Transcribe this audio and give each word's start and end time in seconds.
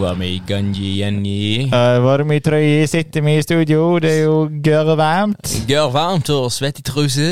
var 0.00 0.16
vi 0.20 0.28
i 0.36 0.42
gang 0.46 0.70
igjen 0.76 1.20
i 1.26 1.66
Uh, 1.66 1.98
varm 2.04 2.32
i 2.34 2.40
trøya, 2.40 2.86
sitter 2.90 3.24
vi 3.24 3.36
i 3.38 3.42
studio. 3.44 3.98
Det 4.02 4.12
er 4.12 4.22
jo 4.24 4.36
gørre 4.64 4.96
varmt. 4.98 5.52
Gør 5.68 5.90
varmt 5.94 6.30
og 6.34 6.50
svett 6.54 6.80
i 6.80 6.84
truse. 6.86 7.28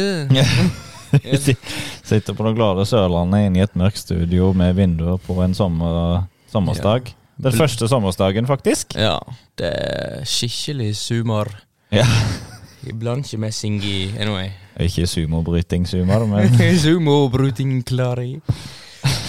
Sitter 2.04 2.34
på 2.34 2.46
det 2.46 2.54
glade 2.56 2.86
Sørlandet 2.88 3.46
inne 3.46 3.60
i 3.60 3.64
et 3.64 3.76
mørkt 3.78 4.00
studio 4.02 4.50
med 4.56 4.74
vinduer 4.74 5.20
på 5.22 5.36
en 5.44 5.54
sommer, 5.54 6.24
sommersdag. 6.52 7.14
Den 7.42 7.52
første 7.54 7.88
sommersdagen, 7.90 8.46
faktisk. 8.46 8.94
Ja, 8.98 9.18
det 9.58 9.70
er 9.70 10.24
skikkelig 10.28 10.96
sumar. 10.98 11.50
Ja. 11.94 12.06
Iblant 12.90 13.26
ikke 13.26 13.40
messing 13.46 13.78
i 13.84 14.10
Anyway. 14.20 14.50
Ikke 14.80 15.06
sumobryting-sumar, 15.06 16.26
men 16.26 16.58
Sumobruting 16.84 17.84
klari. 17.86 18.40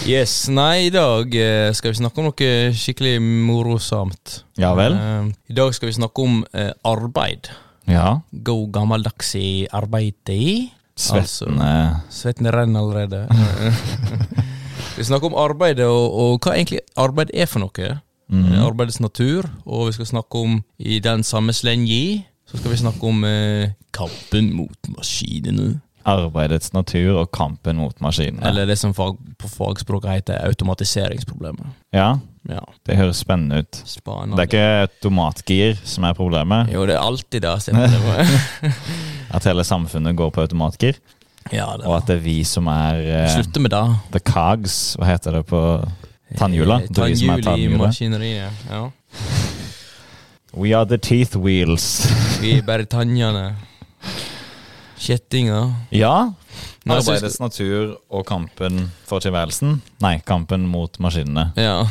Yes, 0.06 0.46
nei, 0.52 0.86
i 0.86 0.92
dag 0.94 1.32
eh, 1.34 1.72
skal 1.74 1.92
vi 1.92 1.98
snakke 1.98 2.22
om 2.22 2.28
noe 2.28 2.50
skikkelig 2.78 3.16
morosamt. 3.22 4.40
Ja 4.60 4.70
vel. 4.78 4.94
Eh, 4.94 5.30
I 5.50 5.56
dag 5.58 5.74
skal 5.74 5.90
vi 5.90 5.96
snakke 5.98 6.22
om 6.22 6.40
eh, 6.54 6.70
arbeid. 6.86 7.50
Ja. 7.90 8.20
God 8.30 8.70
gammeldags 8.74 9.34
i 9.38 9.66
arbeidet. 9.74 10.72
Svettende 10.96 12.00
Svetten 12.08 12.48
renner 12.54 12.80
allerede. 12.80 13.26
vi 14.96 15.04
snakker 15.04 15.28
om 15.28 15.36
arbeidet, 15.42 15.84
og, 15.90 16.14
og 16.14 16.38
hva 16.40 16.54
egentlig 16.56 16.80
arbeid 16.96 17.34
er 17.34 17.50
for 17.50 17.66
noe. 17.66 17.90
Eh, 18.32 18.62
Arbeidets 18.64 18.98
natur, 19.00 19.46
og 19.66 19.90
vi 19.90 19.98
skal 19.98 20.08
snakke 20.14 20.40
om, 20.40 20.56
i 20.78 20.98
den 21.04 21.22
samme 21.26 21.52
slengi, 21.54 22.24
så 22.46 22.58
skal 22.58 22.72
vi 22.72 22.78
snakke 22.80 23.06
om 23.06 23.24
eh, 23.26 23.74
kampen 23.94 24.52
mot 24.56 24.90
maskinene. 24.96 25.80
Arbeidets 26.06 26.72
natur 26.72 27.16
og 27.22 27.30
kampen 27.34 27.76
mot 27.82 27.98
maskinene. 28.00 28.44
Eller 28.46 28.66
det 28.70 28.78
som 28.78 28.92
fag, 28.94 29.16
på 29.38 29.48
fagspråket 29.50 30.10
heter 30.20 30.46
automatiseringsproblemet. 30.46 31.66
Ja, 31.96 32.16
Ja, 32.46 32.60
det 32.86 32.94
høres 32.94 33.18
spennende 33.24 33.64
ut. 33.64 33.78
Spanende. 33.90 34.36
Det 34.38 34.44
er 34.44 34.46
ikke 34.46 34.82
automatgir 34.86 35.80
som 35.82 36.04
er 36.06 36.12
problemet. 36.14 36.68
Jo, 36.70 36.84
det 36.86 36.94
er 36.94 37.02
alltid 37.02 37.42
det. 37.42 37.54
stemmer 37.64 37.90
det. 37.90 38.26
At 39.34 39.48
hele 39.50 39.64
samfunnet 39.66 40.14
går 40.14 40.30
på 40.30 40.44
automatgir. 40.44 41.00
ja, 41.50 41.66
det 41.76 41.86
Og 41.86 41.96
at 41.96 42.06
det 42.06 42.16
er 42.16 42.22
vi 42.22 42.44
som 42.46 42.66
er 42.70 43.02
eh, 43.02 43.34
Slutte 43.34 43.60
med 43.60 43.70
det. 43.74 43.82
the 44.12 44.20
cogs. 44.20 44.94
Hva 44.94 45.06
heter 45.10 45.40
det 45.40 45.46
på 45.50 45.60
tannhjula? 46.38 46.80
Eh, 46.84 46.86
er 46.86 47.14
som 47.18 47.30
er 47.34 47.42
Tannhjul 47.42 47.74
i 47.74 47.82
maskineriet. 47.82 48.52
Ja. 48.70 48.90
We 50.56 50.72
are 50.72 50.86
the 50.86 50.98
teeth 50.98 51.36
wheels. 51.36 52.06
Vi 52.40 52.58
er 52.58 52.62
bare 52.62 52.84
tannene. 52.86 53.56
Kjettinger. 54.98 55.72
Ja. 55.90 56.32
Arbeidets 56.88 57.38
natur 57.42 57.96
og 58.08 58.26
kampen 58.28 58.86
for 59.06 59.20
tilværelsen. 59.20 59.80
Nei, 60.02 60.18
kampen 60.26 60.66
mot 60.70 60.96
maskinene. 61.02 61.50
Ja, 61.58 61.82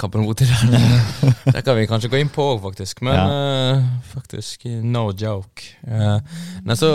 kampen 0.00 0.24
mot 0.24 0.38
tilværelsen. 0.38 1.34
Det 1.54 1.64
kan 1.66 1.76
vi 1.76 1.88
kanskje 1.90 2.10
gå 2.12 2.22
inn 2.22 2.32
på 2.32 2.46
faktisk. 2.62 3.02
Men 3.04 3.18
eh, 3.20 3.84
faktisk, 4.14 4.64
no 4.82 5.10
joke. 5.12 5.74
Uh, 5.86 6.18
nei, 6.64 6.78
så 6.78 6.94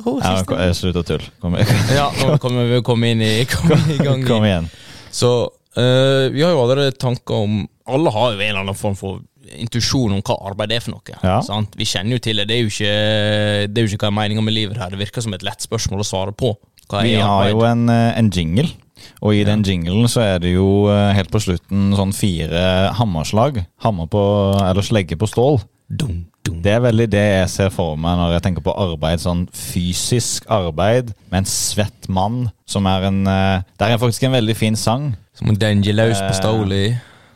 Ja, 0.00 0.36
eh, 0.56 0.72
Slutt 0.74 0.96
å 0.96 1.04
tulle. 1.04 1.30
Kom, 1.42 1.56
igjen. 1.58 1.82
Ja, 1.98 2.10
nå 2.18 2.38
kommer 2.42 2.68
vi 2.70 2.82
komme 2.86 3.12
inn 3.14 3.22
i, 3.24 3.44
kom 3.50 3.72
i 3.92 3.98
gang. 4.00 4.24
kom 4.26 4.46
igjen. 4.48 4.70
Så 5.12 5.32
uh, 5.76 6.24
vi 6.32 6.42
har 6.42 6.54
jo 6.54 6.62
allerede 6.64 6.96
tanker 6.96 7.44
om 7.44 7.66
Alle 7.90 8.12
har 8.14 8.32
jo 8.32 8.38
en 8.38 8.48
eller 8.48 8.64
annen 8.64 8.78
form 8.78 8.96
for 8.98 9.20
intuisjon 9.58 10.12
om 10.16 10.22
hva 10.22 10.36
arbeid 10.50 10.74
er 10.76 10.84
for 10.84 10.94
noe. 10.94 11.16
Ja. 11.24 11.40
Sant? 11.46 11.74
Vi 11.78 11.88
kjenner 11.88 12.18
jo 12.18 12.22
til 12.24 12.40
det. 12.40 12.48
Det 12.50 12.56
er 12.58 12.62
jo 12.62 12.70
ikke, 12.70 12.92
det 13.70 13.80
er 13.80 13.86
jo 13.86 13.90
ikke 13.94 14.04
hva 14.06 14.12
er 14.12 14.18
meninga 14.20 14.44
med 14.46 14.56
livet 14.56 14.80
her. 14.80 14.92
Det 14.92 15.00
virker 15.00 15.24
som 15.24 15.34
et 15.36 15.46
lett 15.46 15.66
spørsmål 15.66 16.04
å 16.04 16.06
svare 16.06 16.36
på. 16.36 16.54
Vi 16.90 17.14
har 17.22 17.48
jo 17.52 17.62
en, 17.62 17.88
eh, 17.88 18.18
en 18.18 18.30
jingle, 18.34 18.66
og 19.22 19.34
i 19.34 19.44
den 19.46 19.62
jinglen 19.62 20.08
så 20.10 20.24
er 20.24 20.40
det 20.42 20.54
jo 20.56 20.88
eh, 20.90 21.12
helt 21.14 21.30
på 21.30 21.38
slutten 21.42 21.92
sånn 21.94 22.14
fire 22.16 22.90
hammerslag. 22.98 23.62
Hammer 23.84 24.10
på, 24.10 24.22
eller 24.58 24.82
slegge 24.82 25.18
på 25.20 25.28
stål. 25.30 25.60
Dum, 25.90 26.24
dum. 26.46 26.60
Det 26.62 26.70
er 26.70 26.82
veldig 26.84 27.06
det 27.10 27.22
jeg 27.22 27.50
ser 27.50 27.70
for 27.74 27.96
meg 27.98 28.18
når 28.18 28.36
jeg 28.36 28.42
tenker 28.46 28.62
på 28.66 28.74
arbeid. 28.78 29.22
Sånn 29.22 29.46
fysisk 29.54 30.46
arbeid 30.50 31.10
med 31.30 31.42
en 31.42 31.50
svett 31.50 32.06
mann 32.10 32.44
som 32.70 32.86
er 32.86 33.08
en 33.08 33.22
eh, 33.26 33.62
Det 33.78 33.88
er 33.88 34.02
faktisk 34.02 34.26
en 34.28 34.36
veldig 34.38 34.56
fin 34.58 34.78
sang. 34.78 35.12
Som 35.34 35.50
en 35.50 35.58
danger 35.58 35.96
løs 35.98 36.18
på 36.18 36.30
Eh, 36.30 36.38
Stoli. 36.38 36.84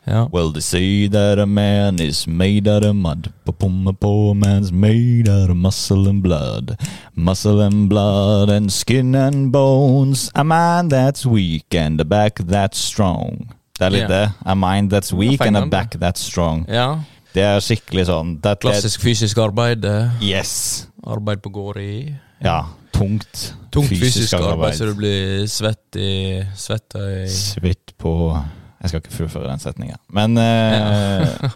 Ja. 0.07 0.29
Well, 0.33 0.53
they 0.53 0.61
say 0.61 1.09
that 1.09 1.39
a 1.39 1.47
man 1.47 1.99
is 1.99 2.27
made 2.27 2.69
out 2.69 2.85
of 2.85 2.95
mud. 2.95 3.33
But 3.45 3.63
a 3.63 3.93
poor 3.93 4.35
man's 4.35 4.73
made 4.73 5.29
out 5.29 5.51
of 5.51 5.57
muscle 5.57 6.09
and 6.09 6.23
blood. 6.23 6.77
Muscle 7.15 7.63
and 7.63 7.89
blood 7.89 8.51
and 8.51 8.71
skin 8.73 9.15
and 9.15 9.51
bones. 9.53 10.31
A 10.35 10.45
mind 10.45 10.91
that's 10.91 11.25
weak 11.25 11.75
and 11.75 12.01
a 12.01 12.05
back 12.05 12.39
that's 12.41 12.79
strong. 12.79 13.49
Det 13.79 13.87
er 13.87 13.91
litt 13.91 14.09
det. 14.09 14.29
A 14.47 14.55
mind 14.55 14.93
that's 14.93 15.13
weak 15.13 15.41
and 15.41 15.57
a 15.57 15.67
back 15.67 15.97
that's 15.99 16.21
strong. 16.21 16.67
ja. 16.69 17.01
Det 17.35 17.43
er 17.43 17.59
skikkelig 17.59 18.05
sånn 18.07 18.37
Klassisk 18.63 19.03
fysisk 19.03 19.39
arbeid. 19.43 19.83
Yes. 20.23 20.87
Arbeid 21.03 21.43
på 21.43 21.51
gård 21.51 21.81
i 21.83 22.15
Ja. 22.45 22.61
Tungt. 22.95 23.55
Tungt 23.73 23.91
fysisk, 23.91 24.37
arbeid, 24.39 24.77
så 24.79 24.87
du 24.87 24.95
blir 24.95 25.47
svett 25.51 25.97
i 25.99 26.45
Svett 26.55 26.95
i 26.95 27.27
Svitt 27.27 27.97
på 27.99 28.39
Jeg 28.85 28.93
skal 28.93 29.01
ikke 29.03 29.17
fullføre 29.17 29.49
den 29.49 29.63
setninga. 29.65 29.97
Men 30.13 30.37
eh, 30.39 31.49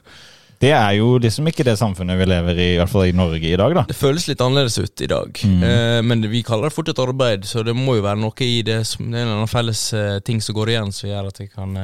det 0.59 0.73
er 0.75 0.95
jo 0.97 1.13
liksom 1.23 1.47
ikke 1.53 1.63
det 1.69 1.77
samfunnet 1.79 2.19
vi 2.19 2.25
lever 2.27 2.57
i, 2.59 2.65
i 2.75 2.79
hvert 2.81 2.91
fall 2.91 3.05
i 3.07 3.13
Norge 3.15 3.47
i 3.53 3.55
dag, 3.61 3.75
da. 3.77 3.85
Det 3.87 3.95
føles 3.95 4.25
litt 4.27 4.41
annerledes 4.43 4.79
ut 4.83 5.05
i 5.05 5.09
dag, 5.13 5.39
Mm. 5.47 5.61
eh, 5.69 6.01
men 6.03 6.25
vi 6.33 6.41
kaller 6.43 6.67
det 6.67 6.75
fortsatt 6.75 6.99
arbeid, 7.05 7.45
så 7.47 7.63
det 7.63 7.77
må 7.79 7.95
jo 7.99 8.03
være 8.09 8.19
noe 8.19 8.43
i 8.49 8.63
det 8.67 8.81
som 8.89 9.07
Det 9.07 9.21
er 9.21 9.23
en 9.23 9.29
eller 9.29 9.37
annen 9.43 9.53
felles 9.53 9.83
eh, 9.95 10.19
ting 10.27 10.41
som 10.43 10.57
går 10.59 10.73
igjen, 10.75 10.91
som 10.97 11.11
gjør 11.13 11.29
at 11.31 11.39
vi 11.45 11.47
kan 11.53 11.79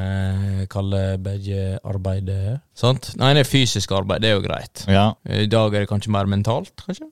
kalle 0.72 1.04
begge 1.22 1.78
arbeid 1.84 2.32
Sant? 2.74 3.12
Nei, 3.20 3.30
det 3.38 3.44
er 3.44 3.52
fysisk 3.52 3.92
arbeid, 3.94 4.24
det 4.24 4.32
er 4.32 4.40
jo 4.40 4.46
greit. 4.48 4.86
Ja, 4.90 5.12
I 5.28 5.46
dag 5.46 5.74
er 5.76 5.84
det 5.84 5.92
kanskje 5.92 6.10
mer 6.16 6.26
mentalt, 6.26 6.74
kanskje? 6.82 7.06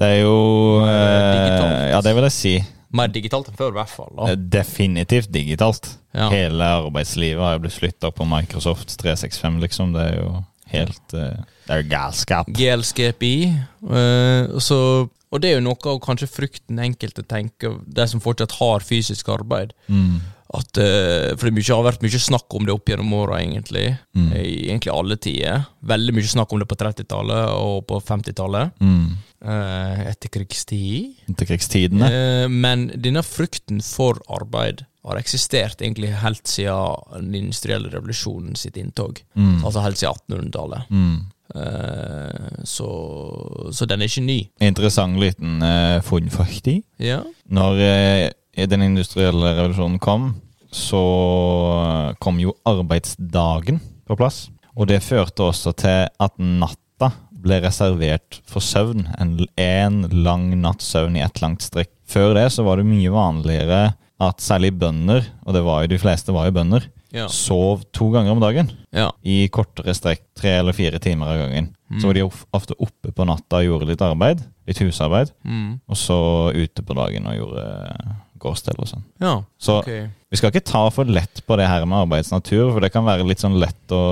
det 0.00 0.08
er 0.12 0.18
jo 0.24 0.80
Eh. 0.84 1.90
Ja, 1.92 2.00
det 2.04 2.12
vil 2.16 2.26
jeg 2.28 2.32
si. 2.36 2.54
Mer 2.96 3.08
digitalt 3.12 3.48
enn 3.50 3.56
før, 3.58 3.72
i 3.74 3.76
hvert 3.80 3.92
fall. 3.92 4.10
da. 4.16 4.34
Definitivt 4.36 5.30
digitalt. 5.32 5.88
Ja. 6.16 6.28
Hele 6.32 6.68
arbeidslivet 6.80 7.42
har 7.44 7.56
jo 7.56 7.64
blitt 7.66 7.76
flytta 7.76 8.10
på 8.14 8.26
Microsoft 8.28 8.94
365, 9.02 9.58
liksom. 9.66 9.92
Det 9.96 10.06
er 10.06 10.16
jo 10.22 10.30
helt 10.72 11.14
uh, 11.14 11.42
Det 11.66 11.74
er 11.74 11.82
jo 11.82 11.90
galskap. 11.90 12.48
Galskap 12.56 13.26
i. 13.26 13.36
og 13.84 14.62
så- 14.64 15.10
og 15.32 15.42
det 15.42 15.50
er 15.50 15.58
jo 15.58 15.66
noe 15.66 15.90
av 15.90 16.00
kanskje 16.00 16.30
frykten 16.30 16.78
enkelte 16.80 17.24
tenker, 17.26 17.80
de 17.84 18.06
som 18.08 18.22
fortsatt 18.22 18.56
har 18.60 18.80
fysisk 18.86 19.28
arbeid. 19.28 19.74
Mm. 19.90 20.20
At, 20.54 20.78
uh, 20.78 21.34
for 21.34 21.50
det 21.50 21.66
har 21.66 21.82
vært 21.82 22.04
mye 22.04 22.20
snakk 22.22 22.54
om 22.54 22.64
det 22.64 22.72
opp 22.72 22.86
gjennom 22.86 23.12
åra, 23.18 23.40
egentlig. 23.42 23.98
Mm. 24.14 24.28
I 24.38 24.70
egentlig 24.70 24.92
alle 24.94 25.16
tider. 25.18 25.66
Veldig 25.82 26.14
mye 26.14 26.30
snakk 26.30 26.52
om 26.54 26.62
det 26.62 26.68
på 26.70 26.78
30-tallet 26.78 27.50
og 27.58 27.86
på 27.90 28.00
50-tallet. 28.00 28.76
Mm. 28.80 29.16
krigstid. 29.42 30.06
etterkrigstid. 30.10 31.16
Etterkrigstidene. 31.30 32.08
Uh, 32.08 32.46
men 32.48 32.86
denne 32.94 33.22
frykten 33.26 33.82
for 33.84 34.22
arbeid 34.32 34.86
har 35.06 35.20
eksistert 35.20 35.82
egentlig 35.82 36.10
helt 36.22 36.48
siden 36.50 37.22
den 37.22 37.34
industrielle 37.44 37.90
revolusjonen 37.92 38.56
sitt 38.58 38.76
inntog. 38.80 39.20
Mm. 39.38 39.64
Altså 39.64 39.84
helt 39.84 40.00
siden 40.00 40.18
1800-tallet. 40.26 40.90
Mm. 40.90 41.18
Eh, 41.54 42.64
så, 42.64 42.88
så 43.72 43.86
den 43.86 44.02
er 44.02 44.10
ikke 44.10 44.24
ny. 44.26 44.38
Interessant 44.66 45.20
liten 45.22 45.62
uh, 45.62 46.02
funn, 46.04 46.30
faktisk. 46.32 46.82
Ja. 47.02 47.20
Når 47.46 47.82
uh, 47.86 48.66
den 48.66 48.82
industrielle 48.88 49.54
revolusjonen 49.60 50.00
kom, 50.02 50.34
så 50.76 51.02
eh, 51.80 52.16
kom 52.20 52.40
jo 52.40 52.54
arbeidsdagen 52.66 53.78
på 54.06 54.16
plass. 54.18 54.46
Og 54.76 54.88
det 54.90 55.04
førte 55.04 55.46
også 55.46 55.72
til 55.78 56.08
at 56.10 56.34
natta 56.36 57.12
ble 57.46 57.60
reservert 57.64 58.40
for 58.48 58.64
søvn. 58.64 59.06
En, 59.20 59.36
en 59.60 60.02
lang 60.12 60.50
natts 60.60 60.90
søvn 60.92 61.16
i 61.16 61.24
ett 61.24 61.40
langt 61.40 61.64
strekk. 61.64 61.92
Før 62.06 62.34
det 62.36 62.48
så 62.54 62.64
var 62.66 62.80
det 62.80 62.88
mye 62.88 63.12
vanligere 63.12 63.80
at 64.20 64.40
særlig 64.40 64.70
bønder, 64.78 65.26
og 65.44 65.54
det 65.54 65.62
var 65.66 65.82
jo 65.84 65.90
de 65.92 65.98
fleste 66.00 66.32
var 66.32 66.46
jo 66.48 66.54
bønder, 66.56 66.86
Ja. 67.12 67.28
sov 67.28 67.82
to 67.92 68.10
ganger 68.10 68.32
om 68.32 68.40
dagen. 68.40 68.70
ja. 68.92 69.10
I 69.24 69.48
kortere 69.48 69.94
strekk, 69.94 70.22
tre 70.34 70.58
eller 70.58 70.72
fire 70.72 70.98
timer 70.98 71.26
av 71.26 71.38
gangen. 71.38 71.68
Så 72.00 72.06
var 72.08 72.14
de 72.14 72.22
ofte 72.52 72.74
oppe 72.82 73.12
på 73.14 73.24
natta 73.24 73.56
og 73.60 73.64
gjorde 73.64 73.86
litt 73.86 74.02
arbeid. 74.02 74.42
Litt 74.66 74.78
husarbeid. 74.82 75.30
Mm. 75.44 75.80
Og 75.88 75.96
så 75.96 76.16
ute 76.52 76.82
på 76.82 76.94
dagen 76.98 77.26
og 77.26 77.36
gjorde 77.38 78.16
gårdstell 78.46 78.78
og 78.80 78.88
sånn. 78.94 79.04
ja. 79.22 79.34
Så 79.58 79.80
okay. 79.82 80.06
vi 80.30 80.38
skal 80.40 80.52
ikke 80.52 80.64
ta 80.66 80.86
for 80.94 81.10
lett 81.10 81.42
på 81.46 81.58
det 81.60 81.68
her 81.68 81.84
med 81.84 82.06
arbeidets 82.06 82.32
natur, 82.32 82.70
for 82.70 82.84
det 82.84 82.92
kan 82.94 83.06
være 83.06 83.26
litt 83.26 83.42
sånn 83.42 83.58
lett 83.60 83.94
å, 83.94 84.02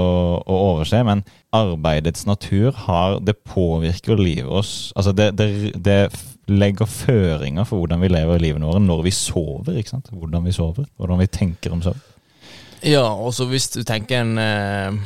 å 0.42 0.60
overse, 0.74 1.00
men 1.06 1.24
arbeidets 1.54 2.26
natur 2.26 2.74
har 2.86 3.20
Det 3.22 3.36
påvirker 3.46 4.18
livet 4.18 4.50
oss 4.50 4.90
Altså, 4.98 5.12
det, 5.14 5.28
det, 5.38 5.46
det 5.78 5.98
legger 6.50 6.88
føringer 6.90 7.64
for 7.68 7.80
hvordan 7.80 8.02
vi 8.02 8.10
lever 8.10 8.42
livene 8.42 8.68
våre 8.68 8.82
når 8.82 9.04
vi 9.06 9.12
sover, 9.14 9.78
ikke 9.78 9.94
sant? 9.94 10.10
Hvordan 10.12 10.44
vi 10.44 10.52
sover, 10.52 10.88
hvordan 10.98 11.22
vi 11.22 11.30
tenker 11.30 11.72
om 11.72 11.82
søvn. 11.84 12.02
Ja, 12.84 13.06
og 13.06 13.32
så 13.32 13.46
hvis 13.48 13.70
du 13.72 13.80
tenker 13.86 14.20
en 14.20 14.38
eh, 14.38 14.98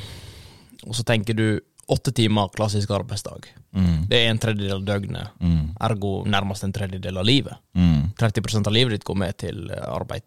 Og 0.89 0.97
så 0.99 1.05
tenker 1.07 1.37
du 1.37 1.61
åtte 1.89 2.13
timer 2.13 2.49
klassisk 2.55 2.91
arbeidsdag. 2.91 3.47
Mm. 3.77 4.07
Det 4.11 4.19
er 4.19 4.31
en 4.31 4.39
tredjedel 4.43 4.77
av 4.77 4.85
døgnet. 4.85 5.29
Mm. 5.41 5.69
Ergo 5.89 6.25
nærmest 6.29 6.65
en 6.67 6.73
tredjedel 6.77 7.17
av 7.21 7.27
livet. 7.27 7.55
Mm. 7.77 8.03
30% 8.21 8.67
av 8.69 8.75
livet 8.77 8.91
ditt 8.97 9.07
går 9.09 9.19
med 9.19 9.33
til 9.41 9.57
eh, 9.73 9.89
arbeid. 9.89 10.25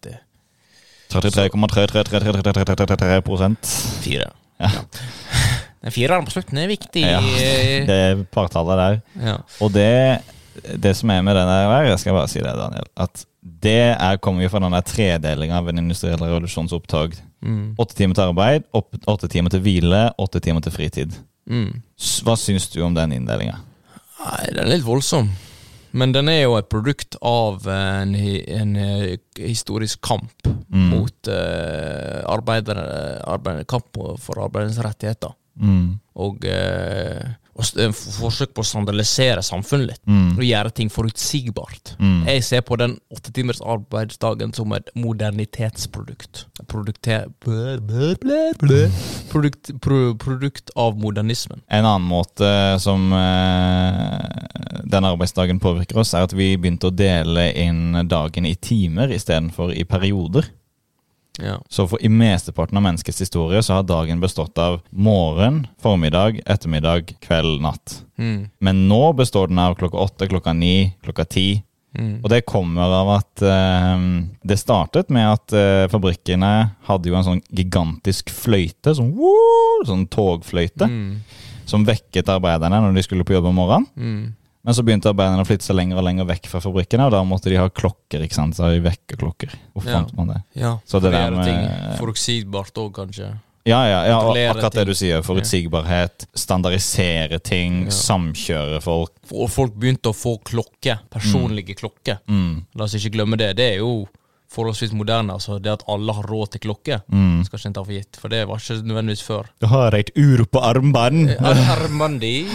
33,333333 1.12 3.22
prosent. 3.28 3.64
Fire. 4.02 4.30
Ja. 4.62 4.70
Den 5.82 5.92
fireren 5.94 6.26
på 6.26 6.32
slutten 6.36 6.58
er 6.62 6.68
viktig. 6.70 7.02
Ja, 7.02 7.22
det 7.88 7.98
er 7.98 8.24
partallet 8.34 8.78
der. 8.80 8.96
Ja. 9.26 9.36
Og 9.66 9.70
det, 9.74 10.22
det 10.78 10.94
som 10.98 11.10
er 11.10 11.22
med 11.26 11.36
den 11.36 11.50
der, 11.50 11.90
jeg 11.90 12.00
skal 12.04 12.16
bare 12.16 12.32
si 12.32 12.40
det, 12.44 12.54
Daniel, 12.58 12.88
at 12.96 13.26
det 13.42 13.96
er, 13.96 14.20
kommer 14.22 14.46
jo 14.46 14.52
fra 14.54 14.62
den 14.62 14.76
der 14.76 14.86
tredelinga 14.86 15.58
av 15.58 15.70
en 15.72 15.82
industriell 15.82 16.22
revolusjonsopptog. 16.22 17.16
Mm. 17.42 17.74
Åtte 17.82 17.98
timer 17.98 18.18
til 18.18 18.30
arbeid, 18.30 18.68
åtte 19.10 19.28
timer 19.32 19.54
til 19.54 19.64
hvile, 19.66 20.04
åtte 20.22 20.42
timer 20.46 20.62
til 20.62 20.76
fritid. 20.76 21.18
Mm. 21.50 21.82
Hva 22.26 22.36
syns 22.38 22.70
du 22.74 22.82
om 22.86 22.94
den 22.94 23.12
inndelinga? 23.18 23.58
Nei, 24.22 24.46
den 24.52 24.60
er 24.66 24.70
litt 24.76 24.86
voldsom. 24.86 25.32
Men 25.98 26.14
den 26.16 26.30
er 26.32 26.44
jo 26.46 26.54
et 26.56 26.70
produkt 26.72 27.18
av 27.26 27.66
en, 27.68 28.14
en 28.16 28.76
eh, 28.80 29.18
historisk 29.42 30.02
kamp 30.02 30.32
Mm. 30.72 30.86
mot 30.88 31.28
uh, 31.28 32.22
arbeidere, 32.32 32.84
arbeidere, 33.28 33.66
kamp 33.68 33.98
for 34.24 34.40
arbeidernes 34.40 34.78
rettigheter. 34.80 35.34
Mm. 35.60 35.98
Og, 36.16 36.46
eh, 36.48 37.20
f- 37.20 37.41
forsøk 37.62 38.54
på 38.56 38.64
å 38.64 38.68
standardisere 38.68 39.44
samfunnet 39.46 39.92
litt. 39.92 40.02
Mm. 40.10 40.36
Og 40.38 40.44
gjøre 40.46 40.74
ting 40.78 40.92
forutsigbart. 40.94 41.96
Mm. 42.00 42.22
Jeg 42.30 42.46
ser 42.48 42.64
på 42.68 42.78
den 42.82 42.98
åtte 43.14 43.34
timers 43.36 43.62
arbeidsdagen 43.62 44.54
som 44.58 44.74
et 44.78 44.92
modernitetsprodukt. 44.98 46.46
Produkte, 46.72 47.24
blø, 47.44 47.78
blø, 47.80 48.14
blø, 48.22 48.42
blø. 48.62 48.82
Produkt, 49.32 49.74
pro, 49.84 50.02
produkt 50.22 50.74
av 50.80 51.00
modernismen. 51.02 51.64
En 51.72 51.88
annen 51.88 52.08
måte 52.08 52.52
som 52.84 53.12
eh, 53.16 54.82
den 54.92 55.08
arbeidsdagen 55.08 55.62
påvirker 55.64 56.02
oss, 56.02 56.16
er 56.16 56.28
at 56.28 56.36
vi 56.38 56.54
begynte 56.58 56.90
å 56.90 56.96
dele 56.96 57.52
inn 57.60 58.02
dagen 58.10 58.48
i 58.50 58.56
timer 58.56 59.14
istedenfor 59.16 59.74
i 59.76 59.86
perioder. 59.88 60.50
Ja. 61.40 61.62
Så 61.70 61.86
for 61.88 62.02
i 62.04 62.10
mesteparten 62.12 62.78
av 62.78 62.84
menneskets 62.84 63.22
historie 63.24 63.62
så 63.64 63.78
har 63.78 63.84
dagen 63.88 64.20
bestått 64.20 64.58
av 64.60 64.82
morgen, 64.92 65.64
formiddag, 65.82 66.42
ettermiddag, 66.46 67.14
kveld, 67.24 67.62
natt. 67.64 68.02
Mm. 68.20 68.50
Men 68.60 68.82
nå 68.90 69.14
består 69.18 69.48
den 69.48 69.60
av 69.64 69.76
klokka 69.80 69.98
åtte, 69.98 70.28
klokka 70.28 70.54
ni, 70.54 70.92
klokka 71.04 71.26
ti. 71.26 71.46
Mm. 71.98 72.22
Og 72.24 72.30
det 72.32 72.42
kommer 72.48 72.94
av 73.02 73.10
at 73.18 73.42
eh, 73.44 74.04
det 74.48 74.60
startet 74.60 75.10
med 75.12 75.28
at 75.34 75.56
eh, 75.56 75.88
fabrikkene 75.92 76.52
hadde 76.88 77.10
jo 77.12 77.18
en 77.20 77.26
sånn 77.28 77.42
gigantisk 77.52 78.32
fløyte, 78.32 78.94
sånn, 78.96 79.14
woo, 79.16 79.82
sånn 79.88 80.06
togfløyte, 80.12 80.88
Mm. 80.88 81.18
som 81.66 81.84
vekket 81.88 82.28
arbeiderne 82.32 82.80
når 82.84 82.96
de 82.96 83.04
skulle 83.08 83.24
på 83.28 83.34
jobb 83.38 83.46
om 83.52 83.56
morgenen. 83.56 84.36
Mm. 84.62 84.66
Men 84.70 84.74
så 84.78 84.84
begynte 84.86 85.10
arbeiderne 85.10 85.42
å 85.42 85.48
flytte 85.50 85.66
seg 85.66 85.76
lenger 85.76 85.98
og 85.98 86.04
lenger 86.06 86.26
vekk 86.30 86.46
fra 86.52 86.60
fabrikkene, 86.62 87.06
og 87.08 87.12
da 87.12 87.24
måtte 87.26 87.50
de 87.50 87.56
ha 87.58 87.68
klokker. 87.70 88.22
ikke 88.22 88.36
sant? 88.38 88.54
Så 88.56 88.64
har 88.64 88.72
de 88.76 88.82
vekkerklokker. 88.86 89.50
Hvorfor 89.74 89.90
Ja. 89.90 90.02
fant 90.04 90.16
man 90.16 90.28
det? 90.28 90.44
Ja, 90.56 90.78
Så 90.86 91.02
det 91.02 91.12
der 91.12 91.32
med- 91.32 91.46
ting 91.46 91.98
forutsigbart 91.98 92.74
òg, 92.78 92.92
kanskje. 92.94 93.40
Ja, 93.66 93.86
ja, 93.86 94.06
ja 94.06 94.20
og 94.20 94.36
akkurat 94.36 94.74
det 94.74 94.86
du 94.88 94.94
sier. 94.94 95.22
Forutsigbarhet, 95.22 96.26
standardisere 96.36 97.40
ting, 97.44 97.84
Ja. 97.86 97.90
samkjøre 97.90 98.82
folk. 98.82 99.12
Og 99.34 99.50
folk 99.50 99.74
begynte 99.76 100.10
å 100.10 100.16
få 100.16 100.40
klokke, 100.44 101.00
personlige 101.12 101.76
klokker. 101.76 102.20
Mm, 102.28 102.66
La 102.76 102.84
oss 102.86 102.94
ikke 102.96 103.14
glemme 103.14 103.38
det. 103.38 103.56
Det 103.58 103.74
er 103.74 103.78
jo 103.78 104.08
forholdsvis 104.52 104.92
moderne. 104.94 105.32
altså 105.34 105.62
Det 105.62 105.72
at 105.72 105.84
alle 105.88 106.12
har 106.14 106.24
råd 106.24 106.52
til 106.52 106.62
klokke, 106.62 107.02
mm. 107.12 107.46
skal 107.46 107.60
ikke 107.60 107.66
en 107.68 107.74
ta 107.74 107.84
for 107.84 107.92
gitt. 107.94 108.16
For 108.20 108.28
det 108.30 108.48
var 108.48 108.58
ikke 108.58 108.82
nødvendigvis 108.84 109.24
før. 109.24 109.46
Du 109.60 109.68
har 109.68 109.92
et 109.96 110.10
ur 110.16 110.46
på 110.46 110.60
armbånd! 110.62 111.38
Armandi. 111.40 112.48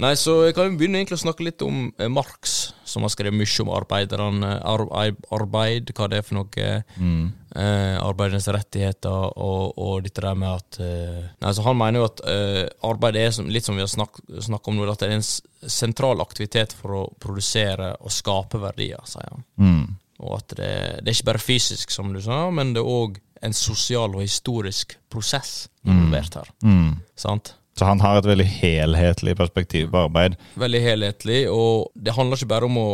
Nei, 0.00 0.14
så 0.16 0.38
jeg 0.46 0.54
kan 0.56 0.70
jo 0.70 0.78
begynne 0.80 1.02
egentlig 1.02 1.18
å 1.18 1.22
snakke 1.26 1.44
litt 1.44 1.60
om 1.66 1.90
eh, 2.00 2.08
Marx, 2.08 2.72
som 2.88 3.04
har 3.04 3.10
skrevet 3.12 3.36
mye 3.36 3.60
om 3.60 3.72
arbeiderne, 3.76 4.52
ar 4.64 4.86
ar- 4.88 5.18
arbeid, 5.36 5.92
hva 5.94 6.06
det 6.08 6.22
er 6.22 6.26
for 6.26 6.40
noe. 6.40 6.68
Mm, 6.96 7.30
Eh, 7.52 7.98
arbeidernes 8.00 8.46
rettigheter 8.48 9.34
og, 9.36 9.74
og 9.76 9.98
dette 10.06 10.22
der 10.24 10.38
med 10.40 10.48
at 10.56 10.78
eh, 10.80 11.18
Nei, 11.44 11.50
så 11.52 11.60
Han 11.66 11.76
mener 11.76 12.00
jo 12.00 12.06
at 12.06 12.22
eh, 12.24 12.62
arbeid 12.88 13.18
er 13.20 13.34
som, 13.36 13.50
litt 13.52 13.66
som 13.68 13.76
vi 13.76 13.82
har 13.84 13.90
snakket 13.92 14.70
om 14.72 14.78
nå, 14.78 14.86
at 14.88 15.02
det 15.04 15.10
er 15.10 15.18
en 15.18 15.68
sentral 15.68 16.22
aktivitet 16.24 16.72
for 16.72 16.94
å 16.96 17.02
produsere 17.20 17.90
og 18.00 18.08
skape 18.16 18.56
verdier, 18.62 19.04
sier 19.04 19.28
han. 19.28 19.44
mm, 19.60 19.84
Og 20.24 20.38
at 20.38 20.54
det, 20.56 20.70
det 21.04 21.12
er 21.12 21.18
ikke 21.18 21.28
bare 21.28 21.44
fysisk, 21.44 21.92
som 21.92 22.08
du 22.16 22.22
sa, 22.24 22.46
men 22.50 22.72
det 22.72 22.80
er 22.80 22.88
òg 22.88 23.20
en 23.44 23.52
sosial 23.52 24.16
og 24.16 24.24
historisk 24.24 24.96
prosess 25.12 25.66
involvert 25.84 26.40
her. 26.40 26.48
mm. 26.64 26.94
Sant? 27.20 27.52
Så 27.78 27.86
han 27.88 28.02
har 28.04 28.18
et 28.18 28.26
veldig 28.28 28.44
helhetlig 28.44 29.32
perspektiv 29.38 29.86
på 29.92 30.02
arbeid. 30.04 30.34
Veldig 30.60 30.80
helhetlig, 30.84 31.38
og 31.48 31.88
det 31.94 32.12
handler 32.12 32.36
ikke 32.36 32.50
bare 32.50 32.68
om 32.68 32.76
å 32.76 32.88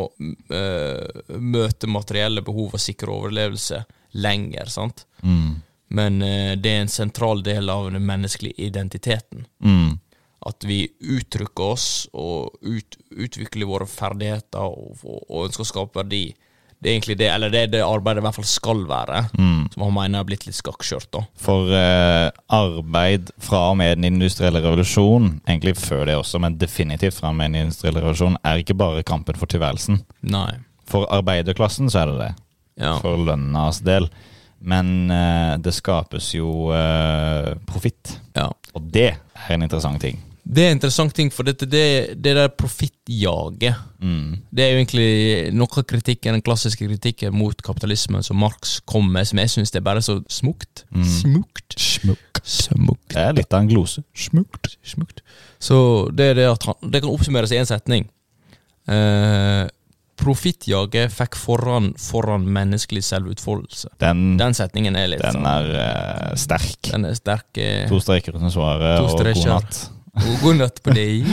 uh, 0.55 1.39
møte 1.43 1.91
materielle 1.91 2.45
behov 2.47 2.77
og 2.79 2.83
sikre 2.83 3.11
overlevelse 3.11 3.83
lenger, 4.23 4.71
sant? 4.71 5.03
Mm, 5.27 5.57
Men 5.99 6.23
uh, 6.23 6.53
det 6.55 6.71
er 6.77 6.85
en 6.85 6.93
sentral 6.95 7.43
del 7.43 7.71
av 7.75 7.91
den 7.91 8.07
menneskelige 8.07 8.69
identiteten. 8.71 9.49
mm, 9.59 9.99
At 10.47 10.63
vi 10.65 10.85
uttrykker 11.01 11.73
oss 11.75 11.89
og 12.15 12.55
ut, 12.63 13.01
utvikler 13.11 13.67
våre 13.67 13.87
ferdigheter 13.91 14.63
og, 14.63 15.03
og, 15.03 15.25
og 15.27 15.49
ønsker 15.49 15.67
å 15.67 15.73
skape 15.73 16.05
verdi. 16.05 16.29
Det 16.79 16.91
er 16.91 16.95
egentlig 16.95 17.17
det, 17.19 17.27
eller 17.35 17.51
det 17.51 17.65
det 17.73 17.81
arbeidet 17.83 18.23
i 18.23 18.25
hvert 18.29 18.37
fall 18.37 18.47
skal 18.47 18.85
være, 18.87 19.25
mm. 19.35 19.63
som 19.75 19.83
han 19.83 19.95
mener 19.97 20.21
har 20.21 20.29
blitt 20.29 20.47
litt 20.47 20.55
skakkskjørt. 20.55 21.09
da. 21.17 21.25
For 21.43 21.73
eh, 21.75 22.29
arbeid 22.55 23.33
fra 23.43 23.65
og 23.73 23.81
med 23.81 23.99
den 23.99 24.13
industrielle 24.13 24.63
revolusjonen, 24.63 25.41
egentlig 25.49 25.75
før 25.81 26.07
det 26.07 26.15
også, 26.21 26.39
men 26.45 26.59
definitivt 26.61 27.19
fra 27.19 27.33
og 27.33 27.39
med 27.41 27.51
den 27.51 27.67
industrielle 27.67 28.05
revolusjonen, 28.05 28.39
er 28.47 28.63
ikke 28.63 28.79
bare 28.79 29.03
kampen 29.07 29.39
for 29.41 29.51
tilværelsen. 29.51 30.05
Nei. 30.31 30.53
For 30.89 31.09
arbeiderklassen 31.19 31.91
så 31.91 32.05
er 32.05 32.13
det 32.13 32.19
det. 32.23 32.31
Ja. 32.85 32.95
For 33.03 33.19
lønnas 33.27 33.83
del. 33.83 34.07
Men 34.59 35.11
eh, 35.11 35.59
det 35.63 35.75
skapes 35.75 36.31
jo 36.39 36.71
eh, 36.75 37.57
profitt. 37.67 38.21
ja. 38.39 38.51
Og 38.79 38.85
det 38.95 39.11
er 39.17 39.55
en 39.55 39.65
interessant 39.65 39.99
ting. 40.03 40.21
Det 40.49 40.65
er 40.65 40.71
en 40.71 40.79
interessant 40.79 41.13
ting, 41.13 41.29
for 41.35 41.45
dette, 41.45 41.67
det, 41.69 42.17
det 42.17 42.35
der 42.39 42.49
profittjaget 42.49 43.85
Mm. 43.99 44.37
Det 44.55 44.63
er 44.63 44.69
jo 44.71 44.79
egentlig 44.79 45.07
noe 45.59 45.81
av 45.81 45.85
kritikken, 45.91 46.37
den 46.37 46.43
klassiske 46.47 46.87
kritikken 46.87 47.35
mot 47.35 47.59
kapitalismen 47.67 48.23
som 48.23 48.39
Marx 48.39 48.77
kom 48.87 49.09
med, 49.11 49.27
som 49.27 49.41
jeg 49.43 49.51
syns 49.51 49.75
er 49.75 49.83
bare 49.83 50.03
så 50.07 50.21
smukt. 50.31 50.85
Mm. 50.95 51.09
Smukt. 51.17 51.75
Smukt. 51.75 52.41
Smukt. 52.47 53.09
Det 53.11 53.25
er 53.25 53.35
litt 53.41 53.51
av 53.51 53.65
en 53.65 53.73
glose. 53.73 54.05
Smukt. 54.15 54.77
Smukt. 54.87 55.25
Så 55.59 55.81
det 56.15 56.31
er 56.31 56.39
det 56.39 56.47
at 56.53 56.69
han 56.69 56.79
Det 56.93 57.03
kan 57.03 57.11
oppsummeres 57.11 57.51
i 57.51 57.59
én 57.59 57.67
setning. 57.67 58.07
Eh, 58.87 59.67
Profittjaget 60.19 61.13
fikk 61.15 61.37
foran, 61.39 61.93
foran 61.99 62.47
menneskelig 62.47 63.05
selvutfoldelse. 63.07 63.93
Den, 63.99 64.25
den, 64.33 64.39
Den 64.41 64.57
setningen 64.59 64.99
er 64.99 65.13
litt 65.13 65.23
sånn 65.23 65.47
er 65.47 65.69
uh, 65.75 66.33
sterk. 66.39 66.91
Den 66.91 67.07
er 67.07 67.15
sterk. 67.19 67.47
Uh, 67.55 67.87
To 67.91 68.01
streker 68.03 68.35
under 68.35 68.51
svaret 68.51 68.99
og 69.05 69.15
god 69.15 69.47
natt. 69.47 69.79
Og 70.15 70.43
god 70.43 70.59
natt 70.61 70.81
på 70.85 70.95
deg. 70.97 71.27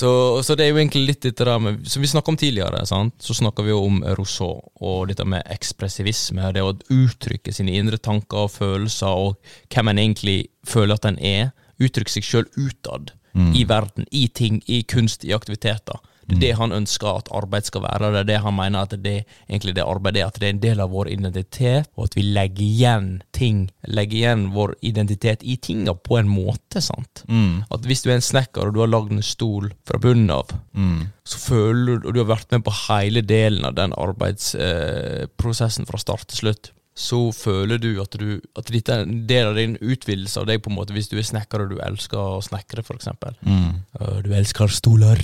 så, 0.00 0.10
så 0.44 0.56
det 0.56 0.66
er 0.66 0.72
jo 0.72 0.80
egentlig 0.80 1.02
litt 1.08 1.22
dette 1.26 1.46
der 1.46 1.60
med 1.62 1.86
Som 1.90 2.04
vi 2.04 2.10
snakka 2.10 2.32
om 2.32 2.38
tidligere, 2.40 2.82
sant? 2.88 3.16
så 3.22 3.36
snakka 3.36 3.64
vi 3.66 3.74
jo 3.74 3.82
om 3.86 4.02
Rousseau 4.18 4.60
og 4.80 5.08
dette 5.10 5.26
med 5.28 5.46
ekspressivisme. 5.50 6.52
Det 6.56 6.64
å 6.64 6.74
uttrykke 6.74 7.54
sine 7.54 7.76
indre 7.78 7.98
tanker 7.98 8.46
og 8.46 8.54
følelser, 8.56 9.10
og 9.10 9.38
hvem 9.72 9.92
en 9.92 10.02
egentlig 10.04 10.38
føler 10.66 10.96
at 10.96 11.08
en 11.10 11.18
er. 11.20 11.50
Uttrykke 11.80 12.12
seg 12.12 12.26
sjøl 12.26 12.46
utad. 12.60 13.14
I 13.54 13.62
verden, 13.64 14.08
i 14.10 14.26
ting, 14.34 14.58
i 14.66 14.82
kunst, 14.82 15.22
i 15.24 15.30
aktiviteter. 15.32 16.00
Det 16.30 16.36
er 16.38 16.42
det 16.46 16.52
han 16.60 16.72
ønsker 16.72 17.10
at 17.10 17.30
arbeid 17.34 17.66
skal 17.66 17.82
være. 17.84 18.12
Det 18.14 18.20
er 18.22 18.28
det 18.30 18.40
han 18.44 18.56
mener 18.56 18.86
at 18.86 18.94
det 19.02 19.16
egentlig 19.48 19.74
det 19.76 19.84
arbeidet 19.84 20.22
er. 20.22 20.30
At 20.30 20.40
det 20.40 20.48
er 20.48 20.54
en 20.54 20.62
del 20.62 20.80
av 20.84 20.94
vår 20.94 21.10
identitet, 21.12 21.90
og 21.96 22.06
at 22.08 22.16
vi 22.16 22.22
legger 22.30 22.64
igjen 22.64 23.08
ting. 23.36 23.64
Legger 23.90 24.20
igjen 24.20 24.46
vår 24.54 24.74
identitet 24.86 25.42
i 25.42 25.56
tinga 25.58 25.94
på 25.98 26.20
en 26.20 26.30
måte, 26.30 26.80
sant. 26.84 27.24
Mm. 27.28 27.64
At 27.70 27.86
hvis 27.88 28.04
du 28.04 28.10
er 28.10 28.18
en 28.20 28.24
snekker 28.30 28.68
og 28.70 28.76
du 28.76 28.82
har 28.84 28.92
lagd 28.92 29.12
en 29.14 29.24
stol 29.26 29.72
fra 29.88 29.98
bunnen 30.02 30.30
av, 30.30 30.56
Mm. 30.70 31.08
så 31.26 31.38
føler 31.38 31.98
du, 31.98 32.08
og 32.08 32.14
du 32.14 32.20
har 32.22 32.28
vært 32.30 32.52
med 32.54 32.62
på 32.64 32.72
hele 32.86 33.22
delen 33.26 33.64
av 33.66 33.74
den 33.74 33.92
arbeidsprosessen 33.98 35.86
fra 35.88 35.98
start 35.98 36.28
til 36.30 36.44
slutt, 36.44 36.70
så 36.96 37.18
føler 37.32 37.78
du 37.80 37.88
at, 38.02 38.16
du 38.18 38.40
at 38.58 38.68
dette 38.68 38.92
er 38.92 39.04
en 39.06 39.22
del 39.28 39.46
av 39.48 39.56
din 39.56 39.76
utvidelse 39.78 40.40
av 40.40 40.48
deg, 40.50 40.60
på 40.60 40.72
en 40.72 40.76
måte, 40.76 40.92
hvis 40.92 41.08
du 41.08 41.14
er 41.20 41.24
snekker 41.24 41.62
og 41.62 41.70
du 41.72 41.78
elsker 41.80 42.18
å 42.18 42.40
snekre, 42.44 42.82
eksempel. 42.82 43.36
Mm. 43.46 43.78
Du 44.26 44.32
elsker 44.36 44.72
stoler. 44.74 45.22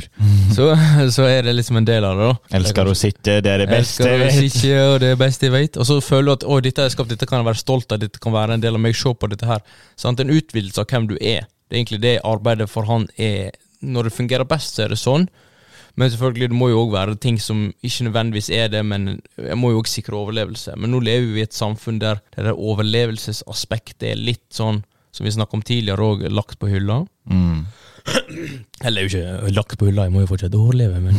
Så, 0.54 0.70
så 1.12 1.26
er 1.28 1.42
det 1.44 1.56
liksom 1.58 1.80
en 1.82 1.88
del 1.88 2.06
av 2.06 2.16
det, 2.16 2.30
da. 2.30 2.56
Elsker 2.61 2.88
å 2.88 2.94
sitte, 2.96 3.40
det 3.44 3.52
er 3.52 3.64
det 3.64 3.68
beste 3.70 4.06
jeg 4.08 4.23
vet. 4.23 4.38
sitte, 4.38 4.78
og 4.87 5.00
det 5.02 5.11
er 5.12 5.20
beste 5.20 5.50
jeg 5.50 5.56
vet. 5.56 5.80
Og 5.82 5.88
så 5.90 5.99
føler 6.04 6.30
du 6.30 6.35
at 6.37 6.46
å, 6.46 6.61
dette 6.64 6.87
er 6.87 6.94
skapt, 6.94 7.12
dette 7.12 7.28
kan 7.28 7.42
jeg 7.42 7.50
være 7.50 7.62
stolt 7.64 7.92
av, 7.92 8.00
dette 8.02 8.23
kan 8.23 8.37
være 8.37 8.56
en 8.56 8.64
del 8.64 8.78
av 8.78 8.85
meg, 8.87 8.96
se 8.96 9.12
på 9.12 9.30
dette 9.35 9.50
her. 9.50 9.64
Sant? 10.00 10.23
En 10.23 10.32
utvidelse 10.32 10.80
av 10.80 10.88
hvem 10.88 11.11
du 11.11 11.16
er. 11.18 11.50
Det 11.66 11.76
er 11.76 11.82
egentlig 11.82 12.02
det 12.06 12.14
arbeidet 12.25 12.70
for 12.73 12.88
han 12.88 13.08
er. 13.18 13.52
Når 13.85 14.08
det 14.08 14.16
fungerer 14.16 14.49
best, 14.49 14.78
så 14.78 14.87
er 14.87 14.94
det 14.94 15.02
sånn. 15.02 15.26
Men 15.97 16.11
selvfølgelig, 16.12 16.50
det 16.53 16.59
må 16.61 16.69
jo 16.69 16.83
òg 16.85 16.93
være 16.93 17.17
ting 17.21 17.38
som 17.41 17.71
ikke 17.85 18.09
nødvendigvis 18.09 18.50
er 18.53 18.69
det, 18.73 18.83
men 18.85 19.17
jeg 19.41 19.57
må 19.57 19.73
jo 19.73 19.81
òg 19.81 19.88
sikre 19.88 20.19
overlevelse. 20.19 20.75
Men 20.76 20.93
nå 20.93 21.00
lever 21.00 21.31
vi 21.33 21.41
i 21.41 21.47
et 21.47 21.57
samfunn 21.57 22.00
der 22.03 22.21
det 22.37 22.45
der 22.45 22.59
overlevelsesaspektet 22.59 24.11
er 24.11 24.21
litt 24.21 24.45
sånn, 24.53 24.83
som 25.17 25.25
vi 25.25 25.33
snakket 25.33 25.57
om 25.57 25.65
tidligere, 25.65 26.11
òg 26.12 26.26
lagt 26.29 26.59
på 26.61 26.69
hylla. 26.69 27.00
Mm. 27.33 27.65
Eller 28.87 29.07
jo 29.07 29.09
ikke 29.09 29.55
lagt 29.57 29.79
på 29.81 29.88
hylla, 29.88 30.05
jeg 30.07 30.15
må 30.15 30.26
jo 30.26 30.31
fortsatt 30.35 30.59
overleve, 30.59 31.00
men 31.00 31.17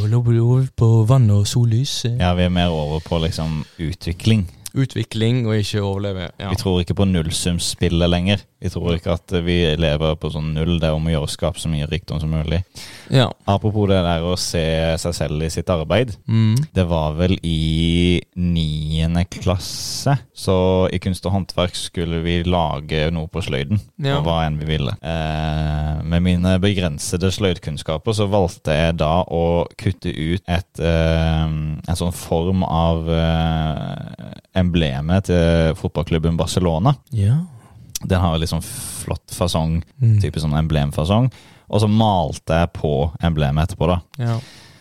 å 0.00 0.08
over 0.08 0.70
på 0.76 0.88
vann 1.10 1.28
og 1.34 1.44
sollys 1.50 2.06
øh. 2.08 2.16
Ja, 2.16 2.32
vi 2.38 2.46
er 2.46 2.54
mer 2.54 2.72
over 2.72 3.04
på 3.04 3.20
liksom 3.20 3.60
utvikling. 3.76 4.46
Utvikling 4.74 5.42
og 5.48 5.56
ikke 5.58 5.82
overleve. 5.82 6.30
Ja. 6.38 6.50
Vi 6.52 6.60
tror 6.60 6.80
ikke 6.82 6.96
på 6.98 7.06
nullsumspillet 7.08 8.10
lenger. 8.10 8.44
Vi 8.60 8.68
tror 8.68 8.94
ikke 8.94 9.14
at 9.16 9.32
vi 9.44 9.56
lever 9.80 10.16
på 10.20 10.30
sånn 10.32 10.52
null. 10.54 10.76
Det 10.80 10.90
er 10.90 10.96
om 10.96 11.06
å 11.08 11.12
gjøre 11.14 11.28
å 11.28 11.32
skape 11.32 11.60
så 11.62 11.70
mye 11.72 11.88
rikdom 11.90 12.20
som 12.20 12.32
mulig. 12.32 12.62
ja. 13.08 13.30
Apropos 13.50 13.88
det 13.90 13.98
der 14.04 14.22
å 14.22 14.36
se 14.38 14.62
seg 15.00 15.14
selv 15.16 15.42
i 15.42 15.50
sitt 15.50 15.70
arbeid. 15.72 16.12
Mm. 16.28 16.54
Det 16.76 16.84
var 16.86 17.16
vel 17.18 17.34
i 17.42 18.20
niende 18.38 19.24
klasse. 19.26 20.14
Så 20.36 20.54
i 20.92 21.00
kunst 21.02 21.26
og 21.26 21.34
håndverk 21.34 21.74
skulle 21.76 22.20
vi 22.24 22.40
lage 22.46 23.08
noe 23.14 23.28
på 23.32 23.42
sløyden. 23.44 23.80
Ja. 23.98 24.18
Og 24.18 24.28
hva 24.28 24.44
enn 24.46 24.60
vi 24.60 24.68
ville. 24.68 24.94
Eh, 25.02 26.02
med 26.04 26.24
mine 26.24 26.54
begrensede 26.62 27.32
sløydkunnskaper 27.34 28.16
så 28.16 28.28
valgte 28.30 28.76
jeg 28.76 28.98
da 29.00 29.24
å 29.24 29.66
kutte 29.80 30.12
ut 30.12 30.44
et, 30.46 30.84
eh, 30.84 31.44
en 31.48 31.98
sånn 31.98 32.14
form 32.16 32.62
av 32.64 33.08
eh, 33.10 34.59
emblemet 34.60 35.28
til 35.30 35.74
fotballklubben 35.80 36.38
Barcelona. 36.40 36.96
ja. 37.12 37.40
Den 38.00 38.16
har 38.22 38.38
sånn 38.48 38.62
flott 38.64 39.28
fasong, 39.36 39.82
Mm. 40.00 40.20
type 40.22 40.40
sånn 40.40 40.54
emblemfasong. 40.56 41.26
Og 41.68 41.80
så 41.82 41.86
malte 41.88 42.56
jeg 42.62 42.72
på 42.72 43.12
emblemet 43.22 43.68
etterpå, 43.68 43.86
da. 43.90 44.00
ja. 44.18 44.38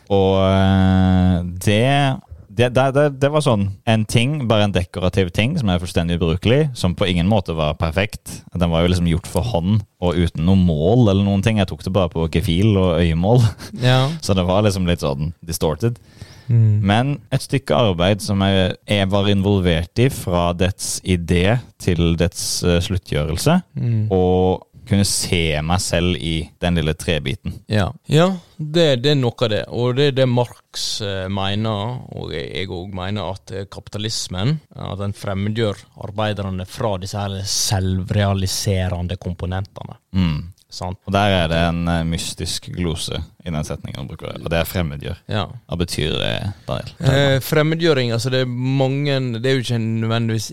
Og 0.10 0.38
eh, 0.42 1.44
det 1.66 2.22
det, 2.50 2.74
det, 2.76 2.86
det 2.96 3.04
det 3.22 3.30
var 3.32 3.44
sånn 3.46 3.68
en 3.88 4.06
ting, 4.10 4.48
bare 4.50 4.66
en 4.68 4.74
dekorativ 4.76 5.30
ting, 5.36 5.54
som 5.60 5.70
er 5.72 5.80
fullstendig 5.80 6.18
ubrukelig, 6.18 6.72
som 6.76 6.96
på 6.98 7.08
ingen 7.08 7.28
måte 7.30 7.54
var 7.56 7.76
perfekt. 7.80 8.42
Den 8.56 8.72
var 8.72 8.82
jo 8.84 8.90
liksom 8.92 9.08
gjort 9.08 9.28
for 9.28 9.46
hånd, 9.54 9.84
og 10.02 10.16
uten 10.18 10.44
noe 10.48 10.58
mål 10.60 11.10
eller 11.12 11.24
noen 11.24 11.44
ting. 11.46 11.60
Jeg 11.62 11.70
tok 11.72 11.84
det 11.86 11.94
bare 11.96 12.10
på 12.12 12.26
gefil 12.34 12.76
og 12.80 12.98
øyemål, 13.00 13.44
ja. 13.80 14.10
så 14.26 14.36
det 14.36 14.48
var 14.50 14.64
liksom 14.66 14.88
litt 14.90 15.04
sånn 15.06 15.34
distorted. 15.46 16.00
Mm. 16.50 16.79
Men 16.82 17.12
et 17.32 17.46
stykke 17.46 17.77
arbeid 17.77 18.24
som 18.25 18.41
jeg, 18.46 18.74
jeg 18.89 19.10
var 19.12 19.29
involvert 19.32 20.01
i 20.01 20.10
fra 20.13 20.50
dets 20.58 20.98
idé 21.06 21.60
til 21.82 22.15
dets 22.20 22.63
uh, 22.65 22.79
sluttgjørelse, 22.84 23.62
Mm. 23.79 24.10
og 24.12 24.65
kunne 24.89 25.06
se 25.06 25.62
meg 25.62 25.82
selv 25.84 26.18
i 26.18 26.50
den 26.62 26.79
lille 26.79 26.96
trebiten. 26.98 27.53
Ja, 27.70 27.89
ja 28.10 28.29
det, 28.58 29.03
det 29.03 29.13
er 29.13 29.20
noe 29.20 29.38
av 29.46 29.51
det. 29.53 29.62
Og 29.70 29.96
det 30.00 30.10
er 30.10 30.15
det 30.18 30.27
Marx 30.29 30.86
eh, 31.06 31.27
mener, 31.32 32.00
og 32.18 32.34
jeg 32.34 32.68
òg 32.74 32.94
mener, 32.98 33.36
at 33.36 33.53
eh, 33.53 33.68
kapitalismen 33.72 34.58
at 34.74 34.98
den 35.01 35.13
fremmedgjør 35.13 35.84
arbeiderne 36.08 36.65
fra 36.70 36.96
disse 37.01 37.22
her 37.22 37.38
selvrealiserende 37.46 39.20
komponentene. 39.22 40.00
Mm. 40.15 40.39
Sant? 40.70 41.00
Og 41.06 41.13
der 41.13 41.38
er 41.44 41.48
det 41.50 41.62
en 41.72 42.10
mystisk 42.10 42.70
glose 42.75 43.22
i 43.46 43.51
den 43.51 43.63
setningen 43.63 44.01
han 44.01 44.08
bruker, 44.10 44.34
det, 44.34 44.43
og 44.43 44.51
det 44.51 44.60
er 44.60 44.67
fremmedgjør. 44.67 45.19
Ja. 45.31 45.46
Hva 45.69 45.77
betyr 45.79 46.15
det, 46.19 46.31
Daniel? 46.67 46.93
Eh, 47.00 47.36
fremmedgjøring, 47.43 48.12
altså 48.15 48.31
det 48.34 48.43
er 48.43 48.50
mange 48.50 49.15
Det 49.39 49.48
er 49.48 49.55
jo 49.55 49.63
ikke 49.63 49.79
en 49.79 49.91
nødvendigvis 50.01 50.50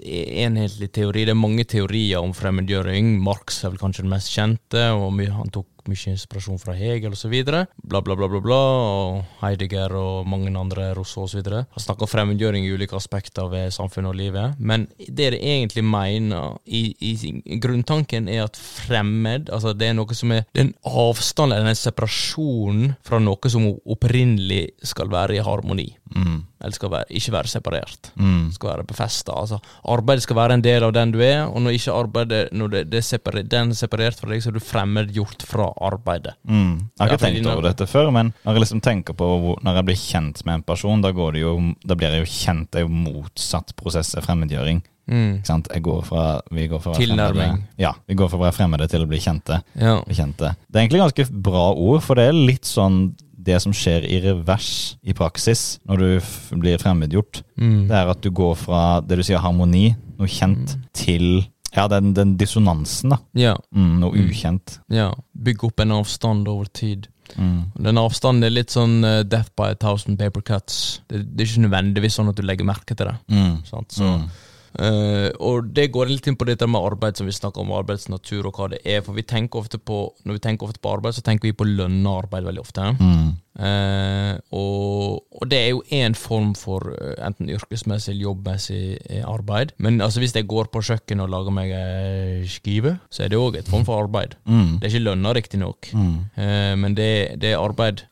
enhetlig 0.47 0.91
teori. 0.95 1.25
Det 1.27 1.35
er 1.35 1.41
mange 1.41 1.65
teorier 1.65 2.23
om 2.23 2.35
fremmedgjøring. 2.37 3.17
Marx 3.23 3.65
er 3.65 3.75
vel 3.75 3.83
kanskje 3.83 4.07
den 4.07 4.15
mest 4.15 4.31
kjente, 4.35 4.91
og 4.95 5.19
han 5.19 5.51
tok 5.55 5.67
mye 5.91 6.13
inspirasjon 6.13 6.59
fra 6.61 6.75
Hegel 6.77 7.15
osv. 7.15 7.35
Bla, 7.47 8.01
bla, 8.03 8.17
bla, 8.17 8.29
bla, 8.29 8.41
bla. 8.43 8.59
Og 8.59 9.41
Heidegger 9.43 9.95
og 9.99 10.29
mange 10.29 10.51
andre, 10.59 10.91
Rousseau 10.97 11.27
osv. 11.27 11.43
Har 11.47 11.83
snakka 11.83 12.07
om 12.07 12.11
fremmedgjøring 12.11 12.67
i 12.67 12.73
ulike 12.75 12.97
aspekter 12.99 13.49
ved 13.53 13.75
samfunnet 13.75 14.13
og 14.13 14.19
livet. 14.19 14.59
Men 14.59 14.89
det 14.99 15.33
det 15.37 15.43
egentlig 15.43 15.85
mener 15.85 16.59
i, 16.67 16.95
i 17.01 17.59
grunntanken, 17.63 18.29
er 18.29 18.45
at 18.47 18.57
fremmed 18.57 19.51
Altså 19.51 19.73
det 19.77 19.89
er 19.89 19.95
noe 19.97 20.15
som 20.15 20.31
er 20.33 20.45
Det 20.55 20.61
er 20.61 20.67
en 20.69 20.75
avstand 20.87 21.53
eller 21.53 21.71
en 21.71 21.79
separasjon 21.79 22.76
fra 23.07 23.21
noe 23.23 23.53
som 23.53 23.67
opprinnelig 23.69 24.63
skal 24.87 25.11
være 25.13 25.37
i 25.37 25.45
harmoni. 25.45 25.87
Mm. 26.15 26.39
Eller 26.63 26.77
skal 26.77 26.93
være, 26.93 27.09
ikke 27.19 27.33
være 27.35 27.51
separert. 27.51 28.11
Mm. 28.17 28.49
Skal 28.55 28.71
være 28.71 28.87
befesta. 28.89 29.35
Altså, 29.37 29.59
arbeidet 29.93 30.25
skal 30.25 30.39
være 30.39 30.57
en 30.57 30.65
del 30.65 30.87
av 30.87 30.95
den 30.97 31.13
du 31.15 31.21
er, 31.25 31.45
og 31.47 31.61
når 31.63 31.77
ikke 31.77 31.97
arbeidet 31.97 32.43
Når 32.57 32.73
det, 32.73 32.83
det 32.93 33.03
er 33.03 33.43
den 33.43 33.71
er 33.75 33.79
separert 33.79 34.19
fra 34.21 34.31
deg, 34.31 34.43
så 34.43 34.51
er 34.51 34.57
du 34.57 34.65
fremmedgjort 34.65 35.45
fra 35.47 35.69
arbeidet. 35.89 36.37
Mm. 36.49 36.89
Jeg 36.97 37.03
har 37.03 37.13
ikke 37.13 37.25
tenkt 37.27 37.53
over 37.53 37.69
dette 37.69 37.87
før, 37.91 38.11
men 38.15 38.33
når 38.45 38.53
jeg 38.59 38.65
liksom 38.67 38.83
tenker 38.85 39.17
på 39.17 39.31
hvor, 39.43 39.61
Når 39.63 39.81
jeg 39.81 39.89
blir 39.91 40.03
kjent 40.03 40.45
med 40.47 40.55
en 40.55 40.67
person, 40.67 41.05
da, 41.05 41.13
går 41.13 41.37
det 41.37 41.45
jo, 41.45 41.55
da 41.85 41.99
blir 41.99 42.17
jeg 42.17 42.25
jo 42.25 42.33
kjent. 42.33 42.71
Det 42.73 42.83
er 42.83 42.87
jo 42.87 42.93
motsatt 42.93 43.77
prosess 43.77 44.15
av 44.17 44.27
fremmedgjøring. 44.27 44.83
Mm. 45.09 45.43
Går 45.83 46.03
fra, 46.05 46.41
vi 46.51 46.67
går 46.69 46.81
fra 46.83 46.95
Tilnærming. 46.95 47.35
fremmede- 47.35 47.63
Ja, 47.79 47.93
vi 48.09 48.15
går 48.15 48.29
fra 48.31 48.39
å 48.39 48.43
være 48.43 48.55
fremmede 48.57 48.89
til 48.91 49.01
å 49.05 49.09
bli 49.09 49.19
kjente. 49.19 49.63
Ja. 49.79 50.01
kjente. 50.03 50.57
Det 50.71 50.77
er 50.77 50.89
egentlig 50.89 51.01
ganske 51.15 51.43
bra 51.43 51.73
ord, 51.75 52.03
for 52.03 52.15
det 52.17 52.29
er 52.29 52.33
litt 52.33 52.65
sånn 52.65 53.15
det 53.47 53.61
som 53.63 53.71
skjer 53.73 54.03
i 54.11 54.21
revers 54.21 54.97
i 55.05 55.13
praksis 55.13 55.79
når 55.89 55.97
du 55.99 56.57
blir 56.59 56.79
fremmedgjort. 56.79 57.43
Mm. 57.57 57.87
Det 57.89 57.95
er 57.95 58.09
at 58.11 58.21
du 58.21 58.31
går 58.31 58.57
fra 58.57 59.01
det 59.01 59.17
du 59.19 59.23
sier 59.23 59.39
harmoni, 59.39 59.95
noe 60.19 60.27
kjent, 60.27 60.77
til 60.93 61.45
ja, 61.77 61.87
den, 61.87 62.13
den 62.15 62.37
dissonansen, 62.37 63.11
da. 63.11 63.19
ja. 63.35 63.57
Mm, 63.75 64.01
noe 64.01 64.13
Mm. 64.13 64.29
ukjent. 64.31 64.79
Ja. 64.89 65.13
Bygge 65.41 65.65
opp 65.69 65.79
en 65.81 65.93
avstand 65.93 66.49
over 66.49 66.65
tid. 66.65 67.07
Mm. 67.37 67.73
Den 67.83 67.97
avstanden 67.99 68.45
er 68.45 68.51
litt 68.51 68.69
sånn 68.71 69.05
uh, 69.05 69.23
death 69.23 69.51
by 69.57 69.71
a 69.71 69.75
thousand 69.75 70.17
paper 70.19 70.41
cuts. 70.41 71.01
Det, 71.09 71.37
det 71.37 71.41
er 71.47 71.53
ikke 71.53 71.69
nødvendigvis 71.69 72.15
sånn 72.19 72.29
at 72.29 72.37
du 72.37 72.43
legger 72.43 72.65
merke 72.65 72.97
til 72.97 73.07
det. 73.07 73.17
Mm. 73.31 73.63
Så, 73.65 73.85
Mm. 74.01 74.31
Eh, 74.79 75.31
og 75.41 75.71
det 75.77 75.89
går 75.95 76.11
litt 76.13 76.27
inn 76.31 76.37
på 76.37 76.47
dette 76.49 76.67
med 76.69 76.81
arbeid, 76.93 77.17
som 77.17 77.27
vi 77.29 77.33
snakker 77.37 77.63
om, 77.63 77.73
arbeidsnatur 77.77 78.47
og 78.51 78.59
hva 78.61 78.69
det 78.75 78.83
er. 78.85 79.03
For 79.07 79.17
vi 79.17 79.23
tenker 79.27 79.63
ofte 79.63 79.79
på, 79.79 80.03
når 80.25 80.39
vi 80.39 80.45
tenker 80.49 80.67
ofte 80.69 80.81
på 80.83 80.95
arbeid, 80.99 81.17
så 81.19 81.25
tenker 81.27 81.49
vi 81.51 81.57
på 81.57 81.67
lønna 81.69 82.19
arbeid 82.23 82.45
veldig 82.49 82.65
ofte. 82.67 82.93
Mm. 83.01 83.35
Uh, 83.57 84.37
og, 84.53 85.23
og 85.41 85.47
det 85.49 85.59
er 85.63 85.71
jo 85.71 85.79
én 85.97 86.13
form 86.19 86.51
for 86.59 86.91
eh, 86.93 87.15
enten 87.25 87.49
yrkesmessig 87.49 88.11
eller 88.13 88.27
jobbmessig 88.27 88.81
arbeid. 89.25 89.73
Men 89.81 89.97
altså 90.05 90.21
hvis 90.21 90.35
jeg 90.37 90.45
går 90.51 90.69
på 90.75 90.83
kjøkkenet 90.85 91.25
og 91.25 91.33
lager 91.33 91.55
meg 91.57 91.73
ei 91.73 92.43
skive, 92.53 92.99
så 93.09 93.25
er 93.25 93.33
det 93.33 93.41
òg 93.41 93.57
et 93.63 93.71
form 93.73 93.87
for 93.89 94.03
arbeid. 94.05 94.37
Mm. 94.45 94.77
Det 94.83 94.91
er 94.91 94.93
ikke 94.93 95.07
lønna, 95.07 95.33
riktignok, 95.39 95.89
Mm. 95.97 96.13
uh, 96.37 96.75
men 96.83 96.95
det, 96.99 97.09
det 97.41 97.55
er 97.55 97.63
arbeid. 97.63 98.03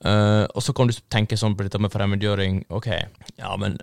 Og 0.54 0.62
så 0.64 0.72
kan 0.76 0.88
du 0.88 0.94
tenke 1.12 1.36
sånn 1.36 1.56
på 1.58 1.64
dette 1.66 1.78
med 1.82 1.92
fremmedgjøring. 1.92 2.62
Ok, 2.72 2.88
ja, 3.36 3.52
men 3.60 3.76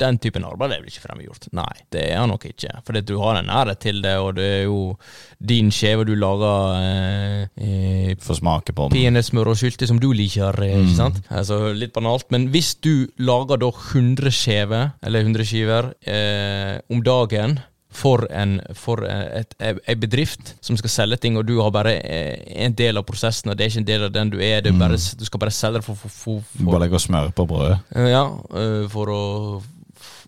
den 0.00 0.18
typen 0.22 0.44
arbeid 0.48 0.72
er 0.74 0.82
vel 0.82 0.90
ikke 0.90 1.04
fremmedgjort? 1.06 1.48
Nei, 1.54 1.70
det 1.94 2.02
er 2.10 2.15
han 2.20 2.32
nok 2.32 2.48
ikke. 2.48 2.80
For 2.86 3.00
du 3.00 3.14
har 3.22 3.40
en 3.40 3.48
nærhet 3.50 3.80
til 3.82 4.02
det, 4.04 4.16
og 4.22 4.36
det 4.38 4.48
er 4.60 4.64
jo 4.64 4.96
din 5.38 5.70
skjeve 5.74 6.06
du 6.08 6.14
lager 6.16 6.76
eh, 6.80 7.46
eh, 7.60 8.16
Få 8.22 8.38
smake 8.38 8.72
på 8.72 8.88
den. 8.88 8.96
peanøttsmør 8.96 9.52
og 9.52 9.60
sylte 9.60 9.88
som 9.88 10.00
du 10.02 10.10
liker, 10.16 10.56
mm. 10.56 10.82
ikke 10.82 10.96
sant? 10.96 11.22
Altså, 11.30 11.72
litt 11.76 11.94
banalt, 11.96 12.28
men 12.34 12.48
hvis 12.54 12.74
du 12.80 13.06
lager 13.18 13.60
da 13.60 13.70
100 13.70 14.32
skjever, 14.34 14.92
eller 15.02 15.26
100 15.26 15.48
skiver, 15.48 15.92
eh, 16.06 16.76
om 16.90 17.02
dagen 17.04 17.58
for 17.96 18.26
en, 18.32 18.58
for 18.76 19.04
et, 19.08 19.54
en 19.60 20.00
bedrift 20.00 20.54
som 20.64 20.76
skal 20.78 20.92
selge 20.92 21.20
ting, 21.22 21.38
og 21.38 21.46
du 21.48 21.56
har 21.62 21.72
bare 21.74 21.96
eh, 22.02 22.42
en 22.66 22.74
del 22.76 23.00
av 23.00 23.06
prosessen, 23.08 23.50
og 23.50 23.56
det 23.56 23.66
er 23.66 23.72
ikke 23.72 23.84
en 23.84 23.88
del 23.92 24.06
av 24.08 24.12
den 24.14 24.32
du 24.34 24.38
er, 24.40 24.60
er 24.60 24.76
bare, 24.76 24.98
du 24.98 25.24
skal 25.28 25.42
bare 25.42 25.54
selge 25.54 25.80
det 25.80 25.86
for, 25.86 26.02
for, 26.02 26.12
for, 26.12 26.44
Du 26.58 26.66
bare 26.68 26.84
legger 26.84 27.02
smør 27.02 27.32
på 27.36 27.48
brødet. 27.48 27.80
eh, 27.96 28.10
ja, 28.12 28.26
eh, 28.60 28.84
for 28.92 29.12
å 29.12 29.22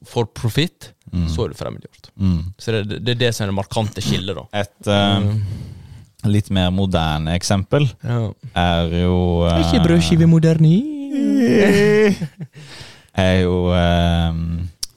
for 0.09 0.27
profit, 0.27 0.93
Mm. 1.09 1.25
så 1.33 1.45
er 1.47 1.49
du 1.49 1.55
fremmedgjort. 1.57 2.11
Mm. 2.21 2.41
Så 2.61 2.73
det, 2.85 2.99
det 3.01 3.15
er 3.15 3.21
det 3.23 3.29
som 3.35 3.47
er 3.47 3.49
det 3.49 3.57
markante 3.57 4.03
skillet, 4.05 4.37
da. 4.37 4.43
Et 4.61 4.89
Mm. 4.93 5.39
litt 6.29 6.51
mer 6.51 6.71
moderne 6.71 7.33
eksempel 7.39 7.87
Ja. 8.05 8.31
er 8.55 8.91
jo 8.93 9.47
eh, 9.49 9.63
Ikke 9.63 9.81
brødskive 9.87 10.27
moderni. 10.29 10.75
er 13.19 13.41
jo 13.43 13.55
uh, 13.73 14.35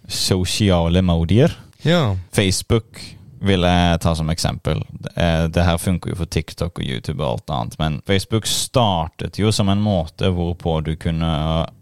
sosiale 0.08 1.02
medier. 1.02 1.54
Ja. 1.86 2.16
Facebook 2.36 3.00
vil 3.42 3.64
jeg 3.66 4.02
ta 4.04 4.12
som 4.14 4.30
eksempel. 4.30 4.84
Eh, 5.16 5.48
Det 5.48 5.64
her 5.66 5.78
funker 5.82 6.12
jo 6.12 6.16
for 6.20 6.26
TikTok 6.30 6.78
og 6.78 6.84
YouTube 6.86 7.24
og 7.24 7.40
alt 7.40 7.50
annet, 7.56 7.80
men 7.80 8.02
Facebook 8.06 8.46
startet 8.46 9.40
jo 9.42 9.50
som 9.52 9.70
en 9.74 9.82
måte 9.82 10.30
hvorpå 10.30 10.84
du 10.86 10.96
kunne 10.96 11.32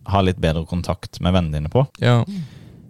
ha 0.06 0.22
litt 0.24 0.40
bedre 0.40 0.64
kontakt 0.70 1.20
med 1.20 1.34
vennene 1.36 1.58
dine 1.60 1.70
på. 1.74 1.88
ja. 2.00 2.22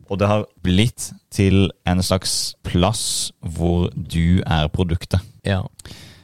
Og 0.10 0.18
det 0.20 0.28
har 0.30 0.46
blitt 0.66 1.12
til 1.34 1.70
en 1.86 2.02
slags 2.04 2.56
plass 2.66 3.32
hvor 3.42 3.90
du 3.94 4.42
er 4.46 4.70
produktet. 4.74 5.22
Ja. 5.46 5.64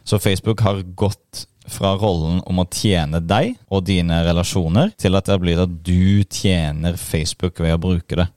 Så 0.05 0.19
Facebook 0.21 0.61
har 0.65 0.81
gått 0.97 1.45
fra 1.67 1.95
rollen 1.97 2.41
om 2.45 2.59
å 2.61 2.67
tjene 2.69 3.19
deg 3.25 3.55
og 3.73 3.85
dine 3.87 4.19
relasjoner, 4.25 4.91
til 5.01 5.15
at 5.17 5.25
det 5.25 5.39
blitt 5.41 5.61
at 5.63 5.77
du 5.85 6.21
tjener 6.29 6.97
Facebook 6.97 7.59
ved 7.59 7.73
å 7.77 7.81
bruke 7.81 8.19
det. 8.19 8.27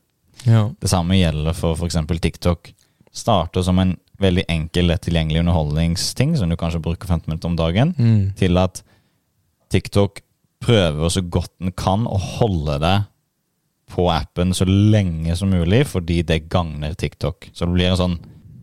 Ja. 0.48 0.68
Det 0.80 0.88
samme 0.88 1.18
gjelder 1.18 1.56
for 1.56 1.76
f.eks. 1.76 1.98
TikTok. 2.22 2.70
Starter 3.12 3.64
som 3.66 3.80
en 3.82 3.96
veldig 4.18 4.44
enkel, 4.50 4.88
lett 4.88 5.04
tilgjengelig 5.04 5.42
underholdningsting 5.44 6.36
som 6.38 6.48
du 6.50 6.56
kanskje 6.58 6.80
bruker 6.82 7.06
15 7.08 7.28
minutter 7.28 7.50
om 7.52 7.56
dagen, 7.58 7.94
Mm. 7.98 8.32
til 8.36 8.56
at 8.58 8.82
TikTok 9.70 10.22
prøver 10.64 11.08
så 11.12 11.22
godt 11.22 11.52
den 11.60 11.72
kan 11.76 12.06
å 12.08 12.18
holde 12.18 12.78
deg 12.82 13.04
på 13.88 14.08
appen 14.12 14.54
så 14.54 14.66
lenge 14.68 15.36
som 15.36 15.50
mulig, 15.50 15.84
fordi 15.90 16.22
det 16.22 16.48
gagner 16.52 16.94
TikTok. 16.94 17.50
Så 17.52 17.66
det 17.66 17.76
blir 17.76 17.92
en 17.92 18.00
sånn 18.02 18.18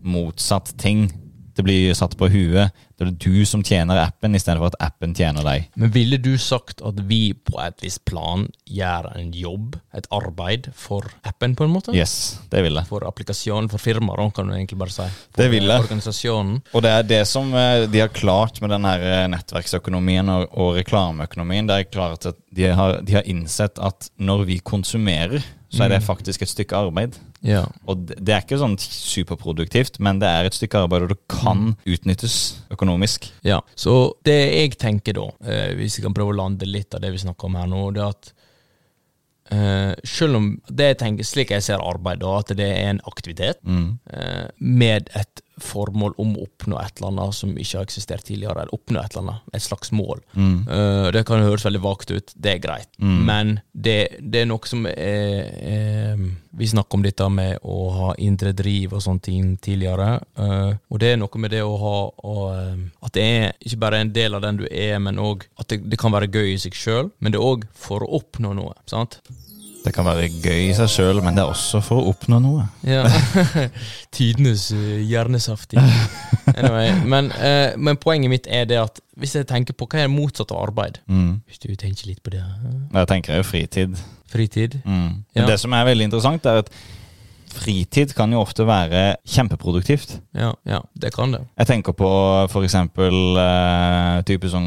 motsatt 0.06 0.76
ting 0.82 1.08
Det 1.56 1.64
blir 1.64 1.94
satt 1.96 2.18
på 2.20 2.28
huet. 2.32 2.76
Det 2.96 3.06
er 3.06 3.12
du 3.20 3.46
som 3.48 3.64
tjener 3.64 4.00
appen, 4.00 4.36
istedenfor 4.38 4.72
at 4.72 4.78
appen 4.84 5.14
tjener 5.16 5.44
deg. 5.44 5.66
Men 5.80 5.92
ville 5.92 6.20
du 6.20 6.34
sagt 6.40 6.84
at 6.86 7.00
vi 7.10 7.34
på 7.36 7.58
et 7.64 7.84
visst 7.84 8.06
plan 8.08 8.46
gjør 8.72 9.10
en 9.16 9.34
jobb, 9.36 9.76
et 9.96 10.08
arbeid, 10.16 10.70
for 10.76 11.08
appen, 11.28 11.58
på 11.60 11.68
en 11.68 11.74
måte? 11.74 11.96
Yes, 11.96 12.38
det 12.52 12.64
ville. 12.64 12.86
For 12.88 13.04
applikasjonen, 13.08 13.68
for 13.72 13.84
firmaet, 13.84 14.32
kan 14.36 14.48
du 14.48 14.56
egentlig 14.56 14.80
bare 14.80 14.96
si. 14.96 15.08
For 15.32 15.44
Det 15.44 15.50
ville. 15.52 15.80
Organisasjonen. 15.84 16.62
Og 16.72 16.86
det 16.86 16.94
er 16.94 17.10
det 17.10 17.22
som 17.28 17.52
eh, 17.56 17.84
de 17.92 18.04
har 18.04 18.16
klart 18.16 18.62
med 18.64 18.72
den 18.76 18.88
her 18.88 19.04
eh, 19.10 19.28
nettverksøkonomien 19.34 20.32
og, 20.32 20.48
og 20.56 20.80
reklameøkonomien. 20.80 21.68
Det 21.72 21.80
er 21.80 21.92
klart 21.92 22.32
at 22.32 22.40
de 22.56 22.72
har, 22.80 23.02
de 23.04 23.20
har 23.20 23.28
innsett 23.28 23.80
at 23.84 24.10
når 24.16 24.48
vi 24.48 24.60
konsumerer, 24.64 25.44
så 25.76 25.86
er 25.86 25.92
det 25.92 26.02
faktisk 26.06 26.46
et 26.46 26.52
stykke 26.52 26.78
arbeid. 26.88 27.18
Ja. 27.46 27.66
Og 27.90 28.08
det 28.08 28.32
er 28.32 28.44
ikke 28.44 28.60
sånn 28.62 28.78
superproduktivt, 28.82 30.00
men 30.04 30.22
det 30.24 30.30
er 30.30 30.48
et 30.48 30.58
stykke 30.58 30.86
arbeid, 30.86 31.06
og 31.06 31.14
det 31.14 31.20
kan 31.32 31.76
utnyttes 31.84 32.38
økonomisk. 32.74 33.30
Ja, 33.48 33.62
så 33.78 34.16
det 34.28 34.38
jeg 34.40 34.80
tenker 34.82 35.18
da, 35.20 35.28
eh, 35.46 35.76
hvis 35.80 36.00
jeg 36.00 36.08
kan 36.08 36.16
prøve 36.16 36.34
å 36.34 36.40
lande 36.40 36.70
litt 36.70 36.96
av 36.96 37.04
det 37.04 37.14
vi 37.16 37.22
snakker 37.26 37.50
om 37.50 37.60
her 37.60 37.70
nå, 37.72 37.84
det 37.96 38.04
er 38.04 38.16
at 38.16 38.32
eh, 39.52 39.94
selv 40.08 40.40
om 40.40 40.52
det 40.70 40.92
jeg 40.94 41.02
tenker, 41.04 41.28
slik 41.28 41.56
jeg 41.56 41.66
ser 41.68 41.84
arbeid, 41.84 42.24
da, 42.24 42.38
at 42.40 42.56
det 42.58 42.70
er 42.72 42.94
en 42.94 43.04
aktivitet 43.12 43.62
eh, 43.66 44.46
med 44.60 45.12
et 45.14 45.45
formål 45.62 46.16
om 46.22 46.36
å 46.36 46.46
oppnå 46.46 46.80
et 46.82 47.00
eller 47.00 47.12
annet 47.12 47.36
som 47.38 47.54
ikke 47.56 47.80
har 47.80 47.88
eksistert 47.88 48.26
tidligere, 48.28 48.66
eller 48.66 48.76
oppnå 48.76 49.02
et 49.02 49.14
eller 49.14 49.24
annet, 49.24 49.54
et 49.56 49.66
slags 49.66 49.92
mål. 49.96 50.24
Eh, 50.36 51.12
det 51.16 51.26
kan 51.28 51.44
høres 51.44 51.66
veldig 51.66 51.84
vagt 51.84 52.12
ut, 52.12 52.34
det 52.36 52.56
er 52.56 52.64
greit, 52.64 52.90
men 53.00 53.60
det, 53.72 54.18
det 54.20 54.44
er 54.44 54.50
noe 54.50 54.68
som 54.68 54.86
er, 54.90 55.48
er 55.62 56.26
Vi 56.56 56.68
snakker 56.72 56.96
om 56.96 57.04
dette 57.04 57.26
med 57.30 57.66
å 57.68 57.78
ha 57.92 58.10
indre 58.24 58.54
driv 58.56 58.94
og 58.96 59.02
sånne 59.04 59.22
ting 59.22 59.56
tidligere, 59.58 60.20
Uh, 60.36 60.76
og 60.92 61.00
det 61.00 61.14
er 61.14 61.20
noe 61.20 61.40
med 61.40 61.54
det 61.54 61.62
å 61.64 61.76
ha 61.80 61.96
og, 62.28 62.44
eh, 62.52 62.82
At 63.06 63.16
det 63.16 63.24
er 63.24 63.54
ikke 63.64 63.80
bare 63.80 64.02
en 64.04 64.12
del 64.16 64.36
av 64.36 64.44
den 64.44 64.60
du 64.60 64.66
er, 64.68 64.98
men 65.00 65.20
òg 65.22 65.46
at 65.60 65.70
det, 65.72 65.82
det 65.90 66.00
kan 66.00 66.14
være 66.14 66.30
gøy 66.32 66.54
i 66.54 66.60
seg 66.62 66.76
sjøl, 66.76 67.10
men 67.20 67.34
det 67.34 67.40
er 67.40 67.48
òg 67.48 67.66
for 67.76 68.04
å 68.04 68.12
oppnå 68.20 68.54
noe. 68.58 68.76
sant? 68.90 69.22
Det 69.86 69.94
kan 69.94 70.08
være 70.08 70.28
gøy 70.42 70.72
i 70.72 70.74
seg 70.74 70.90
sjøl, 70.90 71.20
men 71.22 71.38
det 71.38 71.44
er 71.44 71.52
også 71.52 71.82
for 71.86 72.02
å 72.02 72.10
oppnå 72.10 72.40
noe. 72.42 72.66
Ja. 72.88 73.04
Tidenes 74.16 74.72
uh, 74.74 74.98
hjernesaftig. 75.06 75.82
Anyway, 76.56 76.90
men, 77.06 77.30
uh, 77.38 77.76
men 77.78 78.00
poenget 78.02 78.34
mitt 78.34 78.50
er 78.50 78.66
det 78.70 78.82
at 78.82 79.02
hvis 79.20 79.38
jeg 79.38 79.48
tenker 79.48 79.78
på 79.78 79.88
hva 79.88 80.02
er 80.02 80.10
det 80.10 80.16
motsatte 80.16 80.56
av 80.56 80.68
arbeid 80.70 81.00
Mm. 81.06 81.42
Hvis 81.48 81.62
du 81.62 81.70
tenker 81.78 82.08
litt 82.10 82.22
på 82.24 82.32
det 82.34 82.42
eh, 82.42 82.76
Jeg 82.94 83.08
tenker 83.10 83.38
jo 83.40 83.46
fritid. 83.46 83.98
Fritid? 84.32 84.78
Mm. 84.86 85.24
Ja. 85.36 85.46
Det 85.48 85.58
som 85.62 85.74
er 85.76 85.86
veldig 85.88 86.08
interessant, 86.10 86.46
er 86.46 86.64
at 86.64 86.72
fritid 87.56 88.14
kan 88.18 88.32
jo 88.34 88.42
ofte 88.42 88.66
være 88.68 89.16
kjempeproduktivt. 89.28 90.18
Ja, 90.36 90.52
ja, 90.68 90.82
det 91.02 91.14
kan 91.16 91.36
det. 91.36 91.44
Jeg 91.60 91.70
tenker 91.70 91.96
på 91.96 92.64
eksempel 92.64 93.40
eh, 93.40 94.24
type 94.28 94.50
som 94.52 94.66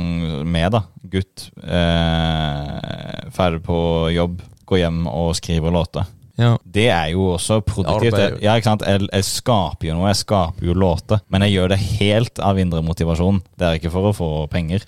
meg, 0.49 0.71
da. 0.73 0.85
Gutt. 1.09 1.49
Uh, 1.59 3.29
ferdig 3.35 3.63
på 3.67 3.79
jobb, 4.15 4.41
går 4.69 4.85
hjem 4.85 5.03
og 5.11 5.35
skriver 5.39 5.75
låter. 5.75 6.15
Ja. 6.39 6.53
Det 6.63 6.87
er 6.87 7.09
jo 7.17 7.33
også 7.35 7.59
produktivt. 7.67 8.15
Arbeid. 8.15 8.39
Ja, 8.45 8.55
ikke 8.55 8.71
sant? 8.71 8.85
Jeg, 8.87 9.09
jeg 9.11 9.27
skaper 9.27 9.89
jo 9.89 9.97
noe, 9.99 10.13
jeg 10.13 10.21
skaper 10.21 10.69
jo 10.69 10.77
låter. 10.79 11.25
Men 11.33 11.43
jeg 11.47 11.57
gjør 11.57 11.73
det 11.75 11.81
helt 11.99 12.39
av 12.47 12.61
indre 12.63 12.85
motivasjon. 12.87 13.43
Det 13.59 13.67
er 13.67 13.81
ikke 13.81 13.93
for 13.95 14.11
å 14.11 14.15
få 14.15 14.31
penger. 14.53 14.87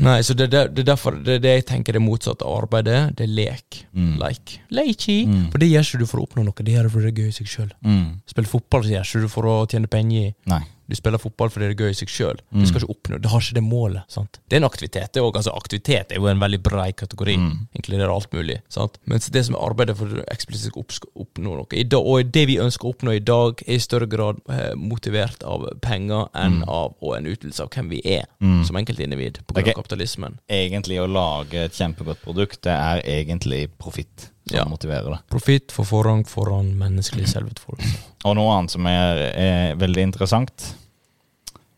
Nei, 0.00 0.22
så 0.24 0.32
det, 0.36 0.46
det, 0.52 0.60
det 0.72 0.84
er 0.86 0.88
derfor 0.88 1.16
det, 1.20 1.38
det 1.44 1.50
jeg 1.52 1.64
tenker 1.68 1.96
det 1.96 2.00
motsatte 2.00 2.46
av 2.48 2.62
arbeid 2.62 2.88
er, 2.88 3.10
det 3.16 3.26
er 3.26 3.32
lek. 3.36 3.82
Mm. 3.92 4.14
Leik. 4.20 4.54
Leiki. 4.72 5.16
Mm. 5.28 5.42
For 5.52 5.60
det 5.60 5.68
gjør 5.68 5.88
ikke 5.88 6.00
du 6.00 6.06
for 6.08 6.20
å 6.20 6.28
oppnå 6.28 6.44
noe, 6.46 6.64
det 6.64 6.76
gjør 6.76 6.88
du 6.88 6.94
for 6.94 7.04
det 7.04 7.10
er 7.12 7.18
gøy 7.20 7.28
i 7.28 7.36
seg 7.36 7.50
sjøl. 7.52 7.72
Mm. 7.84 8.06
Spille 8.32 8.52
fotball 8.52 8.86
så 8.86 8.94
gjør 8.94 9.10
ikke 9.10 9.24
du 9.24 9.32
for 9.32 9.50
å 9.52 9.56
tjene 9.68 9.92
penger. 9.92 10.32
Nei. 10.48 10.62
Du 10.88 10.96
spiller 10.96 11.18
fotball 11.18 11.48
fordi 11.48 11.68
det 11.68 11.80
er 11.80 11.84
gøy 11.86 11.90
i 11.90 11.94
seg 11.94 12.08
sjøl. 12.08 12.36
Du 12.52 12.58
Mm. 12.58 12.66
skal 12.66 12.80
ikke 12.82 12.90
oppnå 12.96 13.20
Det 13.22 13.30
har 13.30 13.40
ikke 13.40 13.54
det 13.54 13.62
målet. 13.62 14.02
sant? 14.08 14.38
Det 14.48 14.56
er 14.56 14.60
en 14.60 14.68
aktivitet. 14.70 15.12
det 15.12 15.16
er 15.16 15.22
også, 15.24 15.36
altså 15.36 15.56
Aktivitet 15.56 16.12
er 16.12 16.16
jo 16.16 16.26
en 16.26 16.38
veldig 16.40 16.62
brei 16.62 16.92
kategori. 16.92 17.36
Mm. 17.36 17.68
Inkluderer 17.76 18.10
alt 18.14 18.30
mulig. 18.32 18.60
sant? 18.68 18.98
Mens 19.06 19.28
det 19.30 19.44
som 19.46 19.54
er 19.54 19.60
arbeidet 19.60 19.96
for 19.96 20.06
å 20.06 20.24
eksplisitt 20.30 20.76
opp, 20.76 20.90
oppnå 21.16 21.56
noe 21.56 21.66
I 21.72 21.84
dag, 21.84 22.02
Og 22.04 22.30
det 22.32 22.46
vi 22.46 22.56
ønsker 22.58 22.84
å 22.84 22.94
oppnå 22.94 23.14
i 23.16 23.20
dag, 23.20 23.62
er 23.66 23.74
i 23.74 23.78
større 23.78 24.06
grad 24.08 24.40
eh, 24.48 24.74
motivert 24.74 25.42
av 25.44 25.68
penger 25.80 26.28
enn 26.34 26.52
Mm. 26.62 26.68
av 26.68 26.94
og 27.00 27.16
en 27.16 27.24
utvidelse 27.26 27.60
av 27.60 27.70
hvem 27.70 27.88
vi 27.88 28.00
er 28.04 28.24
Mm. 28.40 28.64
som 28.66 28.76
enkeltindivid 28.76 29.38
på 29.46 29.56
Okay. 29.58 29.72
kapitalismen. 29.74 30.38
Egentlig 30.50 30.98
å 30.98 31.06
lage 31.10 31.54
et 31.64 31.72
kjempegodt 31.72 32.20
produkt, 32.22 32.60
det 32.62 32.72
er 32.72 33.00
egentlig 33.02 33.68
profitt 33.78 34.30
som 34.48 34.56
Ja. 34.58 34.64
motiverer 34.64 35.10
det. 35.10 35.20
Profitt 35.30 35.70
for 35.72 35.84
forrang 35.84 36.24
foran 36.26 36.74
menneskelig 36.76 37.26
selvutfoldelse. 37.28 37.96
Og 38.24 38.36
noe 38.36 38.58
annet 38.58 38.70
som 38.70 38.86
er, 38.86 39.32
er 39.34 39.76
veldig 39.76 40.02
interessant 40.02 40.74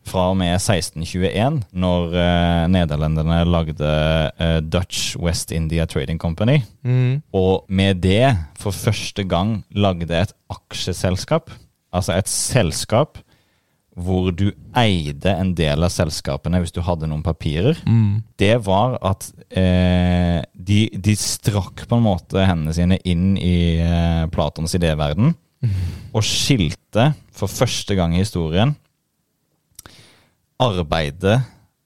Fra 0.05 0.27
og 0.29 0.37
med 0.37 0.53
1621, 0.59 1.63
når 1.73 2.11
uh, 2.13 2.65
nederlenderne 2.69 3.39
lagde 3.49 3.91
uh, 4.37 4.59
Dutch 4.61 5.15
West 5.17 5.51
India 5.51 5.85
Trading 5.89 6.19
Company, 6.21 6.59
Mm. 6.85 7.21
og 7.33 7.65
med 7.69 7.95
det 8.03 8.35
for 8.61 8.69
første 8.71 9.23
gang 9.25 9.63
lagde 9.73 10.11
et 10.13 10.33
aksjeselskap, 10.53 11.49
altså 11.93 12.13
et 12.19 12.29
selskap 12.29 13.17
hvor 13.95 14.27
du 14.35 14.49
eide 14.77 15.31
en 15.39 15.53
del 15.55 15.85
av 15.87 15.89
selskapene 15.89 16.59
hvis 16.59 16.73
du 16.75 16.81
hadde 16.83 17.07
noen 17.07 17.23
papirer, 17.23 17.77
Mm. 17.87 18.21
det 18.37 18.57
var 18.67 18.97
at 19.01 19.31
eh, 19.49 20.43
de, 20.53 20.89
de 20.93 21.15
strakk 21.15 21.87
på 21.87 21.95
en 21.97 22.03
måte 22.05 22.43
hendene 22.45 22.73
sine 22.75 22.97
inn 23.07 23.37
i 23.39 23.79
Platons 24.35 24.75
idéverden 24.75 25.33
og 26.13 26.21
skilte 26.27 27.13
for 27.33 27.47
første 27.49 27.95
gang 27.97 28.13
i 28.13 28.21
historien 28.21 28.75
arbeidet 30.61 31.39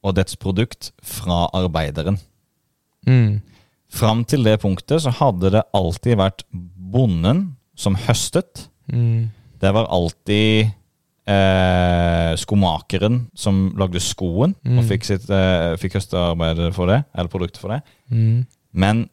og 0.05 0.15
dets 0.15 0.36
produkt 0.39 0.91
fra 1.03 1.47
arbeideren. 1.58 2.19
Mm. 3.08 3.39
Fram 3.89 4.23
til 4.29 4.43
det 4.45 4.60
punktet 4.62 5.01
så 5.03 5.12
hadde 5.17 5.51
det 5.55 5.63
alltid 5.75 6.19
vært 6.19 6.43
bonden 6.53 7.55
som 7.79 7.95
høstet. 7.95 8.67
Mm. 8.91 9.29
Det 9.60 9.71
var 9.75 9.89
alltid 9.91 10.69
eh, 11.29 12.32
skomakeren 12.41 13.23
som 13.38 13.69
lagde 13.77 13.99
skoen 14.01 14.55
og 14.65 14.79
Mm. 14.84 14.88
fikk, 14.89 15.03
sitt, 15.05 15.29
eh, 15.29 15.75
fikk 15.77 15.93
høstearbeidet 15.99 16.73
for 16.73 16.88
det, 16.88 17.03
eller 17.13 17.29
produktet 17.29 17.60
for 17.62 17.69
det. 17.69 17.82
Mm. 18.10 18.45
Men 18.73 19.10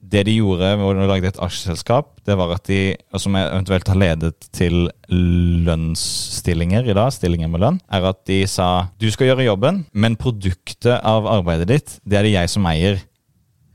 det 0.00 0.24
de 0.26 0.36
gjorde 0.38 0.72
når 0.80 0.96
de 0.96 1.08
lagde 1.10 1.30
et 1.30 1.40
aksjeselskap, 1.44 2.14
det 2.26 2.36
var 2.40 2.54
at 2.54 2.64
de, 2.70 2.96
som 3.20 3.36
eventuelt 3.36 3.88
har 3.90 4.00
ledet 4.00 4.32
til 4.56 4.88
lønnsstillinger 5.10 6.88
i 6.88 6.96
dag, 6.96 7.12
stillinger 7.14 7.50
med 7.52 7.62
lønn, 7.64 7.80
er 7.92 8.08
at 8.08 8.22
de 8.30 8.40
sa 8.48 8.88
du 9.00 9.08
skal 9.12 9.30
gjøre 9.30 9.46
jobben, 9.50 9.84
men 9.92 10.18
produktet 10.20 10.96
av 10.96 11.28
arbeidet 11.28 11.68
ditt, 11.70 11.96
det 12.04 12.20
er 12.20 12.28
det 12.28 12.34
jeg 12.34 12.52
som 12.52 12.68
eier. 12.70 13.00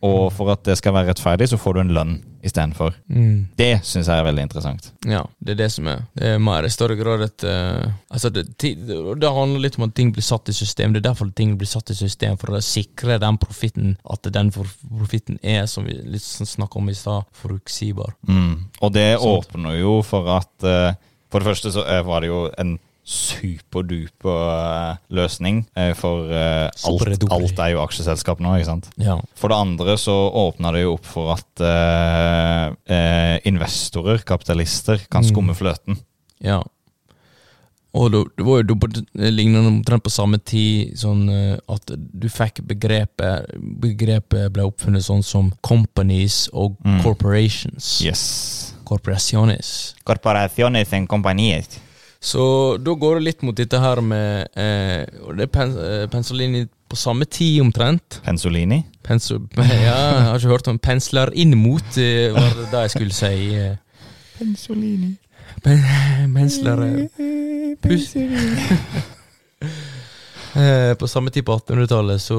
Og 0.05 0.31
for 0.35 0.53
at 0.53 0.63
det 0.67 0.77
skal 0.79 0.93
være 0.95 1.11
rettferdig, 1.11 1.47
så 1.49 1.59
får 1.59 1.75
du 1.75 1.81
en 1.81 1.93
lønn 1.95 2.15
istedenfor. 2.45 2.93
Mm. 3.09 3.47
Det 3.57 3.71
syns 3.87 4.09
jeg 4.09 4.21
er 4.21 4.25
veldig 4.27 4.43
interessant. 4.45 4.91
Ja, 5.09 5.23
det 5.41 5.55
er 5.55 5.59
det 5.63 5.69
som 5.73 5.87
er. 5.89 6.03
Det 6.13 6.35
er 6.35 6.43
mer 6.43 6.67
i 6.67 6.71
større 6.73 6.97
grad 6.99 7.23
et 7.25 7.45
uh, 7.47 7.87
Altså, 8.13 8.29
det, 8.29 8.45
det 8.61 9.31
handler 9.37 9.63
litt 9.63 9.79
om 9.79 9.87
at 9.87 9.95
ting 9.97 10.11
blir 10.13 10.25
satt 10.25 10.51
i 10.51 10.55
system. 10.55 10.93
Det 10.93 11.01
er 11.01 11.07
derfor 11.09 11.31
ting 11.35 11.55
blir 11.59 11.69
satt 11.69 11.89
i 11.91 11.97
system, 11.97 12.37
for 12.41 12.53
å 12.53 12.61
sikre 12.63 13.17
den 13.21 13.39
profitten, 13.41 13.95
at 14.13 14.29
den 14.35 14.53
profitten 14.53 15.39
er, 15.41 15.65
som 15.71 15.87
vi 15.87 15.97
litt 15.97 16.25
snakka 16.25 16.79
om 16.79 16.91
i 16.91 16.97
stad, 16.97 17.25
forutsigbar. 17.35 18.13
Mm. 18.29 18.67
Og 18.81 18.95
det 18.95 19.09
Sant. 19.15 19.31
åpner 19.31 19.79
jo 19.81 19.99
for 20.05 20.29
at 20.37 20.53
uh, 20.67 20.93
For 21.33 21.41
det 21.41 21.49
første 21.49 21.71
så 21.73 21.81
eh, 21.89 22.03
var 22.05 22.21
det 22.23 22.29
jo 22.29 22.45
en 22.61 22.77
superduper 23.05 24.39
eh, 24.49 24.97
løsning, 25.13 25.63
eh, 25.77 25.93
for 25.97 26.25
eh, 26.33 26.69
alt, 26.89 27.25
alt 27.31 27.59
er 27.61 27.73
jo 27.75 27.81
aksjeselskap 27.85 28.41
nå, 28.41 28.55
ikke 28.57 28.69
sant? 28.71 28.89
Ja. 28.97 29.19
For 29.37 29.53
det 29.53 29.59
andre 29.61 29.95
så 30.01 30.15
åpna 30.41 30.71
det 30.73 30.81
jo 30.87 30.95
opp 30.97 31.05
for 31.05 31.35
at 31.35 31.65
eh, 32.89 33.35
investorer, 33.45 34.23
kapitalister, 34.25 35.05
kan 35.09 35.23
Mm. 35.23 35.29
skumme 35.31 35.55
fløten. 35.57 35.99
ja. 36.41 36.61
Og 37.95 38.11
det 38.11 38.43
var 38.43 38.57
jo 38.59 38.75
lignende 39.15 39.69
omtrent 39.69 40.03
på 40.03 40.11
samme 40.11 40.35
tid 40.43 40.97
sånn 40.99 41.29
at 41.71 41.93
du 41.95 42.25
fikk 42.27 42.59
begrepet 42.67 43.45
Begrepet 43.55 44.51
ble 44.51 44.65
oppfunnet 44.67 44.99
sånn 45.05 45.23
som 45.23 45.47
companies 45.63 46.49
og 46.51 46.75
Mm. 46.83 47.01
corporations. 47.05 48.01
Yes. 48.03 48.73
Corporaciones. 48.83 49.95
Corporaciones 50.03 50.91
en 50.91 51.07
compañías. 51.07 51.79
Så 52.25 52.43
da 52.81 52.93
går 52.97 53.19
det 53.19 53.25
litt 53.27 53.43
mot 53.45 53.53
dette 53.57 53.77
her 53.77 53.99
med 54.01 54.47
eh, 54.57 55.03
Det 55.37 55.45
er 55.45 55.51
pen, 55.53 55.75
eh, 55.77 56.05
Pensolini 56.09 56.63
på 56.89 56.97
samme 56.97 57.25
tid 57.29 57.59
omtrent. 57.61 58.19
Pensolini. 58.25 58.79
Penso, 59.05 59.37
ja, 59.57 59.65
jeg 59.67 60.25
har 60.29 60.39
ikke 60.39 60.49
hørt 60.55 60.67
om 60.71 60.79
pensler 60.81 61.29
inn 61.37 61.53
mot, 61.57 61.97
eh, 62.01 62.31
var 62.33 62.49
det 62.57 62.65
det 62.71 62.81
jeg 62.87 62.93
skulle 62.95 63.13
si. 63.13 63.33
eh. 63.61 63.75
Pensolini. 64.39 65.11
Pen, 65.63 65.83
pensler 66.35 66.85
Puss. 67.85 68.15
Eh, 70.55 70.93
På 70.95 71.07
samme 71.07 71.29
tid 71.35 71.43
på 71.45 71.51
1800-tallet 71.57 72.21
så 72.23 72.37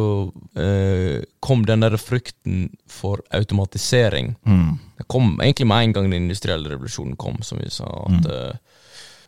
eh, 0.57 1.19
kom 1.45 1.67
den 1.69 1.83
der 1.85 1.99
frykten 2.01 2.71
for 2.89 3.21
automatisering. 3.37 4.31
Mm. 4.49 4.79
Det 4.97 5.05
kom 5.13 5.35
egentlig 5.45 5.67
med 5.69 5.85
en 5.85 5.93
gang 5.93 6.07
den 6.09 6.23
industrielle 6.25 6.71
revolusjonen 6.73 7.17
kom, 7.21 7.37
som 7.45 7.59
vi 7.61 7.69
sa. 7.71 7.85
at 8.07 8.25
Mm. 8.25 8.57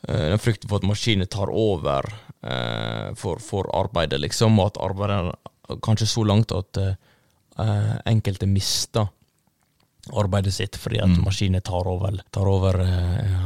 Eh, 0.06 0.28
den 0.30 0.38
frykten 0.42 0.68
for 0.70 0.78
at 0.82 0.87
maskiner 0.88 1.26
tar 1.30 1.50
over 1.50 2.06
eh, 2.42 3.14
for, 3.18 3.40
for 3.42 3.68
arbeidet, 3.74 4.20
liksom, 4.22 4.58
og 4.62 4.72
at 4.74 4.82
arbeidet 4.84 5.34
kanskje 5.84 6.06
så 6.08 6.24
langt 6.24 6.52
at 6.54 6.78
eh, 6.84 7.94
enkelte 8.06 8.46
mister 8.46 9.08
arbeidet 10.16 10.54
sitt 10.54 10.76
fordi 10.80 11.00
at 11.02 11.11
Mm. 11.11 11.24
maskiner 11.26 11.61
tar 11.61 11.84
over, 11.90 12.14
tar 12.32 12.46
over 12.48 12.78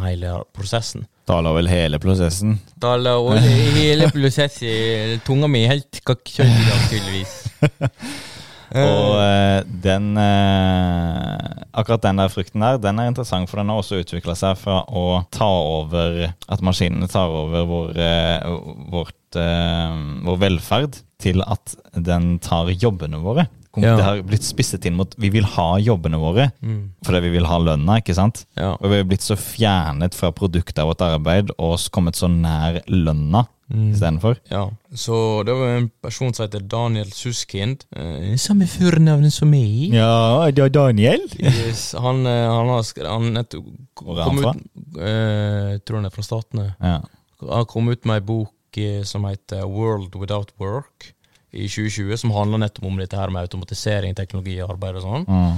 hele 0.05 0.45
prosessen. 0.55 1.07
Taler 1.27 1.55
vel 1.57 1.69
hele 1.71 1.99
prosessen. 1.99 2.61
Taler 2.83 3.19
over 3.19 3.39
hele 3.39 4.09
prosessen 4.15 5.21
Tunga 5.27 5.49
mi 5.51 5.65
er 5.65 5.73
helt 5.77 6.01
dag, 6.05 6.85
tydeligvis. 6.91 7.35
Og 8.73 9.19
eh, 9.21 9.61
den 9.85 10.15
eh, 10.17 11.49
Akkurat 11.77 12.05
den 12.05 12.21
der 12.21 12.31
frukten 12.33 12.65
der, 12.65 12.79
den 12.81 13.01
er 13.01 13.11
interessant, 13.11 13.51
for 13.51 13.61
den 13.61 13.73
har 13.73 13.81
også 13.81 14.01
utvikla 14.01 14.37
seg 14.39 14.59
fra 14.61 14.83
å 14.89 15.23
ta 15.33 15.49
over 15.49 16.23
At 16.49 16.65
maskinene 16.65 17.09
tar 17.13 17.33
over 17.33 17.67
vår, 17.69 17.91
eh, 18.01 18.47
vårt, 18.93 19.19
eh, 19.41 19.99
vår 20.29 20.41
velferd, 20.47 21.01
til 21.23 21.45
at 21.45 21.77
den 21.95 22.37
tar 22.43 22.73
jobbene 22.73 23.21
våre. 23.23 23.47
Kom- 23.73 23.85
Ja. 23.85 23.97
Det 23.97 24.05
har 24.05 24.23
blitt 24.23 24.45
spisset 24.45 24.85
inn 24.85 24.95
mot 24.99 25.15
vi 25.17 25.31
vil 25.31 25.45
ha 25.45 25.79
jobbene 25.81 26.19
våre 26.21 26.51
Mm. 26.63 26.91
fordi 27.05 27.21
vi 27.23 27.31
vil 27.31 27.47
ha 27.47 27.57
lønna, 27.59 27.97
ikke 28.03 28.15
sant? 28.15 28.45
Ja. 28.55 28.75
Og 28.75 28.91
vi 28.91 28.97
har 28.99 29.05
blitt 29.05 29.23
så 29.25 29.35
fjernet 29.35 30.13
fra 30.15 30.31
produktet 30.31 30.79
av 30.79 30.89
vårt 30.91 31.01
arbeid 31.01 31.51
og 31.59 31.79
kommet 31.91 32.15
så 32.15 32.29
nær 32.29 32.83
lønna 32.87 33.47
Mm. 33.73 33.95
istedenfor. 33.95 34.37
Ja, 34.51 34.69
så 34.93 35.43
det 35.47 35.55
var 35.57 35.69
en 35.79 35.91
person 36.03 36.35
som 36.35 36.45
heter 36.47 36.61
Daniel 36.69 37.07
Suskind. 37.11 37.87
Eh, 37.97 38.35
samme 38.37 38.67
førnavn 38.69 39.31
som 39.33 39.49
meg. 39.51 39.95
Ja, 39.95 40.51
det 40.51 40.59
er 40.59 40.69
Daniel. 40.69 41.21
Yes, 41.41 41.93
han, 41.93 42.27
eh, 42.27 42.47
han 42.51 42.69
har 42.69 42.83
skrevet 42.83 43.09
Han 43.09 43.33
nettopp 43.33 43.65
Hvor 43.97 44.19
er 44.19 44.25
han 44.25 44.39
fra? 44.43 44.51
ut 44.53 44.99
eh, 45.01 45.79
Tror 45.87 45.97
han 45.97 46.05
er 46.05 46.11
fra 46.11 46.23
Statene. 46.23 46.75
Ja. 46.83 47.01
Han 47.49 47.65
kom 47.65 47.89
ut 47.89 48.05
med 48.05 48.17
ei 48.21 48.27
bok 48.27 48.51
eh, 48.77 49.03
som 49.05 49.25
heter 49.25 49.65
World 49.67 50.15
Without 50.17 50.53
Work 50.61 51.15
i 51.53 51.69
2020, 51.69 52.17
som 52.17 52.33
handler 52.35 52.59
nettopp 52.65 52.85
om 52.89 52.97
dette 53.01 53.17
her 53.19 53.31
med 53.31 53.45
automatisering, 53.47 54.15
teknologi, 54.17 54.59
og 54.65 54.73
arbeid 54.75 54.97
og 55.01 55.03
sånn. 55.07 55.25
Mm. 55.29 55.57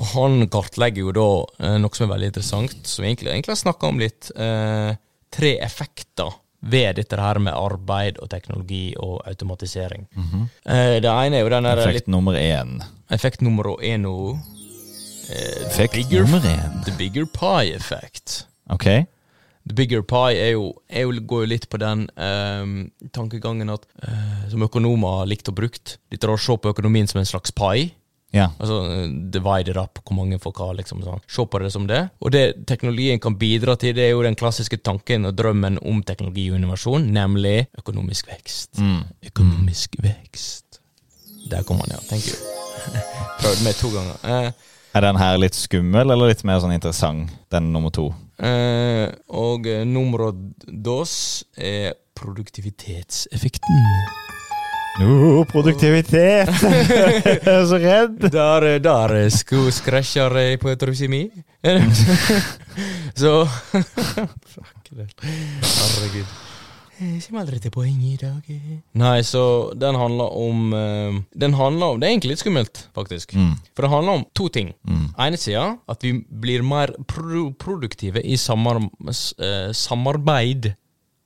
Og 0.00 0.04
han 0.14 0.36
kartlegger 0.48 1.02
jo 1.02 1.12
da 1.12 1.26
eh, 1.66 1.78
noe 1.82 1.92
som 1.96 2.06
er 2.08 2.14
veldig 2.14 2.28
interessant, 2.30 2.76
som 2.88 3.02
vi 3.04 3.10
egentlig, 3.10 3.32
egentlig 3.34 3.52
har 3.56 3.60
snakka 3.64 3.88
om 3.90 3.98
litt. 4.00 4.30
Eh, 4.36 4.94
tre 5.30 5.50
effekter 5.62 6.32
ved 6.60 6.96
dette 7.00 7.16
her 7.16 7.38
med 7.40 7.54
arbeid 7.56 8.18
og 8.20 8.28
teknologi 8.32 8.94
og 9.00 9.20
automatisering. 9.28 10.06
eh, 10.64 10.96
det 11.00 11.08
ene 11.10 11.36
er 11.40 11.44
jo 11.44 11.52
den 11.52 11.68
der. 11.68 11.78
Effekt 11.84 11.94
litt 12.02 12.10
nummer 12.12 12.34
én. 12.36 12.80
effekt 13.10 13.40
nummer 13.42 13.64
én 13.82 14.02
nå. 14.06 14.16
Eh, 15.30 15.66
Effekt 15.66 15.94
bigger, 15.94 16.24
nummer 16.26 16.40
én. 16.40 16.84
The 16.84 16.92
bigger 16.98 17.26
pie 17.26 17.74
effect. 17.76 18.46
Ok. 18.70 18.86
The 19.68 19.76
bigger 19.76 20.02
pie 20.02 20.38
er 20.40 20.52
jo, 20.54 20.70
er 20.88 21.04
jo, 21.04 21.14
går 21.28 21.44
jo 21.44 21.50
litt 21.52 21.68
på 21.70 21.78
den 21.82 22.06
eh, 22.16 22.66
tankegangen 23.12 23.70
at 23.74 23.84
eh, 24.02 24.46
som 24.50 24.64
økonomer 24.66 25.20
har 25.20 25.28
likt 25.30 25.50
og 25.52 25.58
brukt. 25.60 25.98
Litt 26.10 26.24
å 26.24 26.36
se 26.40 26.56
på 26.56 26.72
økonomien 26.72 27.08
som 27.10 27.20
en 27.20 27.28
slags 27.28 27.52
pie. 27.54 27.90
Ja. 28.32 28.46
Altså 28.62 28.78
eh, 28.94 29.04
divide 29.34 29.72
it 29.74 29.76
up, 29.80 29.98
hvor 30.06 30.16
mange 30.16 30.38
folk 30.42 30.58
har, 30.62 30.72
liksom 30.78 31.02
sånn. 31.04 31.20
Se 31.28 31.44
på 31.50 31.60
det 31.62 31.70
som 31.74 31.86
det. 31.90 32.00
Og 32.22 32.32
det 32.34 32.44
teknologien 32.70 33.20
kan 33.22 33.36
bidra 33.38 33.76
til, 33.80 33.92
det 33.96 34.06
er 34.06 34.14
jo 34.14 34.24
den 34.24 34.38
klassiske 34.38 34.80
tanken 34.86 35.26
og 35.28 35.36
drømmen 35.38 35.80
om 35.82 36.00
teknologi 36.06 36.48
og 36.52 36.60
innovasjon, 36.60 37.10
nemlig 37.14 37.66
økonomisk 37.82 38.30
vekst. 38.32 38.80
Mm. 38.80 39.02
Økonomisk 39.32 39.98
vekst. 40.02 40.80
Der 41.50 41.66
kom 41.66 41.82
han, 41.82 41.92
ja. 41.96 42.00
Thank 42.08 42.30
you. 42.30 42.38
Prøvde 43.42 43.64
meg 43.66 43.76
to 43.80 43.90
ganger. 43.92 44.20
Eh, 44.24 44.68
Er 44.94 45.04
den 45.04 45.18
her 45.20 45.36
litt 45.38 45.54
skummel, 45.54 46.08
eller 46.10 46.32
litt 46.32 46.40
mer 46.46 46.62
sånn 46.62 46.74
interessant, 46.74 47.30
den 47.54 47.68
nummer 47.74 47.92
to? 47.94 48.08
Eh, 48.40 49.06
og 49.28 49.66
nummer 49.66 49.84
numero 49.84 50.32
dos 50.66 51.44
er 51.56 51.94
produktivitetseffekten. 52.16 53.84
Uh, 55.00 55.46
produktivitet! 55.46 56.50
Jeg 56.60 57.38
er 57.46 57.66
så 57.66 57.78
redd! 57.80 58.18
Der, 58.34 58.66
eh, 58.66 58.80
der 58.82 59.14
eh, 59.16 59.30
sko 59.32 59.70
skresjer 59.72 60.36
eh, 60.36 60.58
på 60.60 60.74
trusa 60.76 61.08
mi. 61.08 61.22
Så. 63.22 63.34
Herregud. 65.00 66.26
Kommer 67.00 67.40
aldri 67.40 67.58
til 67.64 67.72
poeng 67.72 68.00
i 68.04 68.16
dag. 68.20 68.42
eh. 68.52 68.78
Nei, 69.00 69.20
så 69.24 69.42
den 69.78 69.94
handler 69.96 70.34
om 70.36 70.72
eh, 70.76 71.20
Den 71.32 71.54
handler 71.56 71.94
om 71.94 72.00
Det 72.00 72.06
er 72.08 72.12
egentlig 72.12 72.34
litt 72.34 72.42
skummelt, 72.42 72.82
faktisk. 72.94 73.32
Mm. 73.34 73.54
For 73.74 73.82
det 73.86 73.90
handler 73.90 74.18
om 74.20 74.24
to 74.36 74.48
ting. 74.52 74.74
Mm. 74.84 75.06
ene 75.18 75.36
sida 75.40 75.78
at 75.88 76.02
vi 76.04 76.12
blir 76.28 76.62
mer 76.62 76.92
pro 77.08 77.50
produktive 77.52 78.20
i 78.20 78.36
samar 78.36 78.82
eh, 79.08 79.72
samarbeid. 79.72 80.74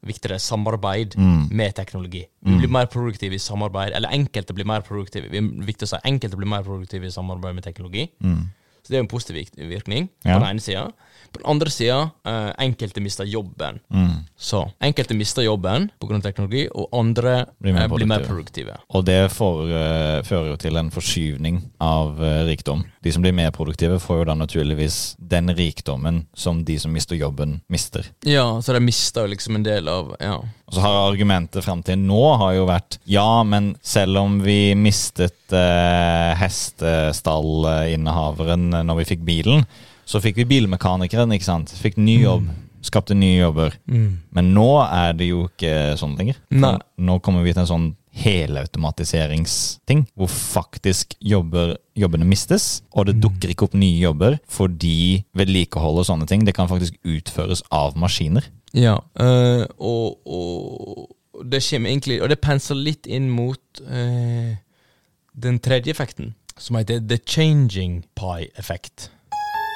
Viktigere 0.04 0.38
samarbeid 0.38 1.14
Mm. 1.16 1.48
med 1.50 1.74
teknologi. 1.74 2.26
Vi 2.44 2.58
blir 2.58 2.68
mer 2.68 2.86
produktive 2.86 3.34
i 3.34 3.38
samarbeid, 3.38 3.94
eller 3.96 4.10
enkelte 4.12 4.52
blir 4.54 4.66
mer 4.66 4.82
produktive. 4.82 5.30
Vi 5.30 5.38
er 5.38 5.64
viktig 5.64 5.86
å 5.88 5.94
si 5.94 5.96
enkelte 6.04 6.36
blir 6.36 6.46
mer 6.48 6.62
produktive 6.62 7.06
i 7.06 7.10
samarbeid 7.10 7.54
med 7.54 7.64
teknologi. 7.64 8.10
Mm. 8.22 8.42
Så 8.84 8.88
det 8.92 8.96
er 8.98 9.00
en 9.00 9.08
positiv 9.08 9.48
virkning 9.56 10.08
Ja. 10.24 10.34
på 10.38 10.40
den 10.44 10.48
ene 10.50 10.60
sida. 10.60 10.90
På 11.34 11.40
den 11.40 11.50
andre 11.50 11.70
sida, 11.70 12.10
eh, 12.24 12.50
enkelte 12.62 13.00
mister 13.02 13.24
jobben. 13.26 13.80
Mm. 13.90 14.22
Så 14.38 14.70
enkelte 14.80 15.14
mister 15.18 15.42
jobben 15.42 15.88
pga. 16.00 16.20
teknologi, 16.22 16.68
og 16.70 16.88
andre 16.94 17.46
Blir 17.58 17.72
mer 17.74 17.82
eh, 17.82 17.88
blir 17.88 18.06
mer 18.06 18.18
produktive. 18.22 18.34
produktive. 18.34 18.76
Og 18.94 19.04
det 19.04 19.32
får, 19.32 19.62
uh, 19.66 20.22
fører 20.22 20.48
jo 20.52 20.56
til 20.56 20.76
en 20.78 20.90
forskyvning 20.94 21.62
av 21.80 22.20
uh, 22.20 22.44
rikdom. 22.46 22.84
De 23.02 23.12
som 23.12 23.22
blir 23.22 23.32
mer 23.34 23.50
produktive, 23.50 23.98
får 23.98 24.18
jo 24.20 24.24
da 24.30 24.34
naturligvis 24.38 25.16
den 25.18 25.50
rikdommen 25.56 26.26
som 26.34 26.64
de 26.64 26.78
som 26.78 26.92
mister 26.94 27.16
jobben, 27.16 27.60
mister. 27.68 28.06
Ja, 28.22 28.62
så 28.62 28.72
de 28.72 28.80
mister 28.80 29.20
jo 29.26 29.30
liksom 29.34 29.56
en 29.56 29.62
del 29.66 29.88
av 29.88 30.16
Ja. 30.20 30.38
Og 30.66 30.74
så 30.74 30.80
har 30.80 31.10
argumentet 31.10 31.64
fram 31.64 31.82
til 31.84 31.98
nå 32.00 32.36
har 32.40 32.54
jo 32.56 32.64
vært 32.66 32.98
ja, 33.04 33.42
men 33.44 33.76
selv 33.82 34.16
om 34.22 34.42
vi 34.42 34.74
mistet 34.78 35.52
uh, 35.52 36.34
hestestallinnehaveren 36.38 38.70
når 38.86 38.96
vi 39.02 39.04
fikk 39.10 39.20
bilen, 39.26 39.66
så 40.04 40.20
fikk 40.22 40.42
vi 40.42 40.50
bilmekanikeren, 40.56 41.32
ikke 41.36 41.48
sant? 41.48 41.72
Fikk 41.80 41.98
ny 42.00 42.20
jobb. 42.22 42.48
Skapte 42.84 43.16
nye 43.16 43.38
jobber. 43.38 43.76
Men 43.88 44.50
nå 44.52 44.68
er 44.84 45.14
det 45.16 45.30
jo 45.30 45.46
ikke 45.48 45.94
sånn 46.00 46.18
lenger. 46.18 46.36
Nei. 46.52 46.76
Nå 47.00 47.18
kommer 47.24 47.46
vi 47.46 47.54
til 47.54 47.64
en 47.64 47.70
sånn 47.70 47.86
helautomatiseringsting, 48.14 50.04
hvor 50.14 50.30
faktisk 50.30 51.16
jobber, 51.18 51.76
jobbene 51.98 52.26
mistes, 52.28 52.82
og 52.94 53.08
det 53.08 53.16
dukker 53.22 53.50
ikke 53.50 53.66
opp 53.66 53.74
nye 53.78 53.98
jobber 53.98 54.36
fordi 54.50 55.24
vedlikehold 55.34 56.02
og 56.02 56.06
sånne 56.08 56.28
ting, 56.30 56.44
det 56.46 56.54
kan 56.54 56.70
faktisk 56.70 56.94
utføres 57.02 57.64
av 57.74 57.98
maskiner. 57.98 58.46
Ja, 58.74 58.98
øh, 59.22 59.64
og, 59.78 60.20
og 60.26 61.44
det 61.50 61.60
kommer 61.62 61.90
egentlig 61.90 62.16
Og 62.22 62.28
det 62.30 62.40
pensler 62.42 62.76
litt 62.78 63.06
inn 63.06 63.28
mot 63.30 63.80
øh, 63.82 64.54
den 65.34 65.58
tredje 65.62 65.90
effekten, 65.90 66.34
som 66.58 66.76
heter 66.78 67.02
the 67.02 67.18
changing 67.26 68.04
pie 68.14 68.50
effect. 68.58 69.10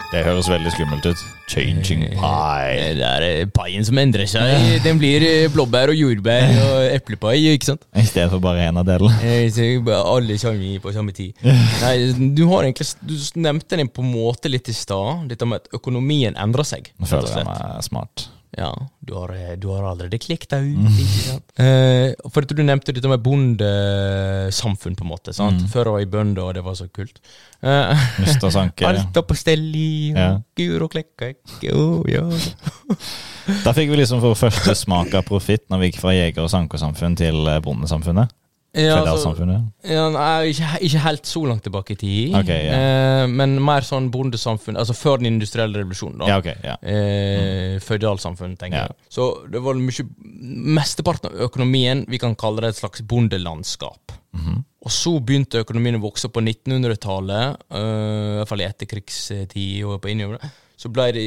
Det 0.09 0.23
høres 0.25 0.47
veldig 0.49 0.71
skummelt 0.73 1.05
ut. 1.05 1.23
Changing 1.53 2.07
pie. 2.07 2.17
Eh, 2.17 2.95
Det 2.97 3.09
er 3.09 3.51
paien 3.53 3.85
som 3.85 3.99
endrer 4.01 4.25
seg. 4.31 4.79
Den 4.87 4.97
blir 5.01 5.25
eh, 5.27 5.51
blåbær 5.53 5.93
og 5.93 5.99
jordbær 6.01 6.49
og 6.63 6.79
eplepai, 6.97 7.35
ikke 7.53 7.69
sant? 7.75 7.85
I 7.93 8.07
stedet 8.09 8.31
for 8.33 8.41
bare 8.45 8.65
én 8.71 8.81
av 8.81 8.89
delene. 8.89 9.19
Eh, 9.21 9.93
alle 9.99 10.39
kommer 10.41 10.81
på 10.87 10.95
samme 10.97 11.13
tid. 11.13 11.37
Nei, 11.85 11.93
du 12.33 12.47
har 12.49 12.65
egentlig 12.65 12.89
Du 13.05 13.15
nevnte 13.45 13.77
den 13.77 13.93
på 13.93 14.05
en 14.05 14.13
måte 14.15 14.49
litt 14.49 14.73
i 14.73 14.77
stad, 14.77 15.29
dette 15.29 15.49
med 15.49 15.61
at 15.67 15.77
økonomien 15.77 16.41
endrer 16.41 16.65
seg. 16.69 16.89
Nå 16.97 17.09
føler 17.09 17.29
jeg 17.43 17.49
meg 17.51 17.85
smart. 17.85 18.31
Ja, 18.57 18.71
du 19.05 19.13
har, 19.13 19.29
eh, 19.37 19.57
du 19.61 19.67
har 19.69 19.85
allerede 19.91 20.17
klikket 20.19 20.49
deg 20.55 20.71
ut, 20.73 20.87
ikke 21.03 21.25
sant? 21.27 21.45
Eh, 21.59 22.15
for 22.33 22.47
at 22.47 22.53
du 22.57 22.63
nevnte 22.65 22.95
dette 22.97 23.11
med 23.11 23.21
bondesamfunn, 23.21 24.95
på 24.97 25.05
en 25.05 25.11
måte. 25.11 25.35
sant? 25.37 25.67
Før 25.73 25.91
var 25.93 25.99
jeg 26.01 26.11
bønder, 26.13 26.43
og 26.47 26.55
det 26.57 26.63
var 26.65 26.77
så 26.79 26.87
kult. 26.89 27.21
Eh, 27.63 28.05
Lyst 28.25 28.41
til 28.41 28.53
sanke. 28.55 28.87
alt 28.89 29.13
var 29.15 29.27
på 29.29 29.37
stell 29.37 29.67
i 29.77 30.13
Ja. 30.15 30.31
gur 30.57 30.87
og 30.87 30.93
klekka 30.95 31.33
ikke, 31.35 31.75
oh, 31.77 32.03
ja. 32.09 32.25
Da 33.65 33.73
fikk 33.73 33.91
vi 33.93 33.97
liksom 34.03 34.21
for 34.21 34.35
første 34.37 34.75
smak 34.77 35.15
av 35.17 35.25
profitt 35.29 35.69
når 35.73 35.81
vi 35.81 35.91
gikk 35.91 36.01
fra 36.03 36.13
jeger- 36.13 36.45
og 36.45 36.51
sankersamfunn 36.53 37.17
til 37.17 37.47
eh, 37.49 37.61
bondesamfunnet. 37.65 38.33
Ja, 38.79 38.99
altså, 39.03 39.33
ja, 39.85 40.05
nei, 40.15 40.53
ikke, 40.53 40.69
ikke 40.87 41.03
helt 41.05 41.29
så 41.29 41.43
langt 41.49 41.65
tilbake 41.67 41.95
i 41.95 41.99
tid, 41.99 42.37
okay, 42.39 42.69
yeah. 42.69 43.25
eh, 43.25 43.25
men 43.31 43.57
mer 43.65 43.87
sånn 43.87 44.11
bondesamfunn, 44.15 44.79
altså 44.81 44.97
før 44.97 45.19
den 45.23 45.33
industrielle 45.33 45.83
revolusjonen. 45.83 46.23
da. 46.23 46.31
Ja, 46.31 46.39
okay, 46.43 46.55
yeah. 46.65 46.79
Eh, 46.83 47.77
Føydalsamfunn, 47.85 48.57
tenker 48.61 48.85
yeah. 48.85 48.93
jeg. 48.93 49.11
Så 49.19 49.29
det 49.51 49.63
var 49.65 49.79
mye 49.79 50.09
Mesteparten 50.79 51.33
av 51.33 51.49
økonomien, 51.49 52.05
vi 52.09 52.21
kan 52.23 52.37
kalle 52.39 52.65
det 52.65 52.75
et 52.75 52.81
slags 52.83 53.05
bondelandskap. 53.09 54.17
Mhm. 54.39 54.65
Og 54.87 54.95
så 54.95 55.11
begynte 55.19 55.65
økonomien 55.65 55.99
å 55.99 56.05
vokse 56.05 56.31
på 56.31 56.41
1900-tallet, 56.45 57.67
eh, 57.75 57.83
i 57.83 58.39
hvert 58.39 58.51
fall 58.53 58.63
i 58.63 58.69
etterkrigstid 58.69 59.59
og 59.89 59.99
på 60.05 60.13
innover. 60.13 60.39
Så 60.79 60.93
ble 60.95 61.09
det 61.11 61.25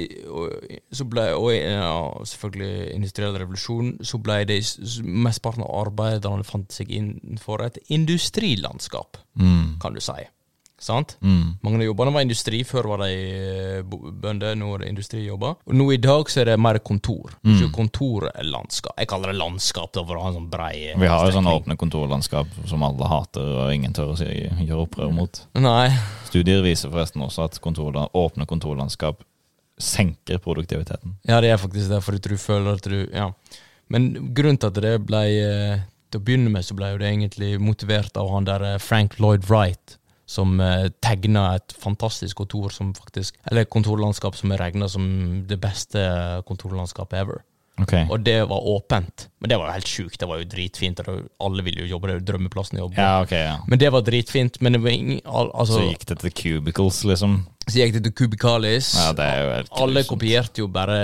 så 0.96 1.04
ble, 1.12 1.26
og 1.36 1.50
ja, 1.52 1.92
selvfølgelig 2.24 2.94
industriell 2.96 3.36
revolusjon, 3.36 3.98
så 4.08 4.20
ble 4.24 4.38
det 4.48 4.62
mesteparten 5.04 5.66
av 5.66 5.74
arbeiderne 5.86 6.46
fant 6.48 6.72
seg 6.72 6.92
innenfor 6.96 7.66
et 7.68 7.82
industrilandskap, 7.92 9.18
Mm. 9.36 9.80
kan 9.82 9.94
du 9.94 10.00
si. 10.00 10.22
Sant? 10.82 11.14
Mm. 11.22 11.60
Mange 11.62 11.78
av 11.78 11.84
jobbene 11.86 12.12
var 12.16 12.24
industri. 12.26 12.64
Før 12.66 12.88
var 12.90 13.04
de 13.04 13.12
eh, 13.14 13.84
bønder, 13.86 14.56
nå 14.58 14.72
er 14.74 14.82
det 14.82 14.88
industrijobber. 14.90 15.60
Og 15.70 15.76
nå 15.78 15.86
i 15.94 16.00
dag 16.02 16.26
så 16.34 16.42
er 16.42 16.46
det 16.50 16.56
mer 16.60 16.80
kontor. 16.82 17.36
Mm. 17.46 17.52
Ikke 17.54 17.70
kontorlandskap. 17.76 18.96
Jeg 18.98 19.08
kaller 19.12 19.30
det 19.30 19.38
landskap 19.38 19.92
da, 19.94 20.02
for 20.08 20.18
å 20.18 20.24
ha 20.24 20.32
en 20.32 20.40
sånn 20.40 20.50
brei 20.50 20.94
Vi 20.98 21.08
har 21.12 21.28
jo 21.28 21.36
sånne 21.38 21.54
åpne 21.54 21.78
kontorlandskap 21.78 22.48
som 22.66 22.82
alle 22.88 23.12
hater, 23.14 23.46
og 23.62 23.76
ingen 23.76 23.94
tør 23.94 24.16
å 24.16 24.18
si, 24.18 24.26
gjøre 24.66 24.88
opprør 24.88 25.14
mot. 25.14 25.44
Nei. 25.62 25.92
Studier 26.32 26.64
viser 26.66 26.90
forresten 26.90 27.22
også 27.28 27.46
at 27.46 27.62
kontor, 27.62 27.94
åpne 28.18 28.48
kontorlandskap 28.50 29.22
senker 29.84 30.42
produktiviteten. 30.44 31.18
Ja, 31.28 31.42
det 31.44 31.52
er 31.52 31.62
faktisk 31.62 31.92
det, 31.92 32.02
for 32.06 32.18
du 32.18 32.38
føler 32.38 32.78
at 32.80 32.88
du 32.88 33.08
Ja. 33.12 33.32
Men 33.92 34.34
grunnen 34.34 34.58
til 34.58 34.72
at 34.72 34.78
det 34.80 34.94
ble 35.04 35.24
eh, 35.28 35.82
Til 36.12 36.22
å 36.22 36.24
begynne 36.24 36.52
med 36.52 36.64
så 36.64 36.76
ble 36.76 36.94
det 37.00 37.10
egentlig 37.10 37.58
motivert 37.60 38.16
av 38.20 38.30
han 38.32 38.48
der 38.48 38.64
eh, 38.64 38.80
Frank 38.80 39.18
Lloyd 39.20 39.48
Wright, 39.50 39.98
som 40.28 40.60
eh, 40.64 40.90
tegna 41.04 41.56
et 41.58 41.76
fantastisk 41.76 42.40
kontor 42.40 42.72
som 42.72 42.94
faktisk 42.96 43.36
Eller 43.52 43.68
kontorlandskap 43.68 44.36
som 44.40 44.52
er 44.52 44.64
regna 44.64 44.88
som 44.92 45.06
det 45.48 45.60
beste 45.60 46.04
kontorlandskapet 46.48 47.20
ever. 47.20 47.44
Okay. 47.82 48.06
Og 48.12 48.22
det 48.22 48.38
var 48.50 48.68
åpent. 48.68 49.28
Men 49.40 49.50
det 49.50 49.58
var 49.58 49.70
jo 49.70 49.76
helt 49.80 49.90
sjukt. 49.90 50.20
Det 50.20 50.28
var 50.30 50.42
jo 50.42 50.48
dritfint. 50.50 51.00
og 51.02 51.24
Alle 51.42 51.64
ville 51.66 51.86
jo 51.86 51.96
jobbe, 51.96 52.10
det 52.10 52.14
er 52.14 52.20
jo 52.20 52.28
drømmeplassen 52.28 52.78
å 52.78 52.84
jobbe. 52.84 53.00
Ja, 53.00 53.22
okay, 53.24 53.42
ja. 53.48 53.56
Men 53.68 53.82
det 53.82 53.90
var 53.96 54.06
dritfint. 54.06 54.60
Men 54.62 54.78
det 54.78 54.84
var 54.84 54.94
ingen 54.94 55.22
al 55.26 55.50
altså, 55.54 55.80
Så 55.80 55.88
gikk 55.88 56.06
det 56.12 56.20
til 56.22 56.36
cubicles, 56.42 57.02
liksom. 57.08 57.40
Så 57.68 57.78
gikk 57.78 57.94
det 57.98 58.02
til 58.08 58.16
Kubikalis. 58.18 58.94
Ja, 58.98 59.12
det 59.16 59.26
er 59.26 59.44
jo 59.44 59.52
helt 59.54 59.76
Alle 59.84 60.04
kopierte 60.08 60.64
jo 60.64 60.68
bare 60.72 60.98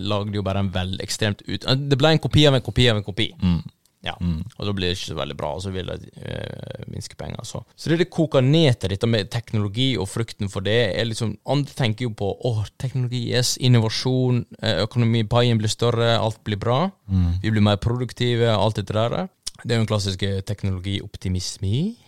Lagde 0.00 0.38
jo 0.38 0.42
bare 0.46 0.62
en 0.64 0.70
vel 0.72 0.96
ekstremt 1.04 1.44
ut 1.44 1.66
Det 1.90 1.98
ble 2.00 2.14
en 2.14 2.22
kopi 2.22 2.46
av 2.48 2.56
en 2.56 2.64
kopi 2.64 2.88
av 2.90 2.98
en 3.00 3.06
kopi. 3.06 3.28
Mm. 3.36 3.60
Ja, 4.00 4.14
Og 4.56 4.64
da 4.64 4.72
blir 4.72 4.88
det 4.88 4.96
ikke 4.96 5.10
så 5.10 5.16
veldig 5.18 5.34
bra, 5.36 5.50
og 5.52 5.60
så 5.60 5.70
vil 5.74 5.90
de 5.92 6.08
øh, 6.24 6.84
minske 6.88 7.18
penger. 7.20 7.42
Så. 7.44 7.60
så 7.76 7.90
det 7.92 7.98
det 8.00 8.06
koker 8.08 8.40
ned 8.40 8.78
til 8.80 8.94
dette 8.94 9.06
med 9.06 9.28
teknologi 9.28 9.90
og 10.00 10.08
frukten 10.08 10.48
for 10.48 10.64
det, 10.64 10.78
er 10.96 11.04
liksom 11.04 11.34
Andre 11.44 11.76
tenker 11.76 12.08
jo 12.08 12.14
på 12.16 12.30
åh, 12.48 12.62
teknologi, 12.80 13.26
yes, 13.34 13.58
innovasjon, 13.60 14.46
eh, 14.62 14.80
økonomi, 14.86 15.26
paien 15.28 15.60
blir 15.60 15.68
større, 15.68 16.14
alt 16.16 16.40
blir 16.44 16.56
bra. 16.56 16.86
Vi 17.42 17.52
blir 17.52 17.60
mer 17.60 17.76
produktive, 17.76 18.48
alt 18.48 18.80
dette 18.80 18.96
der. 18.96 19.28
Det 19.64 19.74
er 19.74 19.76
jo 19.76 19.84
en 19.84 19.92
klassiske 19.92 20.32
eh, 20.38 20.42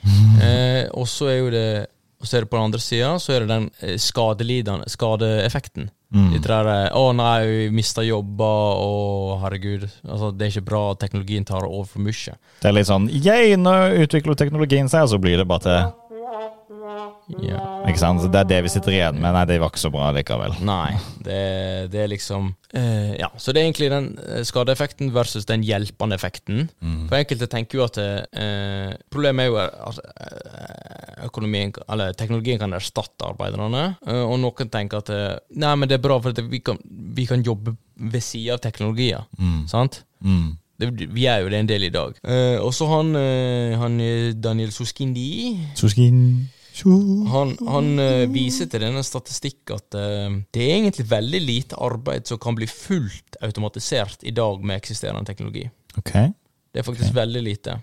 Mm. 0.03 0.39
Eh, 0.43 0.89
og 0.97 1.07
så 1.09 1.29
er 1.29 1.37
jo 1.39 1.51
det 1.51 1.87
og 2.23 2.29
så 2.29 2.39
er 2.39 2.45
det 2.45 2.53
på 2.53 2.59
den 2.59 2.69
andre 2.71 2.81
sida 2.81 3.17
så 3.19 3.35
er 3.35 3.43
det 3.43 3.51
den 3.51 3.67
eh, 3.83 3.99
skadelidende 3.99 4.87
skadeeffekten. 4.93 5.91
Litt 6.13 6.45
der 6.45 6.69
eh, 6.69 6.93
'Å 6.93 7.15
nei, 7.17 7.39
vi 7.49 7.69
mista 7.73 8.03
jobber', 8.05 8.77
og 8.79 9.41
'herregud'. 9.41 9.89
Altså, 10.07 10.31
det 10.31 10.45
er 10.45 10.51
ikke 10.53 10.69
bra 10.69 10.83
at 10.93 11.01
teknologien 11.01 11.45
tar 11.49 11.65
over 11.65 11.89
for 11.89 12.05
mye. 12.05 12.37
Det 12.61 12.69
er 12.69 12.77
litt 12.77 12.91
sånn 12.91 13.09
'yeah, 13.09 13.57
nå 13.57 13.73
utvikler 14.05 14.37
teknologien 14.37 14.89
seg, 14.93 15.09
og 15.09 15.09
så 15.15 15.19
blir 15.19 15.41
det 15.41 15.49
bare 15.49 15.65
til 15.67 15.93
Ja. 17.41 17.61
Ikke 17.89 18.01
sant? 18.01 18.23
Så 18.23 18.29
Det 18.33 18.41
er 18.41 18.49
det 18.51 18.61
vi 18.67 18.73
sitter 18.73 18.95
igjen 18.95 19.19
med. 19.21 19.33
Nei, 19.35 19.45
det 19.49 19.59
var 19.63 19.71
ikke 19.73 19.83
så 19.83 19.91
bra 19.95 20.11
likevel. 20.15 20.57
Nei, 20.67 20.95
det, 21.25 21.39
det 21.93 22.03
er 22.05 22.11
liksom 22.11 22.51
uh, 22.75 23.13
Ja, 23.19 23.31
så 23.39 23.55
det 23.55 23.63
er 23.63 23.69
egentlig 23.69 23.91
den 23.93 24.09
eh, 24.23 24.43
skadeeffekten 24.47 25.13
versus 25.15 25.47
den 25.49 25.65
hjelpende 25.67 26.19
effekten. 26.19 26.67
For 27.09 27.19
enkelte 27.19 27.49
tenker 27.51 27.81
jo 27.81 27.87
at 27.87 28.01
uh, 28.01 28.93
Problemet 29.13 29.47
er 29.47 29.53
jo 29.53 29.59
at 29.63 30.01
eh, 30.03 31.27
økonomien, 31.29 31.73
eller 31.93 32.17
teknologien 32.19 32.59
kan 32.61 32.75
erstatte 32.75 33.29
arbeiderne, 33.29 33.85
uh, 34.09 34.25
og 34.27 34.39
noen 34.43 34.73
tenker 34.73 35.03
at 35.03 35.13
Nei, 35.53 35.75
men 35.77 35.89
det 35.91 35.99
er 35.99 36.05
bra, 36.05 36.19
for 36.23 36.35
at 36.35 36.43
vi 36.51 36.63
kan, 36.65 36.81
vi 36.89 37.29
kan 37.29 37.45
jobbe 37.45 37.77
ved 38.03 38.25
sida 38.25 38.57
av 38.57 38.63
teknologier. 38.65 39.23
Sant? 39.71 40.03
Mm. 40.25 40.57
Det, 40.81 40.89
vi 41.15 41.29
er 41.31 41.45
jo 41.45 41.51
det 41.53 41.61
en 41.61 41.69
del 41.69 41.87
i 41.87 41.93
dag. 41.95 42.17
Eh, 42.25 42.57
og 42.59 42.73
så 42.75 42.89
han, 42.91 43.13
han 43.79 44.01
Daniel 44.43 44.73
Soskindi 44.75 45.29
han, 46.81 47.53
han 47.69 47.93
uh, 48.01 48.25
viser 48.33 48.69
til 48.71 48.83
denne 48.87 49.03
statistikk 49.05 49.75
at 49.75 49.97
uh, 49.99 50.33
det 50.55 50.65
er 50.65 50.79
egentlig 50.79 51.05
veldig 51.11 51.41
lite 51.45 51.79
arbeid 51.81 52.29
som 52.29 52.41
kan 52.41 52.57
bli 52.57 52.69
fullt 52.71 53.37
automatisert 53.45 54.25
i 54.25 54.33
dag 54.35 54.65
med 54.65 54.81
eksisterende 54.81 55.29
teknologi. 55.29 55.67
Okay. 56.01 56.33
Det 56.73 56.81
er 56.81 56.87
faktisk 56.87 57.15
veldig 57.15 57.43
lite. 57.45 57.77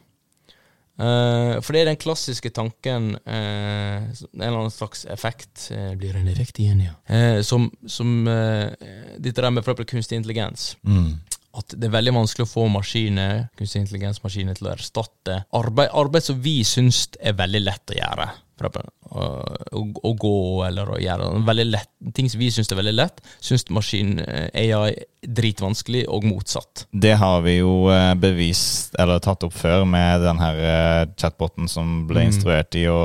Uh, 0.99 1.62
for 1.62 1.71
det 1.71 1.84
er 1.84 1.91
den 1.93 1.99
klassiske 2.02 2.49
tanken 2.52 3.13
En 3.23 4.10
eller 4.36 4.58
annen 4.58 4.73
slags 4.73 5.06
effekt 5.08 5.69
Blir 5.95 6.17
en 6.19 6.28
effekt 6.28 6.60
igjen, 6.60 6.82
ja? 6.89 6.97
Som 7.39 7.69
som 7.88 8.28
Dette 8.28 9.39
der 9.39 9.54
med 9.54 9.63
for 9.63 9.71
eksempel 9.71 9.88
kunstig 9.93 10.19
intelligens 10.19 10.73
Mm. 10.84 11.21
at 11.56 11.78
det 11.78 11.88
er 11.88 11.95
veldig 11.95 12.17
vanskelig 12.17 12.45
å 12.45 12.52
få 12.52 12.67
maskiner, 12.73 13.47
kunstig 13.58 13.86
intelligensmaskiner 13.86 14.60
til 14.60 14.67
å 14.67 14.73
erstatte 14.73 15.39
arbeid, 15.56 15.89
arbeid 15.93 16.28
som 16.28 16.41
vi 16.43 16.60
syns 16.67 17.08
er 17.21 17.39
veldig 17.39 17.63
lett 17.63 17.95
å 17.95 17.99
gjøre. 18.02 18.28
Å, 18.60 19.28
å, 19.74 20.12
gå 20.19 20.36
eller 20.67 20.91
å 20.93 21.00
gjøre 21.02 21.30
veldig 21.48 21.65
lett, 21.69 21.89
ting 22.15 22.30
som 22.30 22.41
vi 22.41 22.50
syns 22.54 22.69
er 22.72 22.80
veldig 22.80 22.95
lett, 22.95 23.24
syns 23.43 23.65
maskin 23.74 24.19
eh, 24.24 24.50
AI 24.54 24.93
dritvanskelig, 25.24 26.06
og 26.12 26.28
motsatt. 26.28 26.86
Det 26.91 27.15
har 27.19 27.41
vi 27.45 27.58
jo 27.60 27.89
eh, 27.93 28.13
bevist, 28.19 28.95
eller 29.00 29.19
tatt 29.24 29.43
opp 29.48 29.56
før, 29.56 29.84
med 29.89 30.24
den 30.26 30.39
her 30.43 30.62
eh, 30.63 31.02
chatboten 31.19 31.72
som 31.72 32.04
ble 32.10 32.28
instruert 32.30 32.76
i 32.80 32.86
å 32.91 33.02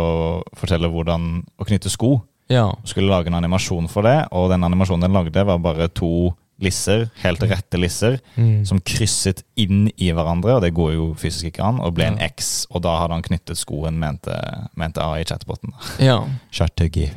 fortelle 0.58 0.90
hvordan 0.92 1.42
å 1.58 1.66
knytte 1.68 1.92
sko. 1.92 2.18
Ja. 2.52 2.68
Skulle 2.84 3.08
lage 3.08 3.30
en 3.32 3.38
animasjon 3.38 3.88
for 3.88 4.06
det, 4.06 4.18
og 4.36 4.50
den 4.52 4.66
animasjonen 4.66 5.06
den 5.06 5.16
lagde, 5.16 5.46
var 5.48 5.62
bare 5.64 5.88
to 5.88 6.34
lisser, 6.62 7.08
helt 7.22 7.42
rette 7.42 7.78
lisser, 7.80 8.18
som 8.64 8.78
krysset 8.86 9.42
inn 9.58 9.88
i 9.96 10.12
hverandre, 10.14 10.54
og 10.56 10.62
det 10.62 10.74
går 10.76 10.92
jo 10.94 11.06
fysisk 11.18 11.50
ikke 11.50 11.64
an, 11.66 11.80
og 11.82 11.94
ble 11.96 12.06
en 12.12 12.20
X. 12.22 12.66
Og 12.70 12.84
da 12.86 12.94
hadde 13.00 13.16
han 13.18 13.26
knyttet 13.26 13.58
skoen, 13.58 13.98
mente, 13.98 14.34
mente 14.78 15.02
AI-chatboten. 15.02 15.74
ja. 15.98 16.20
Chattergi. 16.54 17.10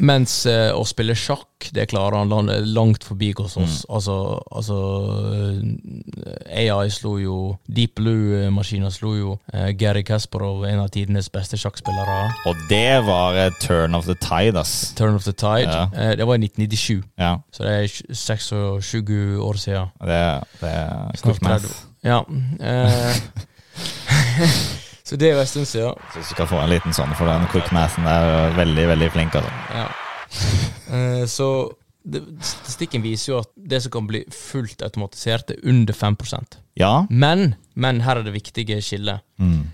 Mens 0.00 0.46
eh, 0.48 0.70
å 0.72 0.86
spille 0.88 1.12
sjakk, 1.18 1.66
det 1.76 1.84
klarer 1.90 2.22
han 2.22 2.48
langt 2.72 3.04
forbi 3.04 3.32
hos 3.36 3.58
oss. 3.60 3.82
Altså, 3.92 4.14
altså 4.48 4.78
eh, 5.36 6.64
AI 6.64 6.88
slo 6.90 7.18
jo 7.20 7.56
Deep 7.68 7.94
Blue-maskiner 8.00 8.90
slo 8.94 9.12
jo 9.18 9.34
eh, 9.52 9.68
Gary 9.76 10.02
Kasparov, 10.08 10.64
en 10.68 10.80
av 10.80 10.88
tidenes 10.94 11.28
beste 11.32 11.56
sjakkspillere. 11.60 12.30
Og 12.48 12.54
det 12.70 13.04
var 13.04 13.36
et 13.44 13.56
turn 13.60 13.94
of 13.98 14.06
the 14.08 14.16
tide, 14.24 14.56
ass. 14.58 14.94
Turn 14.96 15.14
of 15.18 15.24
the 15.28 15.32
Tide. 15.36 15.68
Ja. 15.68 15.84
Eh, 15.92 16.16
det 16.16 16.26
var 16.26 16.34
i 16.40 16.44
1997, 16.48 17.02
Ja, 17.20 17.36
så 17.52 17.62
det 17.66 17.72
er 17.72 17.86
26 18.14 18.52
år 19.44 19.54
siden. 19.60 19.86
det, 20.00 20.40
det 20.60 20.70
er 20.72 21.16
Snart 21.20 21.40
30. 21.42 21.68
Ja. 22.02 22.22
Så 25.12 25.18
det 25.20 25.28
er 25.28 25.34
jo 25.34 25.40
en 25.42 25.48
stund 25.50 25.66
siden. 25.68 26.04
Syns 26.14 26.28
du 26.30 26.32
skal 26.32 26.46
få 26.48 26.56
en 26.62 26.70
liten 26.72 26.94
sånn, 26.96 27.10
for 27.18 27.28
den 27.28 27.42
mathen 27.76 28.06
er 28.08 28.54
veldig, 28.56 28.86
veldig 28.94 29.08
flink, 29.12 29.34
altså. 29.36 29.50
Ja. 29.76 29.82
Eh, 30.88 31.24
så 31.28 31.48
det, 32.00 32.22
statistikken 32.40 33.04
viser 33.04 33.34
jo 33.34 33.40
at 33.42 33.50
det 33.56 33.82
som 33.84 33.92
kan 33.92 34.08
bli 34.08 34.22
fullt 34.32 34.80
automatisert, 34.80 35.52
er 35.52 35.60
under 35.68 35.92
5 35.92 36.16
Ja. 36.80 37.04
Men, 37.10 37.56
men 37.74 38.00
her 38.00 38.22
er 38.22 38.24
det 38.24 38.32
viktige 38.32 38.80
skillet. 38.80 39.20
Mm. 39.36 39.68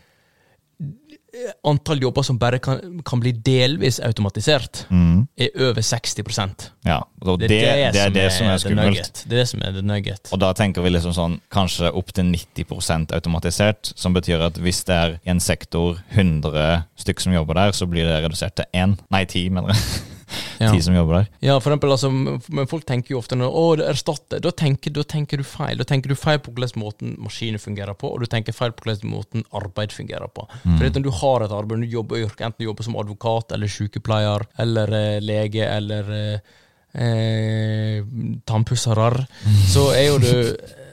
Antall 1.68 2.03
jobber 2.03 2.22
som 2.27 2.38
bare 2.40 2.59
kan, 2.62 3.01
kan 3.07 3.20
bli 3.22 3.33
delvis 3.33 4.01
automatisert, 4.05 4.87
Mm. 4.90 5.27
er 5.38 5.48
over 5.68 5.83
60% 5.83 6.68
Ja, 6.87 7.01
og 7.22 7.38
det, 7.40 7.48
det, 7.48 7.61
er 7.68 8.11
det 8.11 8.33
som 8.33 8.46
er 8.46 8.55
er 8.57 8.59
skummelt. 8.62 9.24
Det 9.29 9.33
er 9.33 9.42
det 9.42 9.48
som 9.48 9.61
er 9.62 9.72
the 9.72 9.83
nugget. 9.83 10.29
Og 10.33 10.40
da 10.40 10.53
tenker 10.53 10.83
vi 10.83 10.90
liksom 10.90 11.12
sånn 11.16 11.40
kanskje 11.53 11.92
opp 11.94 12.12
til 12.12 12.24
90% 12.33 13.12
automatisert, 13.14 13.92
som 13.96 14.14
betyr 14.16 14.40
at 14.48 14.59
hvis 14.59 14.85
det 14.88 14.94
er 14.96 15.18
i 15.24 15.31
en 15.31 15.40
sektor 15.40 15.98
100 16.16 16.85
stykk 16.98 17.20
som 17.20 17.33
jobber 17.33 17.55
der, 17.55 17.72
så 17.72 17.87
blir 17.87 18.05
det 18.09 18.22
redusert 18.24 18.57
til 18.57 18.64
én. 18.74 18.96
Nei, 19.11 19.24
ti, 19.24 19.48
mener 19.48 19.74
jeg. 19.74 19.85
Ja. 20.59 20.73
de 20.75 20.83
som 20.83 20.95
jobber 20.97 21.21
der. 21.21 21.31
Ja, 21.45 21.59
for 21.61 21.73
eksempel, 21.73 21.93
altså, 21.95 22.11
men 22.12 22.69
folk 22.71 22.87
tenker 22.88 23.14
jo 23.14 23.21
ofte 23.23 23.38
når, 23.38 23.55
å, 23.55 23.64
det 23.81 23.88
erstatter. 23.93 24.43
Da 24.45 24.53
tenker, 24.53 24.95
da 24.95 25.05
tenker 25.07 25.41
du 25.41 25.47
feil. 25.47 25.79
Da 25.81 25.87
tenker 25.88 26.12
du 26.12 26.19
feil 26.19 26.41
på 26.43 26.53
hvordan 26.55 26.83
måten 26.83 27.17
maskiner 27.23 27.62
fungerer 27.62 27.97
på, 27.99 28.11
og 28.12 28.23
du 28.23 28.31
tenker 28.31 28.57
feil 28.57 28.75
på 28.77 28.87
hvordan 28.87 29.12
måten 29.12 29.47
arbeid 29.57 29.95
fungerer 29.95 30.31
på. 30.35 30.47
For 30.64 30.87
når 30.88 31.05
du 31.07 31.12
har 31.23 31.47
et 31.47 31.55
arbeid, 31.55 31.85
du 31.87 31.99
jobber 31.99 32.25
enten 32.27 32.59
du 32.59 32.69
jobber 32.69 32.87
som 32.87 32.97
advokat 32.99 33.55
eller 33.55 33.71
sykepleier 33.71 34.47
eller 34.59 34.95
eh, 34.99 35.21
lege 35.25 35.67
eller 35.69 36.11
eh, 36.17 36.57
eh, 36.99 38.03
tannpusserer, 38.49 39.23
så 39.75 39.91
er 39.95 40.11
jo 40.11 40.19
du 40.23 40.35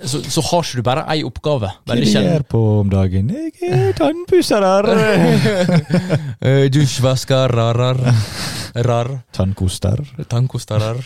så, 0.06 0.20
så 0.22 0.42
har 0.42 0.66
ikke 0.66 0.82
du 0.82 0.86
bare 0.86 1.06
ei 1.12 1.24
oppgave. 1.26 1.72
Hva 1.88 1.98
du 1.98 2.06
gjør 2.06 2.44
på 2.50 2.62
om 2.82 2.92
dagen? 2.92 3.32
Jeg 3.32 3.72
er 3.72 3.96
tannpusser 3.98 4.66
Eh, 6.46 6.68
Dusjvasker, 6.70 7.50
rarar, 7.56 7.98
rar. 8.76 9.10
Tannkoster. 9.36 10.02
Tannkosterer. 10.30 11.04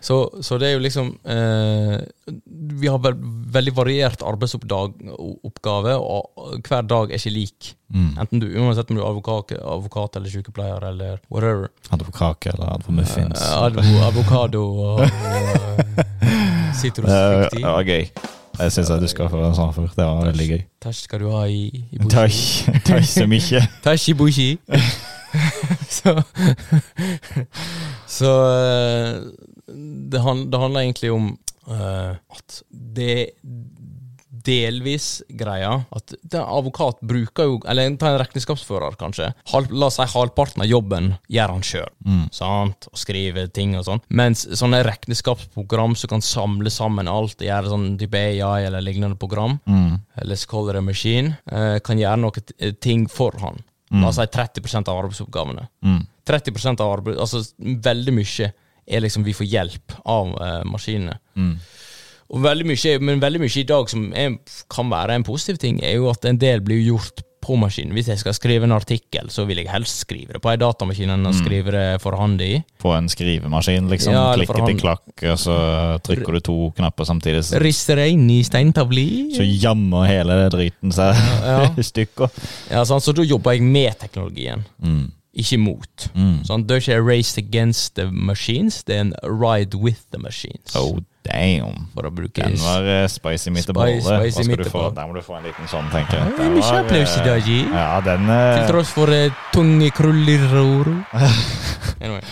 Så, 0.00 0.16
så 0.46 0.58
det 0.62 0.68
er 0.68 0.76
jo 0.76 0.82
liksom 0.84 1.08
eh, 1.26 1.96
Vi 2.78 2.86
har 2.86 3.00
vel, 3.02 3.16
veldig 3.50 3.72
variert 3.74 4.22
arbeidsoppgave, 4.22 5.96
og 5.98 6.60
hver 6.68 6.86
dag 6.86 7.10
er 7.10 7.18
ikke 7.18 7.32
lik. 7.34 7.72
Mm. 7.90 8.12
Enten 8.22 8.44
du, 8.44 8.46
Uansett 8.62 8.92
om 8.92 8.96
du 8.98 9.02
er 9.02 9.08
advokat, 9.10 9.56
advokat 9.58 10.20
eller 10.20 10.30
sykepleier 10.30 10.86
eller 10.92 11.18
whatever. 11.32 11.72
Hadde 11.90 12.06
eller 12.52 12.72
advomuffins. 12.76 13.34
muffins. 13.34 13.42
Eh, 13.42 13.62
advo, 13.64 13.82
avokado 14.06 14.64
og, 14.68 15.00
og 15.00 15.06
Det 16.78 16.82
sitrusfruktig. 16.84 17.62
var 17.64 17.82
gøy. 17.82 18.10
Jeg 18.58 18.72
syns 18.72 18.88
du 19.02 19.06
skal 19.10 19.28
få 19.30 19.42
en 19.48 19.54
sånn 19.54 19.74
for. 19.74 19.90
Det 19.94 20.04
var 20.04 20.26
veldig 20.30 20.48
gøy. 20.52 20.60
Tæsj 20.82 21.04
skal 21.06 21.22
du 21.22 21.30
ha 21.34 21.44
i, 21.50 21.68
i 21.90 21.98
bushi. 21.98 22.72
Takk 22.86 23.06
så 23.06 23.26
mye. 23.30 23.62
Tæsj 23.86 24.10
i 24.12 24.18
bushi. 24.18 24.48
så 25.98 26.14
Så 28.08 28.30
eh, 28.50 29.20
det, 30.10 30.18
hand, 30.24 30.48
det 30.52 30.58
handler 30.58 30.80
egentlig 30.80 31.12
om 31.12 31.32
uh, 31.68 32.16
at 32.32 32.62
det 32.70 33.34
delvis 34.48 35.22
greia 35.28 35.70
at 35.94 36.14
den 36.22 36.40
advokat 36.40 37.00
bruker 37.04 37.48
jo 37.50 37.58
Eller 37.68 37.90
ta 38.00 38.12
en 38.12 38.20
regnskapsfører, 38.20 38.96
kanskje. 39.00 39.30
Halv, 39.52 39.72
la 39.72 39.88
oss 39.90 39.98
si 39.98 40.06
halvparten 40.08 40.64
av 40.64 40.70
jobben 40.70 41.10
gjør 41.28 41.54
han 41.56 41.64
sjøl. 41.66 41.90
Sant? 42.34 42.88
Og 42.92 43.00
skriver 43.00 43.50
ting 43.52 43.76
og 43.78 43.84
sånn. 43.88 44.02
Mens 44.08 44.46
sånne 44.58 44.80
regnskapsprogram 44.86 45.96
som 45.98 46.14
kan 46.14 46.24
samle 46.24 46.72
sammen 46.72 47.10
alt, 47.10 47.44
gjøre 47.44 47.72
sånn 47.72 47.88
type 48.00 48.18
AI 48.18 48.68
eller 48.68 48.84
lignende 48.84 49.18
program, 49.20 49.58
eller 50.16 50.40
Scholar 50.40 50.80
Machine, 50.84 51.36
eh, 51.50 51.78
kan 51.84 52.00
gjøre 52.00 52.22
noen 52.22 52.78
ting 52.80 53.06
for 53.12 53.36
han. 53.42 53.60
La 54.02 54.08
oss 54.10 54.18
si 54.20 54.26
30% 54.28 54.88
av 54.88 54.98
arbeidsoppgavene. 55.02 55.68
30% 56.28 56.80
av 56.84 56.92
arbeid, 56.92 57.18
altså 57.18 57.40
veldig 57.58 58.12
mye 58.12 58.50
er 58.88 59.00
liksom 59.04 59.24
vi 59.24 59.32
får 59.36 59.46
hjelp 59.48 59.94
av 60.04 60.34
eh, 60.42 60.64
maskinene. 60.68 61.18
Og 62.28 62.42
veldig 62.44 62.66
mye, 62.68 62.98
men 63.00 63.20
veldig 63.20 63.40
mye 63.40 63.60
i 63.60 63.64
dag 63.68 63.88
som 63.88 64.10
er, 64.12 64.36
kan 64.68 64.90
være 64.92 65.14
en 65.16 65.24
positiv 65.24 65.56
ting, 65.62 65.80
er 65.84 65.96
jo 65.96 66.10
at 66.10 66.24
en 66.28 66.40
del 66.40 66.60
blir 66.60 66.82
gjort 66.84 67.22
på 67.48 67.56
maskinen. 67.56 67.94
Hvis 67.96 68.10
jeg 68.12 68.20
skal 68.20 68.34
skrive 68.36 68.68
en 68.68 68.74
artikkel, 68.76 69.30
så 69.32 69.46
vil 69.48 69.62
jeg 69.62 69.70
helst 69.72 70.02
skrive 70.04 70.36
det 70.36 70.42
på 70.44 70.52
en 70.52 70.60
datamaskin 70.60 71.10
enn 71.14 71.26
å 71.30 71.32
skrive 71.36 71.72
det 71.72 71.84
for 72.04 72.12
hånd 72.20 72.42
i. 72.44 72.58
På 72.78 72.92
en 72.96 73.08
skrivemaskin, 73.08 73.88
liksom. 73.88 74.12
Ja, 74.12 74.26
Klikke 74.36 74.66
til 74.68 74.80
klakk, 74.82 75.06
og 75.32 75.38
så 75.40 75.56
trykker 76.04 76.36
du 76.36 76.40
to 76.44 76.56
knapper 76.76 77.08
samtidig. 77.08 77.42
Så, 77.48 77.60
Rister 77.64 77.96
det 78.02 78.10
inn 78.12 78.28
i 78.30 78.42
steintavli. 78.46 79.06
så 79.36 79.46
jammer 79.48 80.06
hele 80.10 80.36
driten 80.52 80.92
seg 80.92 81.16
Ja. 81.16 81.62
i 81.80 81.84
stykker. 81.86 82.28
Ja, 82.70 82.84
sånn, 82.84 83.00
Så 83.00 83.14
da 83.16 83.24
jobber 83.24 83.56
jeg 83.56 83.62
med 83.64 83.96
teknologien, 83.98 84.66
Mm. 84.82 85.12
ikke 85.38 85.58
mot. 85.58 86.08
Mm. 86.14 86.42
Sånn, 86.44 86.66
det 86.66 86.76
er 86.76 86.80
ikke 86.84 86.98
a 86.98 87.02
race 87.06 87.38
against 87.38 87.94
the 87.94 88.10
machines, 88.10 88.82
det 88.84 88.96
er 88.96 89.00
en 89.08 89.14
ride 89.24 89.74
with 89.78 90.04
the 90.10 90.18
machines. 90.18 90.74
Oh, 90.76 90.98
damn. 91.28 91.86
For 91.94 92.08
å 92.08 92.12
bruke 92.14 92.42
Den 92.48 92.58
var 92.62 92.88
eh, 92.88 93.04
spicy 93.10 93.52
midt 93.54 93.70
i 93.70 94.68
få? 94.68 94.88
Der 94.96 95.08
må 95.08 95.16
du 95.16 95.22
få 95.24 95.38
en 95.38 95.46
liten 95.48 95.70
sånn, 95.70 95.88
tenker 95.92 96.18
jeg. 96.18 96.32
Ja, 96.32 96.36
Den 96.42 96.56
mye 96.56 96.74
applaus 96.80 97.16
i 97.16 97.24
dag, 97.26 97.42
G. 97.46 97.58
Ja, 97.68 97.88
den 98.04 98.28
Til 98.28 98.62
eh, 98.62 98.68
tross 98.70 98.92
for 98.96 99.12
uh, 99.12 99.40
tunge 99.54 99.90
kruller 99.96 100.46
og. 100.62 100.92
Anyway. 102.02 102.22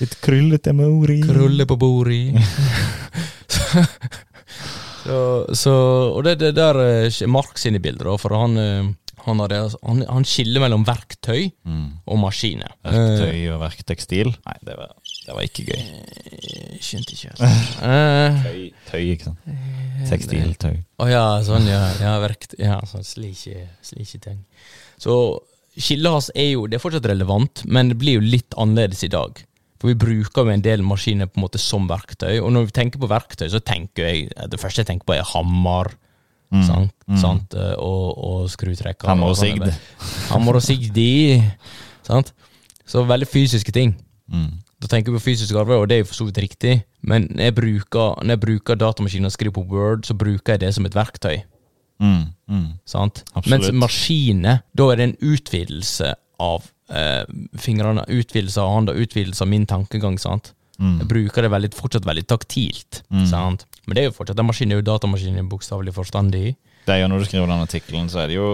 Litt 0.00 0.16
krøllete 0.24 0.74
mori. 0.74 1.20
Krulle 1.22 1.66
på 1.70 1.76
bordet. 1.78 2.34
så, 5.06 5.18
så 5.54 5.74
Og 6.10 6.24
det, 6.26 6.38
det 6.42 6.52
der 6.58 6.80
er 6.82 7.30
Mark 7.30 7.58
sine 7.62 7.78
bilder, 7.82 8.16
for 8.18 8.34
han 8.36 8.58
han, 9.24 9.40
har 9.40 9.48
det, 9.48 9.60
han, 9.82 10.02
han 10.08 10.26
skiller 10.28 10.60
mellom 10.64 10.84
verktøy 10.86 11.50
Mm. 11.64 11.86
og 12.04 12.18
maskiner. 12.20 12.74
Verktøy 12.84 13.48
og 13.54 13.62
verktekstil. 13.62 14.34
Nei, 14.44 14.56
det 14.66 14.76
var, 14.76 14.92
det 15.24 15.32
var 15.34 15.46
ikke 15.46 15.64
gøy. 15.70 15.84
Jeg 16.44 16.82
skjønte 16.84 17.14
ikke 17.16 17.30
Altså. 17.32 17.48
Eh, 17.88 18.42
Tøy, 18.44 18.60
tøy 18.90 19.04
ikke 19.14 19.30
sant. 19.30 19.48
Tekstiltøy. 20.10 20.76
Å 21.00 21.08
ja, 21.08 21.24
sånn, 21.46 21.66
ja. 21.68 21.80
ja 22.02 22.12
verkt, 22.22 22.54
ja 22.60 22.78
sånn 22.88 23.04
slike, 23.06 23.66
slike 23.84 24.20
ting. 24.24 24.38
Så 25.00 25.14
skillet 25.74 26.12
hans 26.12 26.28
er 26.38 26.52
jo 26.52 26.66
Det 26.70 26.76
er 26.78 26.82
fortsatt 26.84 27.08
relevant, 27.10 27.64
men 27.66 27.90
det 27.92 27.98
blir 28.00 28.18
jo 28.20 28.24
litt 28.24 28.54
annerledes 28.60 29.02
i 29.06 29.10
dag. 29.12 29.40
For 29.80 29.90
vi 29.90 29.96
bruker 30.00 30.46
jo 30.46 30.52
en 30.54 30.62
del 30.64 30.84
maskiner 30.86 31.28
på 31.28 31.40
en 31.40 31.44
måte 31.44 31.60
som 31.60 31.88
verktøy, 31.90 32.38
og 32.40 32.52
når 32.54 32.68
vi 32.70 32.76
tenker 32.78 33.00
på 33.02 33.08
verktøy, 33.10 33.48
så 33.52 33.60
tenker 33.60 34.06
jeg 34.08 34.28
Det 34.52 34.60
første 34.60 34.80
jeg 34.84 34.92
tenker 34.92 35.08
på, 35.08 35.16
er 35.16 35.26
hammer. 35.34 35.92
Sant? 36.64 36.92
sant? 37.18 37.54
eh, 37.58 37.72
Og, 37.82 38.12
og 38.24 38.44
skrutrekker. 38.52 39.08
Hammer 39.10 39.32
og 39.32 39.38
sigd. 39.40 39.64
Hammer 40.30 40.60
og 40.60 40.62
sigd 40.62 40.96
i. 41.02 41.40
Sant? 42.06 42.30
Så 42.86 43.02
veldig 43.08 43.26
fysiske 43.26 43.72
ting. 43.74 43.96
Mm. 44.30 44.60
Da 44.84 44.90
tenker 44.92 45.14
jeg 45.14 45.16
på 45.16 45.24
fysisk 45.30 45.56
arbeid, 45.56 45.80
og 45.80 45.88
det 45.88 45.96
er 45.96 46.02
jo 46.02 46.10
for 46.10 46.18
så 46.18 46.26
vidt 46.28 46.42
riktig, 46.44 46.74
men 47.08 47.24
når 47.32 47.46
jeg 47.46 47.54
bruker, 47.56 48.18
når 48.20 48.34
jeg 48.34 48.40
bruker 48.42 48.76
datamaskinen 48.76 49.30
og 49.30 49.32
skriver 49.32 49.54
på 49.56 49.64
Word, 49.70 50.02
så 50.04 50.16
bruker 50.20 50.54
jeg 50.54 50.60
det 50.60 50.74
som 50.76 50.84
et 50.84 50.96
verktøy. 50.98 51.38
Mm. 52.04 52.26
Mm. 52.52 52.66
Sant? 52.84 53.22
Absolutt. 53.32 53.48
Mens 53.54 53.72
maskiner, 53.80 54.60
da 54.76 54.90
er 54.92 55.00
det 55.00 55.06
en 55.08 55.16
utvidelse 55.24 56.10
av 56.44 56.68
eh, 56.92 57.24
fingrene, 57.64 58.04
utvidelse 58.12 58.60
av 58.60 58.74
hånda, 58.74 58.96
utvidelse 59.06 59.46
av 59.46 59.50
min 59.54 59.64
tankegang. 59.70 60.20
sant? 60.20 60.52
Mm. 60.76 60.98
Jeg 61.00 61.08
bruker 61.14 61.46
det 61.46 61.54
veldig, 61.54 61.72
fortsatt 61.80 62.04
veldig 62.10 62.26
taktilt. 62.28 63.00
sant? 63.30 63.64
Men 63.86 63.96
det 63.96 64.04
er 64.04 64.10
jo 64.10 64.18
fortsatt 64.18 64.42
en 64.42 64.50
maskin, 64.50 64.68
det 64.68 64.76
er 64.76 64.84
jo 64.84 64.90
datamaskin 64.90 65.40
i 65.40 65.48
bokstavelig 65.48 65.96
forstand 65.96 66.36
i. 66.36 66.50
Det 66.84 66.94
er 66.94 67.00
jo 67.02 67.08
Når 67.08 67.18
du 67.22 67.24
skriver 67.28 67.48
den 67.48 67.64
artikkelen, 67.64 68.08
så 68.12 68.24
er 68.24 68.30
det 68.30 68.36
jo 68.36 68.48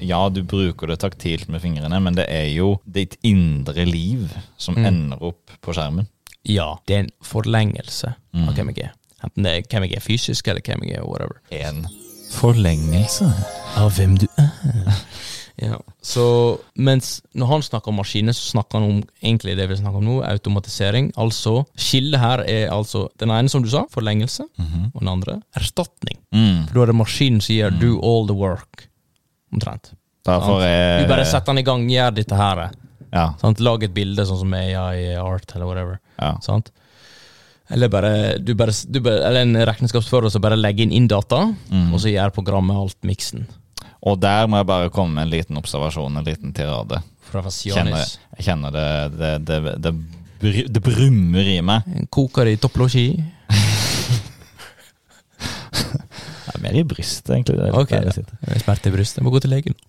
Ja, 0.00 0.28
du 0.28 0.42
bruker 0.44 0.90
det 0.90 1.00
taktilt 1.00 1.48
med 1.48 1.60
fingrene, 1.60 2.00
men 2.00 2.16
det 2.16 2.26
er 2.28 2.48
jo 2.54 2.74
ditt 2.84 3.16
indre 3.26 3.84
liv 3.88 4.30
som 4.60 4.78
ender 4.80 5.20
opp 5.30 5.52
på 5.60 5.74
skjermen. 5.76 6.08
Ja, 6.48 6.74
det 6.88 6.96
er 6.96 7.02
en 7.04 7.12
forlengelse 7.24 8.14
av 8.32 8.54
hvem 8.56 8.72
jeg 8.72 8.88
er. 8.88 8.94
Enten 9.20 9.44
det 9.44 9.52
er 9.52 9.66
hvem 9.68 9.84
jeg 9.84 9.98
er 9.98 10.04
fysisk, 10.04 10.48
eller 10.48 10.64
hvem 10.64 10.86
jeg 10.88 10.96
er 10.96 11.04
whatever. 11.04 11.42
En 11.52 11.84
forlengelse. 12.32 13.28
Av 13.76 13.92
hvem 13.96 14.16
du 14.22 14.26
er. 14.40 14.48
Ja, 15.60 15.76
så 16.00 16.22
mens 16.80 17.18
når 17.36 17.50
han 17.50 17.62
snakker 17.66 17.92
om 17.92 17.98
maskiner, 18.00 18.32
så 18.32 18.54
snakker 18.54 18.78
han 18.80 18.86
om 18.88 19.00
egentlig 19.20 19.56
det 19.58 19.66
vi 19.68 19.76
snakker 19.76 20.00
om 20.00 20.06
nå, 20.08 20.14
automatisering. 20.24 21.10
Altså, 21.20 21.66
skillet 21.76 22.20
her 22.22 22.42
er 22.48 22.72
altså 22.72 23.02
den 23.20 23.32
ene, 23.34 23.52
som 23.52 23.60
du 23.64 23.68
sa, 23.68 23.82
forlengelse, 23.92 24.46
og 24.56 24.96
den 25.02 25.10
andre 25.12 25.36
erstatning. 25.60 26.16
Mm. 26.32 26.64
For 26.70 26.78
da 26.78 26.86
er 26.86 26.92
det 26.94 26.98
maskinen 27.02 27.44
som 27.44 27.58
gjør 27.58 27.76
do 27.82 27.92
all 28.00 28.24
the 28.30 28.36
work, 28.40 28.86
omtrent. 29.52 29.92
Derfor 30.24 30.64
er 30.64 31.02
Du 31.02 31.08
bare 31.12 31.28
setter 31.28 31.52
den 31.52 31.60
i 31.62 31.68
gang, 31.68 31.84
gjør 31.92 32.16
dette 32.16 32.36
her. 32.40 32.64
Ja. 33.12 33.26
Sant? 33.40 33.60
Lag 33.60 33.82
et 33.84 33.92
bilde 33.96 34.24
sånn 34.28 34.40
som 34.40 34.52
AI 34.56 35.16
art, 35.20 35.52
eller 35.54 35.66
whatever. 35.68 36.00
ja. 36.20 36.36
Sant? 36.40 36.72
Eller 37.70 37.86
bare, 37.86 38.38
du 38.42 38.48
bare, 38.58 38.72
du 38.90 38.96
bare 38.98 39.20
Eller 39.28 39.44
en 39.44 39.54
regnskapsfører 39.68 40.32
som 40.34 40.42
bare 40.42 40.56
legger 40.58 40.88
inn 40.88 40.92
inn 40.96 41.04
data, 41.06 41.44
og 41.92 42.00
så 42.02 42.10
gjør 42.10 42.32
programmet 42.34 42.74
alt 42.80 42.98
miksen. 43.06 43.44
Og 44.00 44.16
der 44.20 44.46
må 44.48 44.60
jeg 44.60 44.68
bare 44.70 44.92
komme 44.94 45.18
med 45.18 45.26
en 45.26 45.34
liten 45.34 45.60
observasjon, 45.60 46.16
en 46.16 46.26
liten 46.26 46.54
tirade. 46.56 47.02
Kjenner, 47.30 48.06
jeg 48.38 48.46
kjenner 48.46 48.72
det 48.74 48.86
det, 49.14 49.32
det, 49.46 49.58
det, 49.84 49.92
det 50.72 50.82
brummer 50.82 51.46
i 51.52 51.60
meg. 51.62 51.86
En 51.94 52.08
det 52.48 52.56
i 52.56 52.60
topplosji? 52.60 53.06
Det 56.50 56.56
er 56.56 56.62
mer 56.64 56.76
i 56.80 56.84
brystet, 56.88 57.30
egentlig. 57.34 57.58
Det 57.60 57.70
Ok, 57.76 57.92
der 57.92 58.08
det 58.10 58.24
ja. 58.48 58.58
Smerte 58.64 58.90
i 58.90 58.94
brystet. 58.94 59.20
Jeg 59.20 59.26
må 59.26 59.30
gå 59.34 59.40
til 59.44 59.52
legen. 59.54 59.76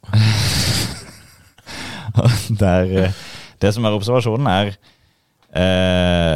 Der, 2.62 2.84
eh, 3.06 3.19
det 3.63 3.69
som 3.74 3.86
er 3.88 3.95
observasjonen, 3.95 4.47
er 4.52 4.67
eh, 5.56 6.31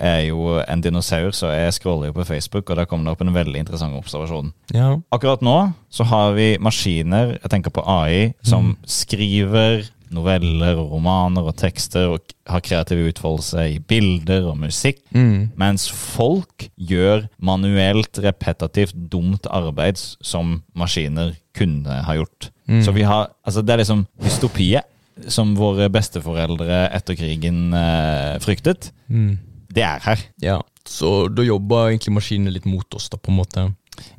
er 0.00 0.24
jo 0.28 0.58
en 0.62 0.80
dinosaur, 0.84 1.30
så 1.36 1.50
jeg 1.54 1.74
scroller 1.78 2.10
jo 2.10 2.16
på 2.16 2.24
Facebook, 2.28 2.70
og 2.70 2.76
der 2.80 2.86
kom 2.88 3.04
det 3.04 3.12
opp 3.12 3.22
en 3.24 3.34
veldig 3.34 3.60
interessant 3.64 3.96
observasjon. 3.98 4.52
Ja. 4.74 4.96
Akkurat 5.14 5.42
nå 5.44 5.58
så 5.90 6.04
har 6.10 6.32
vi 6.36 6.56
maskiner, 6.62 7.36
jeg 7.42 7.50
tenker 7.52 7.70
på 7.74 7.84
AI, 7.88 8.32
som 8.42 8.76
skriver 8.86 9.86
noveller 10.08 10.78
og 10.80 10.94
romaner 10.94 11.44
og 11.50 11.56
tekster 11.60 12.06
og 12.14 12.30
har 12.48 12.62
kreativ 12.64 13.02
utfoldelse 13.10 13.64
i 13.74 13.78
bilder 13.78 14.46
og 14.48 14.56
musikk, 14.56 15.02
Mm. 15.12 15.50
mens 15.56 15.84
folk 15.92 16.70
gjør 16.80 17.26
manuelt, 17.40 18.16
repetitivt, 18.24 18.94
dumt 19.12 19.44
arbeid 19.50 19.96
som 20.22 20.62
maskiner 20.74 21.34
kunne 21.54 22.02
ha 22.06 22.14
gjort. 22.16 22.50
Så 22.84 22.92
vi 22.92 23.02
har, 23.02 23.30
altså 23.46 23.62
det 23.64 23.72
er 23.72 23.78
liksom 23.82 24.06
dystopiet 24.22 24.84
som 25.28 25.54
våre 25.56 25.88
besteforeldre 25.90 26.90
etter 26.94 27.16
krigen 27.16 27.72
eh, 27.74 28.38
fryktet. 28.38 28.92
Mm. 29.08 29.38
Det 29.74 29.84
er 29.84 30.02
her. 30.04 30.18
ja. 30.42 30.58
Så 30.88 31.28
da 31.28 31.44
jobber 31.44 31.90
egentlig 31.90 32.14
maskinene 32.16 32.50
litt 32.54 32.64
mot 32.64 32.94
oss, 32.96 33.10
da, 33.12 33.18
på 33.20 33.28
en 33.28 33.36
måte. 33.36 33.66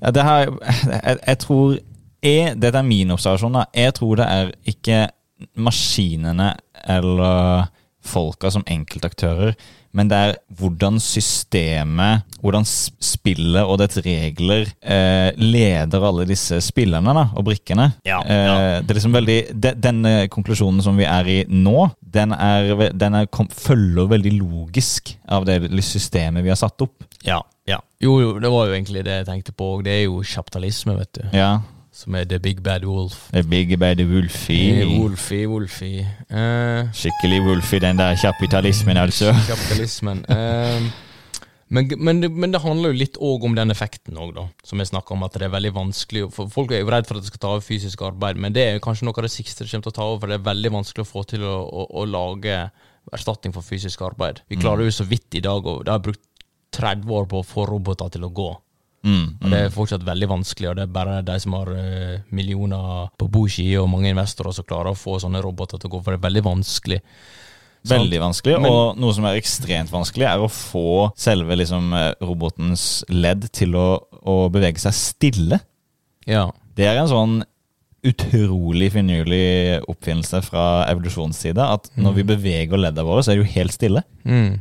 Ja, 0.04 0.12
det 0.14 0.24
her, 0.24 0.52
jeg, 0.92 1.18
jeg 1.26 1.40
tror 1.42 1.72
jeg, 2.22 2.56
Dette 2.62 2.78
er 2.78 2.86
min 2.86 3.12
observasjon. 3.16 3.56
da. 3.58 3.64
Jeg 3.74 3.96
tror 3.98 4.20
det 4.20 4.28
er 4.30 4.52
ikke 4.70 5.00
maskinene 5.58 6.52
eller 6.86 7.70
folka 8.06 8.52
som 8.54 8.64
enkeltaktører, 8.68 9.56
men 9.96 10.10
det 10.10 10.18
er 10.18 10.36
hvordan 10.60 11.00
systemet, 11.02 12.26
hvordan 12.44 12.66
spillet 12.68 13.64
og 13.64 13.80
dets 13.82 14.00
regler 14.06 14.68
eh, 14.82 15.32
leder 15.40 16.06
alle 16.06 16.28
disse 16.30 16.60
spillerne 16.64 17.16
da, 17.16 17.26
og 17.34 17.48
brikkene. 17.48 17.90
Ja, 18.08 18.20
eh. 18.22 18.80
Det 18.84 18.94
er 18.94 19.00
liksom 19.00 19.18
veldig, 19.18 19.40
de, 19.54 19.74
Denne 19.80 20.14
konklusjonen 20.32 20.84
som 20.86 21.00
vi 21.00 21.08
er 21.10 21.30
i 21.30 21.40
nå, 21.50 21.90
den, 22.00 22.36
er, 22.36 22.90
den 22.94 23.18
er, 23.22 23.30
kom, 23.34 23.50
følger 23.50 24.12
veldig 24.12 24.36
logisk 24.38 25.16
av 25.30 25.48
det 25.50 25.62
systemet 25.86 26.46
vi 26.46 26.54
har 26.54 26.60
satt 26.60 26.86
opp. 26.86 27.08
Ja. 27.26 27.42
ja. 27.70 27.82
Jo, 28.04 28.20
jo, 28.22 28.32
det 28.42 28.52
var 28.54 28.70
jo 28.70 28.78
egentlig 28.78 29.04
det 29.08 29.22
jeg 29.22 29.30
tenkte 29.32 29.56
på. 29.56 29.74
òg. 29.76 29.84
Det 29.88 29.98
er 29.98 30.06
jo 30.06 30.22
kapitalisme, 30.24 30.96
vet 31.00 31.12
du. 31.18 31.26
Ja. 31.36 31.52
Som 32.00 32.16
er 32.16 32.24
the 32.32 32.40
big 32.40 32.62
bad 32.64 32.86
wolf. 32.88 33.26
The 33.34 33.44
Big 33.44 33.74
Bad 33.80 34.00
Wolfie. 34.08 34.86
Wolfie, 34.88 35.46
Wolfie. 35.52 36.06
Uh, 36.32 36.88
Skikkelig 36.96 37.42
Wolfie, 37.44 37.82
den 37.84 38.00
der 38.00 38.16
kapitalismen, 38.16 38.98
altså. 38.98 39.34
kapitalismen. 39.52 40.24
Uh, 40.30 40.88
men, 41.68 41.92
men, 41.98 42.24
men 42.40 42.54
det 42.54 42.62
handler 42.64 42.94
jo 42.94 43.00
litt 43.02 43.20
òg 43.20 43.44
om 43.50 43.58
den 43.58 43.74
effekten 43.76 44.16
òg, 44.16 44.32
da. 44.38 44.46
Som 44.64 44.80
jeg 44.80 44.94
snakka 44.94 45.14
om, 45.14 45.26
at 45.28 45.36
det 45.36 45.50
er 45.50 45.52
veldig 45.58 45.74
vanskelig 45.76 46.30
for 46.34 46.48
Folk 46.54 46.72
er 46.72 46.86
jo 46.86 46.94
redd 46.94 47.10
for 47.10 47.20
at 47.20 47.28
det 47.28 47.34
skal 47.34 47.44
ta 47.44 47.52
over 47.58 47.68
fysisk 47.68 48.06
arbeid, 48.08 48.40
men 48.40 48.56
det 48.56 48.64
er 48.64 48.82
kanskje 48.86 49.10
noe 49.10 49.20
av 49.20 49.28
det 49.28 49.34
siste 49.36 49.68
det 49.68 49.74
kommer 49.74 49.90
til 49.90 49.94
å 49.94 49.98
ta 50.00 50.08
over. 50.08 50.24
For 50.24 50.32
det 50.32 50.40
er 50.40 50.48
veldig 50.48 50.74
vanskelig 50.80 51.04
å 51.04 51.12
få 51.12 51.26
til 51.34 51.44
å, 51.44 51.58
å, 51.68 51.86
å 52.00 52.08
lage 52.08 52.62
erstatning 53.12 53.52
for 53.52 53.66
fysisk 53.66 54.08
arbeid. 54.08 54.40
Vi 54.48 54.62
klarer 54.62 54.88
jo 54.88 54.96
så 55.02 55.04
vidt 55.10 55.36
i 55.36 55.44
dag, 55.44 55.68
og 55.68 55.84
det 55.84 55.98
har 55.98 56.08
brukt 56.08 56.24
30 56.80 57.12
år 57.20 57.28
på 57.28 57.44
å 57.44 57.50
få 57.52 57.68
roboter 57.68 58.16
til 58.16 58.24
å 58.24 58.34
gå. 58.40 58.50
Mm, 59.04 59.38
mm. 59.40 59.50
Det 59.50 59.60
er 59.60 59.70
fortsatt 59.74 60.04
veldig 60.04 60.28
vanskelig, 60.28 60.70
og 60.70 60.76
det 60.80 60.84
er 60.84 60.96
bare 60.96 61.20
de 61.26 61.36
som 61.40 61.54
har 61.56 61.70
eh, 61.72 62.16
millioner 62.36 63.12
på 63.20 63.30
boski 63.32 63.70
og 63.80 63.90
mange 63.92 64.12
investorer 64.12 64.56
som 64.56 64.68
klarer 64.68 64.92
å 64.92 65.00
få 65.00 65.20
sånne 65.24 65.42
roboter 65.44 65.80
til 65.80 65.90
å 65.90 65.94
gå, 65.94 66.02
for 66.04 66.16
det 66.16 66.20
er 66.20 66.28
veldig 66.28 66.44
vanskelig. 66.50 67.00
Veldig 67.88 68.20
vanskelig, 68.20 68.58
Men- 68.60 68.72
og 68.72 68.98
noe 69.00 69.14
som 69.16 69.26
er 69.26 69.40
ekstremt 69.40 69.92
vanskelig, 69.92 70.28
er 70.28 70.44
å 70.44 70.52
få 70.52 71.12
selve 71.16 71.56
liksom, 71.56 71.94
eh, 71.94 72.14
robotens 72.22 73.06
ledd 73.08 73.52
til 73.54 73.72
å, 73.80 74.04
å 74.26 74.50
bevege 74.52 74.80
seg 74.80 74.94
stille. 74.94 75.62
Ja. 76.28 76.50
Det 76.76 76.86
er 76.86 77.00
en 77.00 77.08
sånn 77.08 77.44
utrolig 78.04 78.92
finurlig 78.94 79.82
oppfinnelse 79.92 80.42
fra 80.46 80.86
evolusjonssida, 80.88 81.74
at 81.76 81.90
når 82.00 82.14
vi 82.20 82.24
beveger 82.24 82.80
leddene 82.80 83.06
våre, 83.08 83.24
så 83.24 83.32
er 83.32 83.40
det 83.40 83.46
jo 83.46 83.54
helt 83.60 83.76
stille. 83.76 84.04
Mm. 84.24 84.60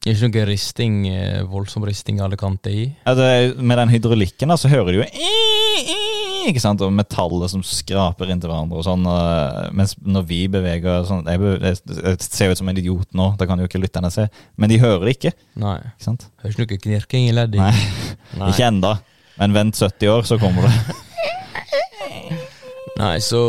Det 0.00 0.14
er 0.14 0.16
ikke 0.16 0.28
noe 0.32 0.44
risting, 0.48 0.94
eh, 1.12 1.42
voldsom 1.44 1.84
risting 1.84 2.22
alle 2.24 2.38
kanter 2.40 2.72
i. 2.72 2.84
Altså, 3.04 3.24
med 3.60 3.76
den 3.76 3.90
hydraulikken 3.92 4.48
da, 4.48 4.56
så 4.56 4.70
hører 4.72 4.94
du 4.96 5.02
jo 5.02 5.08
ikke 6.48 6.62
sant, 6.62 6.80
og 6.80 6.94
metallet 6.96 7.52
som 7.52 7.60
skraper 7.60 8.30
inntil 8.32 8.48
hverandre 8.48 8.78
og 8.80 8.86
sånn, 8.86 9.04
og, 9.04 9.74
mens 9.76 9.92
når 10.00 10.24
vi 10.30 10.38
beveger 10.48 11.04
sånn, 11.04 11.28
jeg, 11.28 11.52
jeg, 11.60 12.16
ser 12.24 12.48
ut 12.48 12.62
som 12.62 12.72
en 12.72 12.80
idiot 12.80 13.12
nå, 13.12 13.26
det 13.36 13.44
kan 13.50 13.60
jo 13.60 13.68
ikke 13.68 13.82
lytterne 13.82 14.08
se, 14.14 14.24
men 14.56 14.72
de 14.72 14.80
hører 14.80 15.04
det 15.04 15.14
ikke, 15.18 15.34
Nei. 15.60 15.76
ikke 15.92 16.06
sant? 16.08 16.24
Hører 16.40 16.56
ikke 16.56 16.64
noe 16.64 16.82
knirking 16.86 17.28
i 17.28 17.36
leddet. 17.36 17.60
Nei, 17.60 18.08
Nei. 18.40 18.50
ikke 18.54 18.70
enda, 18.70 18.94
men 19.36 19.58
vent 19.58 19.82
70 19.84 20.14
år, 20.14 20.24
så 20.32 20.40
kommer 20.40 20.64
det. 20.64 20.96
Nei, 23.00 23.14
så, 23.24 23.44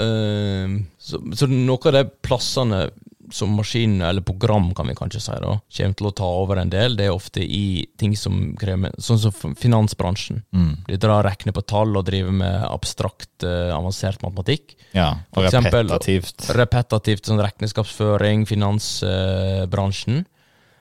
øh, 0.00 0.80
så 0.96 1.20
Så 1.36 1.46
noen 1.48 1.92
av 1.92 2.00
de 2.00 2.06
plassene 2.24 2.86
som 3.32 3.52
maskin, 3.56 4.00
eller 4.02 4.20
program 4.22 4.72
kan 4.74 4.86
vi 4.86 4.94
kanskje 4.94 5.20
si, 5.20 5.32
da, 5.42 5.56
kommer 5.76 5.94
til 5.96 6.06
å 6.06 6.14
ta 6.14 6.24
over 6.24 6.56
en 6.58 6.70
del, 6.70 6.96
det 6.96 7.06
er 7.06 7.14
ofte 7.14 7.40
i 7.42 7.86
ting 7.98 8.16
som 8.16 8.54
krever 8.56 8.90
Sånn 8.98 9.18
som 9.18 9.54
finansbransjen. 9.54 10.42
Mm. 10.52 10.84
De 10.86 10.96
drar 10.96 11.22
regner 11.24 11.52
på 11.52 11.62
tall 11.66 11.96
og 11.96 12.04
driver 12.06 12.32
med 12.32 12.64
abstrakt, 12.68 13.42
eh, 13.42 13.70
avansert 13.74 14.20
matematikk. 14.22 14.74
Ja, 14.92 15.14
For 15.34 15.44
eksempel- 15.44 15.86
repetativt. 15.88 16.48
Repetativt 16.56 17.24
sånn 17.26 17.40
regnskapsføring, 17.40 18.46
finansbransjen. 18.46 20.24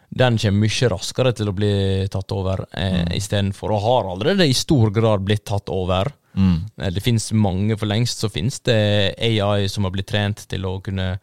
Den 0.09 0.37
kommer 0.41 0.63
mye 0.65 0.89
raskere 0.89 1.33
til 1.37 1.49
å 1.51 1.53
bli 1.53 2.07
tatt 2.09 2.31
over 2.33 2.65
eh, 2.73 3.05
Mm. 3.05 3.11
istedenfor, 3.13 3.71
og 3.71 3.81
har 3.83 4.09
allerede 4.09 4.47
i 4.49 4.53
stor 4.53 4.89
grad 4.89 5.21
blitt 5.23 5.45
tatt 5.45 5.69
over. 5.69 6.11
Mm. 6.35 6.65
Eh, 6.81 6.89
Det 6.89 7.03
finnes 7.03 7.31
mange, 7.31 7.77
for 7.77 7.85
lengst 7.85 8.17
så 8.19 8.29
finnes 8.29 8.59
det 8.63 9.15
AI 9.19 9.67
som 9.67 9.83
har 9.83 9.91
blitt 9.91 10.07
trent 10.07 10.47
til 10.47 10.61
å 10.65 10.81
kunne 10.81 11.11
eh, 11.13 11.17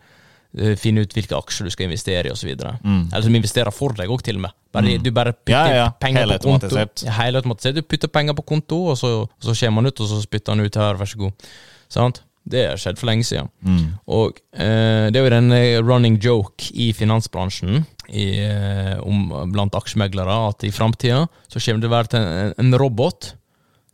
finne 0.80 1.04
ut 1.04 1.12
hvilke 1.16 1.36
aksjer 1.36 1.68
du 1.68 1.72
skal 1.74 1.88
investere 1.88 2.30
i, 2.30 2.32
osv. 2.32 2.52
Mm. 2.56 3.08
Eller 3.10 3.24
som 3.26 3.38
investerer 3.38 3.74
for 3.74 3.96
deg 3.98 4.12
òg, 4.12 4.22
til 4.24 4.38
og 4.40 4.46
med. 4.46 4.56
Bare, 4.76 4.98
Du 5.00 5.10
bare 5.14 5.32
putter 5.32 5.52
Ja, 5.52 5.82
ja, 5.84 5.88
penger 6.00 6.36
på 6.36 6.50
konto. 6.50 6.70
Ja, 6.76 7.16
hele 7.20 7.42
automatisert. 7.42 7.76
Du 7.76 7.84
putter 7.84 8.12
penger 8.12 8.36
på 8.36 8.44
konto, 8.46 8.82
og 8.92 8.98
så, 9.00 9.12
og 9.26 9.44
så 9.44 9.56
kommer 9.58 9.84
han 9.84 9.92
ut, 9.92 10.00
og 10.00 10.10
så 10.10 10.22
spytter 10.24 10.56
han 10.56 10.64
ut 10.64 10.80
her, 10.80 11.00
vær 11.00 11.10
så 11.12 11.20
god. 11.20 11.50
Sant? 11.92 12.22
Det 12.46 12.62
har 12.62 12.78
skjedd 12.78 13.00
for 13.00 13.10
lenge 13.10 13.26
siden. 13.26 13.48
Mm. 13.66 13.86
Og 14.14 14.36
eh, 14.54 15.08
det 15.10 15.18
er 15.18 15.24
jo 15.24 15.32
den 15.34 15.50
eh, 15.56 15.80
running 15.82 16.18
joke 16.22 16.68
i 16.78 16.92
finansbransjen 16.94 17.80
i, 18.06 18.28
eh, 18.44 18.94
om, 19.02 19.32
blant 19.50 19.74
aksjemeglere 19.74 20.36
at 20.52 20.62
i 20.62 20.70
framtida 20.70 21.24
så 21.50 21.58
kommer 21.58 21.82
det 21.82 21.90
å 21.90 21.96
være 21.96 22.20
en, 22.20 22.54
en 22.62 22.78
robot 22.78 23.32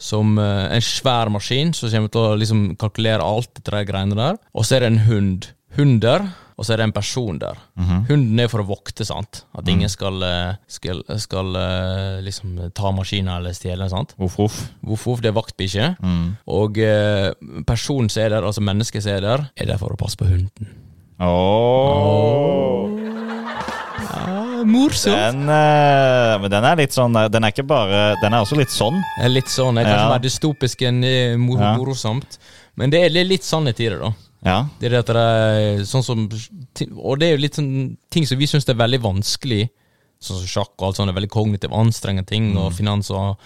som 0.03 0.37
eh, 0.39 0.67
en 0.77 0.85
svær 0.85 1.33
maskin 1.33 1.73
som 1.77 1.89
kommer 1.95 2.13
til 2.13 2.27
å 2.27 2.37
liksom 2.43 2.63
kalkulere 2.81 3.25
alt 3.25 3.55
etter 3.57 3.79
de 3.79 3.89
greiene 3.89 4.19
der. 4.19 4.39
Og 4.53 4.67
så 4.67 4.77
er 4.77 4.85
det 4.85 4.93
en 4.93 5.05
hund. 5.07 5.49
Hunder, 5.79 6.27
og 6.57 6.65
så 6.67 6.75
er 6.75 6.81
det 6.83 6.85
en 6.89 6.93
person 6.95 7.39
der. 7.41 7.59
Hunden 8.09 8.41
er 8.43 8.49
for 8.53 8.61
å 8.63 8.67
vokte, 8.69 9.05
sant. 9.09 9.45
At 9.57 9.69
ingen 9.69 9.89
skal, 9.89 10.21
eh, 10.23 10.55
skal, 10.69 11.01
skal 11.19 11.57
eh, 11.57 12.21
liksom 12.27 12.59
ta 12.77 12.93
maskiner 12.93 13.39
eller 13.41 13.57
stjele. 13.57 13.89
sant? 13.91 14.15
Voff, 14.21 14.37
voff. 14.39 14.59
Voff, 14.83 15.07
voff, 15.09 15.23
det 15.25 15.33
er 15.33 15.37
vaktbikkje. 15.39 15.89
Mm. 16.03 16.37
Og 16.53 16.79
eh, 16.79 17.31
personen 17.69 18.11
som 18.13 18.23
er 18.25 18.35
der, 18.37 18.45
altså 18.47 18.61
mennesket 18.65 19.03
som 19.07 19.17
er 19.17 19.25
der, 19.25 19.47
er 19.57 19.71
der 19.73 19.81
for 19.81 19.95
å 19.95 19.99
passe 20.01 20.21
på 20.21 20.29
hunden. 20.29 20.71
Oh. 21.23 21.29
oh. 22.87 22.99
Ja, 24.03 24.65
morsomt! 24.67 25.15
Den, 25.17 25.45
men 25.47 26.51
den 26.53 26.65
er 26.67 26.79
litt 26.81 26.95
sånn 26.95 27.15
Den 27.15 27.45
er 27.47 27.53
ikke 27.53 27.65
bare 27.69 28.01
Den 28.23 28.35
er 28.35 28.43
også 28.43 28.59
litt 28.59 28.73
sånn. 28.75 28.99
Litt 29.31 29.51
sånn, 29.51 29.79
det 29.79 29.85
er 29.85 29.93
kanskje 29.93 30.03
Ja. 30.05 30.11
mer 30.13 30.23
dystopisk 30.25 30.83
enn 30.89 31.01
mor 31.41 31.61
Ja. 31.63 31.73
morosamt. 31.79 32.39
Men 32.77 32.91
det 32.91 33.03
er 33.05 33.25
litt 33.25 33.45
sannhet 33.47 33.81
i 33.81 33.89
det, 33.93 33.99
da. 34.01 34.13
Ja. 34.43 34.67
Det 34.81 34.91
er 34.91 35.03
det 35.07 35.15
er 35.23 35.85
sånn 35.87 36.03
som 36.03 36.25
Og 36.27 37.19
det 37.21 37.29
er 37.29 37.37
jo 37.37 37.43
litt 37.45 37.59
sånn 37.59 37.97
ting 38.11 38.27
som 38.27 38.41
vi 38.41 38.49
syns 38.51 38.67
er 38.67 38.79
veldig 38.79 39.03
vanskelig, 39.05 39.69
sånn 40.23 40.41
som 40.41 40.51
sjakk 40.51 40.75
og 40.81 40.89
alt 40.89 40.99
sånt, 40.99 41.13
er 41.13 41.19
veldig 41.19 41.31
kognitivt 41.31 41.75
anstrengende 41.77 42.27
ting, 42.29 42.53
og 42.59 42.73
finans 42.75 43.11
og 43.15 43.37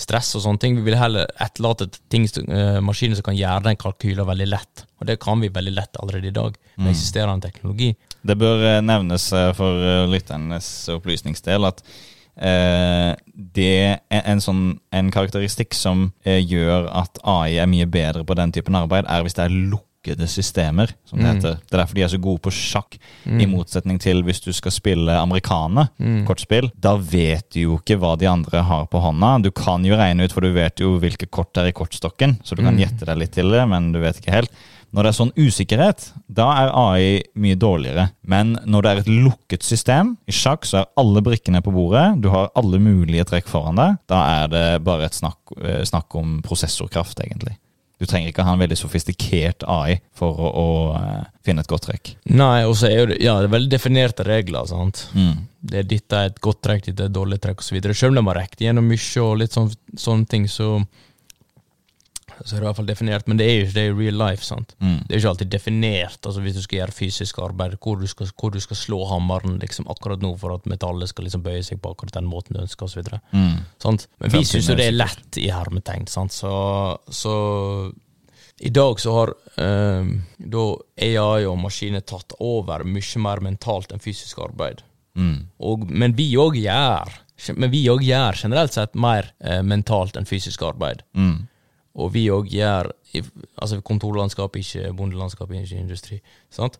stress 0.00 0.34
og 0.36 0.44
sånne 0.44 0.60
ting. 0.60 0.76
Vi 0.76 0.84
vil 0.84 0.98
heller 1.00 1.28
etterlate 1.40 1.88
ting, 2.12 2.26
eh, 2.26 2.80
maskiner 2.84 3.16
som 3.16 3.24
kan 3.30 3.36
gjøre 3.36 3.64
den 3.64 3.78
kalkylen 3.80 4.28
veldig 4.28 4.48
lett. 4.48 4.84
Og 5.00 5.08
det 5.08 5.20
kan 5.20 5.40
vi 5.40 5.48
veldig 5.52 5.72
lett 5.72 5.96
allerede 6.02 6.28
i 6.28 6.36
dag, 6.36 6.56
med 6.76 6.92
eksisterende 6.92 7.48
teknologi. 7.48 7.94
Det 8.24 8.36
bør 8.36 8.64
eh, 8.64 8.82
nevnes 8.84 9.32
eh, 9.32 9.52
for 9.56 10.08
lytternes 10.12 10.68
opplysningsdel 10.92 11.68
at 11.68 11.80
eh, 12.36 13.16
det 13.56 13.72
er 13.96 14.22
en 14.28 14.42
sånn 14.44 14.62
en 14.92 15.10
karakteristikk 15.14 15.76
som 15.76 16.10
eh, 16.24 16.42
gjør 16.44 16.90
at 16.92 17.20
AI 17.24 17.56
er 17.62 17.70
mye 17.70 17.88
bedre 17.88 18.24
på 18.26 18.36
den 18.36 18.52
typen 18.52 18.76
arbeid, 18.76 19.08
er 19.08 19.24
hvis 19.24 19.36
det 19.38 19.46
er 19.46 19.56
lukkede 20.06 20.28
systemer, 20.28 20.90
som 21.04 21.18
det 21.18 21.26
Mm. 21.26 21.34
heter. 21.36 21.54
Det 21.66 21.72
er 21.74 21.78
derfor 21.84 21.94
de 21.94 22.02
er 22.02 22.08
så 22.08 22.20
gode 22.20 22.40
på 22.40 22.50
sjakk, 22.50 22.98
i 23.26 23.46
motsetning 23.46 23.98
til 24.00 24.22
hvis 24.22 24.40
du 24.44 24.52
skal 24.52 24.70
spille 24.70 25.08
amerikaner, 25.10 25.88
Mm. 25.98 26.26
kortspill. 26.26 26.70
Da 26.78 26.96
vet 26.96 27.50
du 27.50 27.60
jo 27.60 27.78
ikke 27.78 27.98
hva 27.98 28.16
de 28.18 28.26
andre 28.26 28.62
har 28.62 28.86
på 28.86 29.00
hånda. 29.00 29.42
Du 29.42 29.50
kan 29.50 29.84
jo 29.84 29.96
regne 29.96 30.24
ut, 30.24 30.32
for 30.32 30.40
du 30.40 30.52
vet 30.52 30.76
jo 30.78 30.98
hvilke 30.98 31.28
kort 31.30 31.52
det 31.54 31.64
er 31.64 31.68
i 31.68 31.72
kortstokken, 31.72 32.38
så 32.44 32.54
du 32.56 32.62
kan 32.62 32.74
Mm. 32.76 32.80
gjette 32.86 33.04
deg 33.06 33.18
litt 33.18 33.32
til 33.32 33.50
det, 33.50 33.68
men 33.68 33.92
du 33.92 34.00
vet 34.00 34.16
ikke 34.20 34.32
helt. 34.32 34.50
Når 34.94 35.02
det 35.02 35.08
er 35.18 35.24
sånn 35.24 35.32
usikkerhet, 35.36 36.12
da 36.32 36.52
er 36.64 36.70
AI 36.72 37.22
mye 37.36 37.56
dårligere. 37.56 38.10
Men 38.24 38.58
når 38.64 38.82
det 38.82 38.90
er 38.90 38.98
et 39.00 39.06
lukket 39.24 39.62
system, 39.62 40.16
i 40.28 40.32
sjakk 40.32 40.60
så 40.64 40.78
er 40.80 40.86
alle 40.96 41.20
brikkene 41.20 41.60
på 41.60 41.72
bordet, 41.74 42.20
du 42.20 42.30
har 42.30 42.50
alle 42.56 42.78
mulige 42.78 43.24
trekk 43.26 43.46
foran 43.46 43.74
deg, 43.76 43.98
da 44.06 44.44
er 44.44 44.48
det 44.48 44.84
bare 44.84 45.02
et 45.04 45.12
snakk, 45.12 45.36
eh, 45.62 45.82
snakk 45.82 46.14
om 46.14 46.40
prosessorkraft, 46.40 47.16
egentlig. 47.20 47.56
Du 47.96 48.04
trenger 48.04 48.28
ikke 48.28 48.44
ha 48.44 48.52
en 48.52 48.60
veldig 48.60 48.76
sofistikert 48.76 49.64
AI 49.72 49.96
for 50.16 50.36
å, 50.36 50.48
å 50.52 50.68
eh, 50.98 51.22
finne 51.46 51.64
et 51.64 51.70
godt 51.70 51.86
trekk. 51.88 52.10
Nei, 52.28 52.66
og 52.68 52.74
så 52.76 52.90
er 52.90 52.98
jo 52.98 53.06
det, 53.12 53.20
ja, 53.24 53.38
det 53.40 53.48
er 53.48 53.54
veldig 53.54 53.72
definerte 53.72 54.26
regler, 54.26 54.68
sant. 54.68 55.06
Mm. 55.16 55.46
Det 55.66 55.80
er 55.80 55.88
dette 55.88 56.20
er 56.20 56.30
et 56.30 56.42
godt 56.44 56.60
trekk, 56.66 56.90
dette 56.90 57.06
er 57.06 57.08
et 57.08 57.16
dårlig 57.16 57.40
trekk 57.40 57.64
osv. 57.64 57.78
Selv 57.88 58.12
om 58.12 58.20
de 58.20 58.26
har 58.28 58.40
rekt 58.42 58.60
gjennom 58.60 58.84
mye 58.90 59.24
og 59.24 59.40
litt 59.40 59.56
sånn, 59.56 59.72
sånne 59.96 60.28
ting, 60.28 60.44
så 60.50 60.74
så 62.44 62.54
er 62.54 62.60
det 62.60 62.64
i 62.64 62.66
hvert 62.66 62.78
fall 62.78 62.88
definert. 62.88 63.26
Men 63.30 63.40
det 63.40 63.46
er 63.46 63.54
jo 63.54 63.66
ikke 63.66 63.76
det 63.76 63.84
i 63.88 63.94
real 63.96 64.18
life. 64.20 64.44
sant? 64.44 64.74
Mm. 64.80 64.98
Det 65.02 65.10
er 65.10 65.18
jo 65.18 65.22
ikke 65.22 65.32
alltid 65.34 65.52
definert. 65.52 66.18
altså 66.20 66.40
Hvis 66.44 66.56
du 66.56 66.62
skal 66.62 66.78
gjøre 66.78 66.96
fysisk 66.96 67.38
arbeid, 67.42 67.76
hvor 67.82 68.00
du 68.00 68.06
skal, 68.06 68.30
hvor 68.40 68.54
du 68.54 68.60
skal 68.60 68.80
slå 68.80 69.02
hammeren 69.10 69.58
liksom 69.62 69.88
akkurat 69.92 70.22
nå 70.22 70.34
for 70.40 70.54
at 70.54 70.66
metallet 70.70 71.08
skal 71.12 71.28
liksom 71.28 71.44
bøye 71.46 71.62
seg 71.66 71.80
på 71.82 71.92
akkurat 71.94 72.18
den 72.18 72.30
måten 72.30 72.56
du 72.56 72.62
ønsker 72.64 72.88
osv. 72.88 73.12
Mm. 73.32 73.62
Sant? 73.82 74.08
Men 74.20 74.34
vi 74.34 74.44
syns 74.44 74.70
jo 74.70 74.78
det 74.78 74.90
er 74.90 74.98
lett 74.98 75.40
i 75.40 75.48
hermetegn. 75.50 76.08
Sant? 76.10 76.34
Så, 76.36 76.52
så 77.08 77.36
i 78.58 78.70
dag 78.70 79.00
så 79.00 79.12
har 79.12 79.34
eh, 79.60 80.12
da 80.38 80.66
AI 80.96 81.44
og 81.44 81.58
maskiner 81.60 82.04
tatt 82.04 82.36
over 82.40 82.84
mye 82.88 83.24
mer 83.24 83.42
mentalt 83.44 83.92
enn 83.92 84.00
fysisk 84.00 84.40
arbeid. 84.44 84.80
Mm. 85.16 85.48
Og, 85.64 85.84
men 85.88 86.12
vi 86.16 86.28
òg 86.36 86.58
gjør 86.60 87.14
Men 87.56 87.70
vi 87.72 87.86
òg 87.88 88.02
gjør 88.04 88.36
generelt 88.36 88.74
sett 88.76 88.94
mer 88.96 89.30
eh, 89.44 89.62
mentalt 89.64 90.16
enn 90.16 90.28
fysisk 90.28 90.62
arbeid. 90.64 91.02
Mm. 91.16 91.46
Og 91.96 92.12
vi 92.14 92.26
òg 92.32 92.50
gjør 92.52 92.92
Altså 93.16 93.78
kontorlandskap, 93.80 94.58
ikke 94.60 94.90
bondelandskap, 94.92 95.52
ikke 95.56 95.78
industri. 95.80 96.18
Sant? 96.52 96.74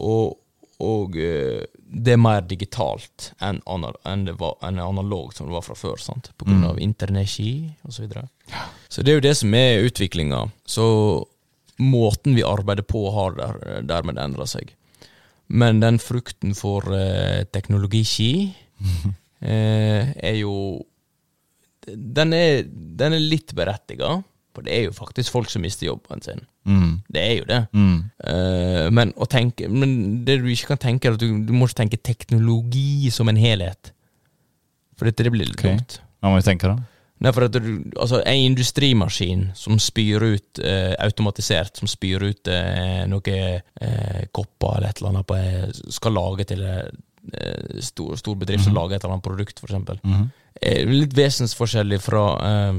Og, 0.00 0.38
og 0.80 1.18
eh, 1.20 1.66
det 1.76 2.14
er 2.14 2.22
mer 2.22 2.40
digitalt 2.48 3.34
enn, 3.44 3.60
enn, 3.68 4.24
det 4.24 4.38
var, 4.40 4.56
enn 4.64 4.80
analogt 4.80 5.36
som 5.36 5.50
det 5.50 5.58
var 5.58 5.66
fra 5.66 5.76
før. 5.76 6.00
Sant? 6.00 6.30
På 6.40 6.48
grunn 6.48 6.64
av 6.64 6.80
internetti 6.80 7.68
osv. 7.84 7.98
Så, 7.98 8.06
videre. 8.06 8.24
så 8.88 9.04
det 9.04 9.12
er 9.12 9.20
jo 9.20 9.26
det 9.26 9.34
som 9.42 9.58
er 9.58 9.84
utviklinga. 9.84 10.40
Så 10.64 10.86
måten 11.84 12.38
vi 12.38 12.46
arbeider 12.48 12.86
på, 12.88 13.04
har 13.12 13.36
der, 13.36 13.60
dermed 13.84 14.22
endra 14.22 14.48
seg. 14.48 14.72
Men 15.52 15.84
den 15.84 16.00
frukten 16.00 16.56
for 16.56 16.88
eh, 16.96 17.44
teknologi 17.52 18.54
eh, 19.44 20.14
er 20.16 20.38
jo 20.40 20.56
den 21.84 22.32
er, 22.32 22.62
den 22.64 23.12
er 23.12 23.20
litt 23.20 23.52
berettiga, 23.52 24.22
for 24.54 24.66
det 24.66 24.74
er 24.76 24.86
jo 24.86 24.94
faktisk 24.94 25.34
folk 25.34 25.50
som 25.50 25.64
mister 25.64 25.88
jobben 25.88 26.22
sin. 26.24 26.44
Mm. 26.64 27.02
Det 27.12 27.22
er 27.22 27.34
jo 27.34 27.44
det. 27.48 27.60
Mm. 27.72 27.98
Uh, 28.22 28.86
men, 28.94 29.12
tenke, 29.30 29.68
men 29.68 30.24
det 30.26 30.38
du 30.42 30.48
ikke 30.52 30.74
kan 30.74 30.82
tenke, 30.86 31.10
er 31.10 31.18
at 31.18 31.22
du, 31.22 31.42
du 31.44 31.52
må 31.52 31.68
ikke 31.68 31.82
tenke 31.82 32.00
teknologi 32.00 33.10
som 33.14 33.28
en 33.28 33.40
helhet. 33.40 33.92
For 34.98 35.10
dette 35.10 35.26
det 35.26 35.32
blir 35.34 35.48
litt 35.48 35.58
okay. 35.58 35.78
dumt. 35.78 35.98
Hva 36.22 36.32
må 36.32 36.40
vi 36.40 36.46
tenke, 36.46 36.70
da? 36.70 36.90
Nei, 37.24 37.30
for 37.32 37.46
at 37.46 37.54
du, 37.54 37.70
altså 37.94 38.20
En 38.26 38.50
industrimaskin 38.50 39.46
som 39.56 39.78
spyr 39.80 40.24
ut 40.34 40.60
uh, 40.60 40.92
automatisert, 41.04 41.78
som 41.78 41.90
spyr 41.90 42.26
ut 42.26 42.50
uh, 42.50 43.04
noen 43.10 43.60
eh, 43.80 44.22
kopper 44.34 44.78
eller 44.78 44.90
et 44.90 45.00
eller 45.00 45.12
annet 45.12 45.28
på 45.28 45.92
Skal 45.94 46.16
lage 46.18 46.48
til 46.50 46.64
stor, 47.80 48.16
stor 48.16 48.34
bedrift 48.36 48.64
som 48.64 48.74
lager 48.74 48.96
et 48.96 49.04
eller 49.04 49.14
annet 49.16 49.24
produkt, 49.24 49.60
for 49.60 49.66
eksempel. 49.68 49.98
Mhm. 50.04 50.30
er 50.62 50.86
litt 50.86 51.12
vesensforskjellig 51.18 52.00
fra 52.00 52.24
eh, 52.46 52.74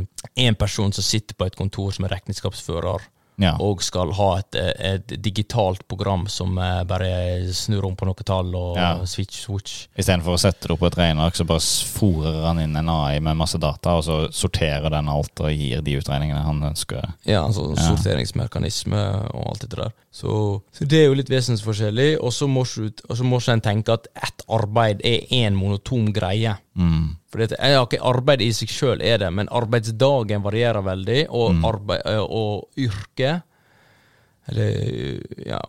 en 0.47 0.55
person 0.55 0.93
som 0.95 1.03
sitter 1.03 1.35
på 1.35 1.45
et 1.45 1.55
kontor 1.59 1.91
som 1.91 2.05
er 2.05 2.09
regnskapsfører, 2.15 3.01
Ja. 3.37 3.57
og 3.59 3.81
skal 3.83 4.13
ha 4.13 4.37
et, 4.37 4.55
eh, 4.55 4.93
et 4.93 5.07
digitalt 5.21 5.85
program 5.89 6.25
som 6.27 6.57
eh, 6.57 6.83
bare 6.85 7.43
snur 7.51 7.83
om 7.85 7.93
på 7.99 8.05
noen 8.07 8.23
tall 8.23 8.55
og 8.55 8.77
Ja. 8.77 9.03
switch, 9.05 9.41
switch. 9.43 9.87
Istedenfor 9.97 10.33
å 10.37 10.39
sette 10.39 10.61
det 10.69 10.71
opp 10.71 10.79
på 10.79 10.87
et 10.87 10.95
regneark, 10.95 11.35
så 11.35 11.45
bare 11.45 11.59
fòrer 11.59 12.45
han 12.45 12.59
inn 12.59 12.75
en 12.77 12.87
AI 12.87 13.19
med 13.19 13.35
masse 13.35 13.59
data, 13.59 13.97
og 13.97 14.03
så 14.05 14.31
sorterer 14.31 14.89
den 14.89 15.09
alt 15.09 15.35
og 15.41 15.51
gir 15.51 15.81
de 15.81 15.97
utregningene 15.99 16.45
han 16.45 16.61
ønsker. 16.63 17.13
Ja, 17.25 17.43
altså 17.43 17.75
Ja. 17.75 17.89
sorteringsmekanisme 17.91 19.33
og 19.35 19.47
alt 19.49 19.59
det 19.67 19.69
der. 19.75 19.91
Så, 20.15 20.61
så 20.71 20.85
det 20.87 21.01
er 21.01 21.09
jo 21.09 21.15
litt 21.19 21.29
vesensforskjellig. 21.31 22.13
Og 22.23 22.31
så 22.31 22.47
må 22.47 23.41
en 23.51 23.63
tenke 23.63 23.97
at 23.97 24.07
ett 24.15 24.45
arbeid 24.47 25.03
er 25.03 25.25
én 25.35 25.57
monotom 25.59 26.07
greie. 26.15 26.53
Mm. 26.79 27.17
For 27.31 27.43
det, 27.43 27.57
ja, 27.59 27.81
ok, 27.83 27.97
arbeid 27.99 28.43
i 28.45 28.53
seg 28.55 28.71
sjøl 28.71 29.03
er 29.03 29.19
det, 29.25 29.31
men 29.35 29.51
arbeidsdagen 29.51 30.45
varierer 30.45 30.85
veldig, 30.85 31.25
og, 31.29 31.51
Mm. 31.55 31.65
arbeid, 31.65 32.01
eh, 32.05 32.23
og 32.23 32.69
yrket 32.77 33.43
Eller 34.47 35.21
ja 35.41 35.59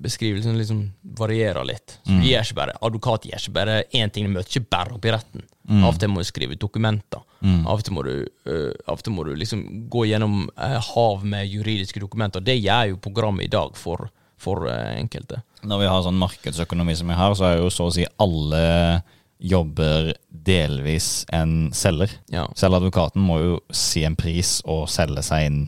Beskrivelsen 0.00 0.58
liksom 0.58 0.84
varierer 1.02 1.64
litt. 1.66 1.98
Mm. 2.06 2.22
bare, 2.54 2.76
Advokat 2.80 3.26
gjør 3.26 3.42
ikke 3.42 3.56
bare 3.56 3.82
én 3.92 4.10
ting, 4.10 4.28
de 4.28 4.32
møter 4.32 4.48
ikke 4.48 4.70
bare 4.70 4.94
opp 4.94 5.04
i 5.04 5.12
retten. 5.14 5.44
Mm. 5.70 5.84
Av 5.84 5.94
og 5.94 6.00
til 6.00 6.10
må 6.10 6.22
du 6.22 6.28
skrive 6.28 6.58
dokumenter. 6.58 7.22
Mm. 7.40 7.66
Av 7.66 7.78
og 7.78 7.84
til 7.84 7.94
må 7.94 8.04
du, 8.06 8.14
uh, 8.50 8.96
til 9.02 9.14
må 9.14 9.26
du 9.26 9.34
liksom 9.38 9.64
gå 9.92 10.06
gjennom 10.10 10.42
uh, 10.56 10.78
hav 10.92 11.26
med 11.26 11.50
juridiske 11.50 12.02
dokumenter. 12.02 12.44
Det 12.44 12.58
gjør 12.58 12.92
jo 12.92 13.02
programmet 13.02 13.46
i 13.46 13.52
dag 13.52 13.76
for, 13.78 14.08
for 14.40 14.66
uh, 14.70 14.92
enkelte. 14.96 15.42
Når 15.62 15.82
vi 15.82 15.90
har 15.92 16.04
sånn 16.06 16.20
markedsøkonomi 16.20 16.96
som 16.98 17.10
vi 17.10 17.18
har, 17.18 17.34
så 17.36 17.50
er 17.50 17.58
jo 17.60 17.72
så 17.74 17.90
å 17.90 17.94
si 17.94 18.06
alle 18.22 19.02
jobber 19.40 20.12
delvis 20.28 21.24
en 21.32 21.70
selger. 21.76 22.12
Ja. 22.32 22.46
Selv 22.58 22.80
advokaten 22.80 23.22
må 23.24 23.38
jo 23.40 23.58
si 23.72 24.04
en 24.04 24.18
pris 24.18 24.58
og 24.68 24.86
selge 24.92 25.24
seg 25.26 25.48
inn 25.48 25.60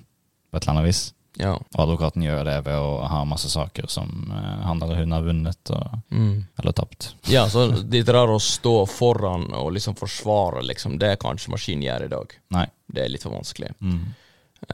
på 0.52 0.58
et 0.58 0.64
eller 0.64 0.74
annet 0.76 0.90
vis. 0.90 1.02
Ja. 1.40 1.54
Og 1.56 1.78
advokaten 1.86 2.22
gjør 2.26 2.44
det 2.44 2.56
ved 2.66 2.76
å 2.76 3.06
ha 3.08 3.22
masse 3.24 3.48
saker 3.48 3.86
som 3.88 4.10
eh, 4.30 4.64
han 4.66 4.82
eller 4.82 4.98
hun 5.00 5.12
har 5.16 5.22
vunnet 5.24 5.70
og, 5.72 5.98
Mm. 6.12 6.44
eller 6.60 6.72
tapt. 6.76 7.14
Ja, 7.32 7.46
så 7.48 7.68
det 7.82 8.02
der 8.06 8.14
å 8.34 8.36
stå 8.40 8.86
foran 8.88 9.46
og 9.56 9.72
liksom 9.72 9.94
forsvare, 9.96 10.62
liksom, 10.68 10.98
det 11.00 11.14
kan 11.22 11.36
ikke 11.40 11.54
maskinen 11.54 11.86
gjøre 11.86 12.04
i 12.04 12.12
dag. 12.12 12.34
Nei. 12.52 12.66
Det 12.92 13.04
er 13.06 13.08
litt 13.14 13.22
for 13.24 13.32
vanskelig. 13.32 13.72
Mm. 13.80 14.02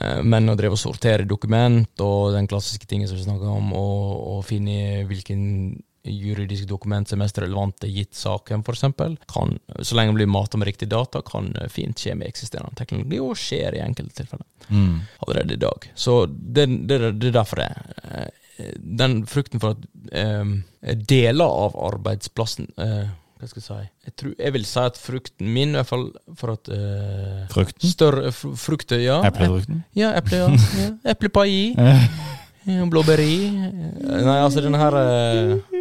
Eh, 0.01 0.23
Men 0.23 0.49
å 0.51 0.57
drive 0.59 0.75
og 0.75 0.83
sortere 0.83 1.25
dokument 1.25 2.01
og 2.05 2.33
den 2.35 2.47
klassiske 2.51 2.87
tingen 2.91 3.09
som 3.09 3.17
vi 3.17 3.23
snakka 3.25 3.49
om, 3.55 3.73
og, 3.73 4.39
og 4.39 4.45
finne 4.45 5.05
hvilken 5.09 5.45
juridisk 6.11 6.67
dokument 6.71 7.09
som 7.09 7.19
er 7.21 7.25
mest 7.27 7.39
relevant 7.43 7.85
gitt 7.87 8.15
saken, 8.19 8.65
f.eks., 8.67 8.85
kan, 9.31 9.55
så 9.83 9.97
lenge 9.99 10.13
det 10.15 10.19
blir 10.23 10.31
mata 10.33 10.59
med 10.59 10.69
riktig 10.71 10.89
data, 10.93 11.23
kan 11.27 11.53
eh, 11.61 11.69
fint 11.73 11.99
skje 12.01 12.15
med 12.19 12.29
eksisterende 12.29 12.75
teknologi, 12.79 13.21
og 13.23 13.37
skjer 13.39 13.77
i 13.79 13.85
enkelte 13.85 14.23
tilfeller 14.23 14.47
Mm. 14.69 14.99
allerede 15.25 15.55
i 15.55 15.57
dag. 15.63 15.87
Så 15.97 16.27
det, 16.29 16.67
det, 16.89 16.99
det 17.23 17.29
er 17.31 17.37
derfor 17.39 17.57
det. 17.63 17.69
eh, 18.05 18.73
Den 18.77 19.23
frukten 19.27 19.61
for 19.63 19.71
at 19.77 19.87
eh, 20.13 20.95
deler 21.09 21.49
av 21.49 21.77
arbeidsplassen 21.89 22.67
eh, 22.77 23.07
Hva 23.39 23.47
skal 23.49 23.63
jeg 23.63 23.67
si 23.69 23.79
jeg, 24.09 24.13
tror, 24.19 24.35
jeg 24.43 24.53
vil 24.59 24.65
si 24.67 24.81
at 24.83 24.99
frukten 24.99 25.49
min, 25.55 25.73
i 25.73 25.79
hvert 25.79 25.87
fall 25.89 26.09
for 26.37 26.53
at 26.57 26.69
uh, 26.75 27.47
Frukten? 27.53 27.89
Større 27.93 28.33
fr 28.35 28.53
frukter, 28.59 28.99
ja. 29.01 29.21
Eplefrukten? 29.29 29.85
Ja, 29.97 30.11
eple, 30.19 30.41
ja. 30.43 30.49
ja. 30.83 30.91
Eplepai. 31.15 31.49
Blåbæri. 32.91 33.33
Eh, 33.47 34.25
Nei, 34.27 34.39
altså 34.43 34.61
denne 34.61 34.77
her 34.81 34.97
eh, 35.01 35.55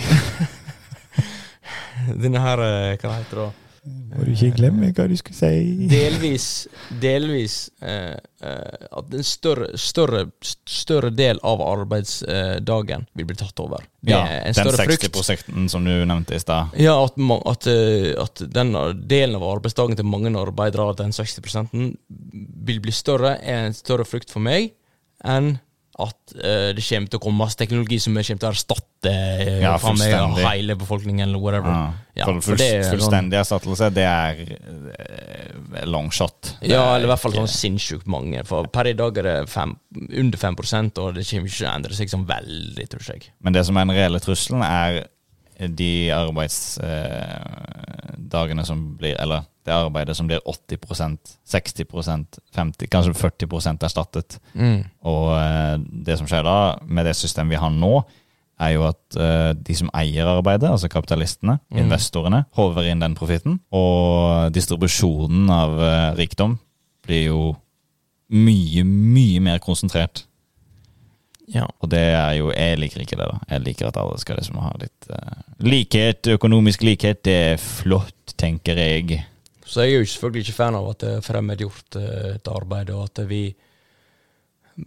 Denne 2.22 2.42
her 2.42 2.62
eh, 2.64 2.94
Hva 3.00 3.18
heter 3.18 3.42
det? 3.42 3.48
da? 3.48 3.66
Må 3.80 4.26
du 4.26 4.34
ikke 4.34 4.58
glemme 4.58 4.90
hva 4.92 5.06
du 5.08 5.14
skulle 5.16 5.38
si. 5.38 5.86
delvis 5.88 6.46
delvis 7.00 7.54
eh, 7.80 8.12
eh, 8.12 8.82
at 8.98 9.14
en 9.16 9.24
større, 9.24 9.70
større, 9.80 10.26
større 10.68 11.08
del 11.16 11.40
av 11.46 11.62
arbeidsdagen 11.64 13.06
vil 13.16 13.28
bli 13.30 13.38
tatt 13.40 13.62
over. 13.64 13.86
Ja, 14.04 14.20
den 14.44 14.58
60 14.58 15.24
frykt. 15.24 15.48
som 15.72 15.88
du 15.88 15.94
nevnte 15.94 16.36
i 16.36 16.42
stad. 16.42 16.76
Ja, 16.76 16.98
at, 17.06 17.16
at, 17.54 17.70
eh, 17.72 18.10
at 18.20 18.44
den 18.52 18.76
delen 19.08 19.40
av 19.40 19.48
arbeidsdagen 19.48 19.96
til 19.96 20.10
mange 20.12 20.34
arbeidere, 20.36 20.92
den 21.00 21.16
60% 21.16 21.72
vil 22.68 22.84
bli 22.84 22.92
større, 22.92 23.38
er 23.40 23.70
en 23.70 23.76
større 23.76 24.04
frykt 24.04 24.28
for 24.34 24.44
meg 24.44 24.74
enn 25.24 25.54
at 26.06 26.34
uh, 26.36 26.70
det 26.76 26.84
kommer 26.86 27.10
til 27.10 27.20
å 27.20 27.22
komme 27.24 27.42
masse 27.42 27.58
teknologi 27.60 27.98
som 28.02 28.14
kommer 28.16 28.40
til 28.42 28.48
å 28.48 28.52
erstatte 28.54 29.12
uh, 29.12 29.60
Ja, 29.62 29.74
med 29.98 30.40
hele 30.44 30.76
befolkningen, 30.80 31.28
eller 31.28 31.42
whatever. 31.42 31.70
Ja. 31.70 32.06
Ja, 32.20 32.26
for 32.26 32.40
full, 32.44 32.58
det 32.60 32.68
sånn- 32.82 32.96
fullstendig 32.96 33.38
erstattelse, 33.40 33.90
det 33.96 34.06
er 34.08 34.42
uh, 34.56 35.84
long 35.88 36.10
shot. 36.14 36.54
Det 36.60 36.72
Ja, 36.72 36.82
er 36.90 36.98
eller 36.98 37.08
i 37.08 37.12
hvert 37.14 37.24
fall 37.24 37.38
sånn 37.38 37.52
sinnssykt 37.52 38.10
mange. 38.10 38.42
For 38.48 38.68
per 38.72 38.90
i 38.90 38.96
dag 38.98 39.22
er 39.22 39.28
det 39.30 39.38
fem, 39.52 39.76
under 40.10 40.40
5 40.42 40.58
og 40.60 41.16
det 41.16 41.24
kommer 41.28 41.48
ikke 41.48 41.56
til 41.60 41.68
å 41.68 41.72
endre 41.74 41.96
seg 41.96 42.12
sånn 42.12 42.28
veldig, 42.28 42.90
tror 42.92 43.08
jeg. 43.14 43.30
Men 43.40 43.56
det 43.56 43.64
som 43.68 43.78
er 43.78 43.88
den 43.88 43.96
reelle 43.96 44.22
trusselen, 44.22 44.64
er 44.66 45.04
de 45.68 46.10
arbeidsdagene 46.14 48.64
som 48.64 48.96
blir 48.98 49.16
Eller 49.20 49.40
det 49.66 49.72
arbeidet 49.76 50.16
som 50.16 50.26
blir 50.26 50.40
80% 50.48 51.18
60% 51.44 52.38
50 52.56 52.86
kanskje 52.88 53.14
40 53.14 53.84
erstattet. 53.84 54.38
Og 55.04 55.34
eh, 55.36 55.76
det 56.06 56.16
som 56.18 56.26
skjer 56.26 56.42
da, 56.46 56.76
med 56.86 57.04
det 57.06 57.14
systemet 57.18 57.50
vi 57.52 57.56
har 57.60 57.70
nå, 57.74 58.00
er 58.60 58.70
jo 58.74 58.82
at 58.88 59.16
eh, 59.20 59.52
de 59.56 59.74
som 59.76 59.90
eier 59.96 60.26
arbeidet, 60.28 60.70
altså 60.70 60.88
kapitalistene, 60.88 61.58
Mm. 61.70 61.78
investorene, 61.84 62.44
håver 62.56 62.82
inn 62.90 63.00
den 63.00 63.14
profitten. 63.14 63.60
Og 63.72 64.52
distribusjonen 64.52 65.50
av 65.52 65.78
eh, 65.80 66.14
rikdom 66.16 66.58
blir 67.06 67.24
jo 67.26 67.56
mye, 68.30 68.84
mye 68.84 69.40
mer 69.40 69.58
konsentrert. 69.58 70.24
Ja. 71.50 71.66
Og 71.82 71.90
det 71.90 72.02
er 72.14 72.34
jo 72.38 72.52
Jeg 72.54 72.78
liker 72.78 73.02
ikke 73.02 73.18
det, 73.18 73.26
da. 73.26 73.40
Jeg 73.50 73.64
liker 73.66 73.90
at 73.90 73.98
alle 74.00 74.18
skal 74.22 74.38
liksom 74.38 74.60
ha 74.62 74.70
litt 74.80 75.10
uh, 75.10 75.40
likhet. 75.66 76.30
Økonomisk 76.36 76.84
likhet, 76.86 77.24
det 77.26 77.36
er 77.54 77.58
flott, 77.62 78.36
tenker 78.40 78.78
jeg. 78.78 79.24
Så 79.66 79.84
jeg 79.84 79.94
er 79.94 80.02
jo 80.02 80.12
selvfølgelig 80.12 80.46
ikke 80.46 80.58
fan 80.58 80.78
av 80.78 80.86
at 80.90 81.02
det 81.02 81.10
er 81.16 81.26
fremmedgjort 81.26 81.98
eh, 82.00 82.30
et 82.34 82.48
arbeid, 82.50 82.88
og 82.90 83.04
at 83.06 83.20
vi 83.30 83.42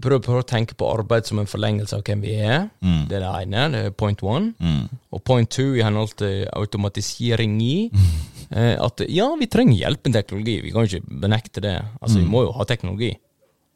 prøver, 0.01 0.23
prøver 0.25 0.41
å 0.41 0.47
tenke 0.47 0.75
på 0.75 0.89
arbeid 0.91 1.29
som 1.29 1.39
en 1.39 1.47
forlengelse 1.47 1.95
av 1.95 2.03
hvem 2.03 2.23
vi 2.25 2.33
er. 2.35 2.67
Mm. 2.83 3.05
Det 3.07 3.17
er 3.17 3.23
det 3.23 3.31
ene, 3.45 3.63
det 3.71 3.83
er 3.87 3.95
point 3.95 4.23
one. 4.25 4.51
Mm. 4.59 4.99
Og 5.15 5.23
point 5.23 5.49
two 5.49 5.77
i 5.77 5.85
henhold 5.85 6.17
til 6.19 6.43
automatisering 6.51 7.55
i 7.63 7.75
eh, 8.57 8.75
at 8.75 9.05
ja, 9.07 9.29
vi 9.39 9.47
trenger 9.51 9.79
hjelp 9.85 10.09
med 10.09 10.17
teknologi, 10.19 10.57
vi 10.65 10.73
kan 10.73 10.83
jo 10.83 10.99
ikke 10.99 11.21
benekte 11.27 11.63
det. 11.63 11.77
Altså, 12.01 12.19
Vi 12.19 12.27
må 12.27 12.43
jo 12.47 12.55
ha 12.57 12.67
teknologi. 12.67 13.13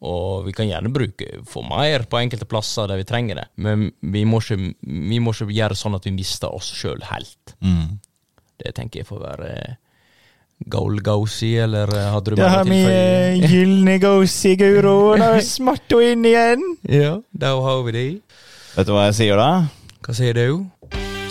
Og 0.06 0.46
vi 0.46 0.54
kan 0.54 0.68
gjerne 0.70 0.92
bruke 0.94 1.40
få 1.50 1.64
mer 1.66 2.06
på 2.10 2.20
enkelte 2.20 2.46
plasser 2.50 2.90
der 2.90 3.00
vi 3.02 3.08
trenger 3.10 3.40
det, 3.42 3.48
men 3.66 3.88
vi 4.02 4.22
må 4.30 4.42
ikke, 4.44 4.60
vi 4.86 5.18
må 5.24 5.34
ikke 5.34 5.50
gjøre 5.58 5.78
sånn 5.80 5.98
at 5.98 6.06
vi 6.06 6.14
mister 6.14 6.54
oss 6.54 6.70
sjøl 6.78 7.02
helt. 7.10 7.56
Mm. 7.66 7.98
Det 8.62 8.76
tenker 8.78 9.02
jeg 9.02 9.10
får 9.10 9.24
være 9.24 9.52
goal-gausi, 10.66 11.52
eller 11.62 11.92
eh, 11.94 12.08
hadde 12.14 12.34
du 12.34 12.40
Da 12.40 12.50
har 12.50 12.70
vi 12.70 12.80
gylne 13.52 13.98
gosi, 14.02 14.56
Guro. 14.58 15.14
Da 15.22 15.36
er 15.38 15.44
hun 15.66 16.06
inn 16.06 16.26
igjen. 16.26 16.66
Ja, 16.90 17.18
da 17.32 17.54
har 17.62 17.84
vi 17.86 17.94
det. 17.98 18.08
Vet 18.78 18.90
du 18.90 18.94
hva 18.94 19.08
jeg 19.10 19.18
sier 19.22 19.42
da? 19.42 19.52
Hva 20.06 20.18
sier 20.18 20.38
du? 20.38 20.66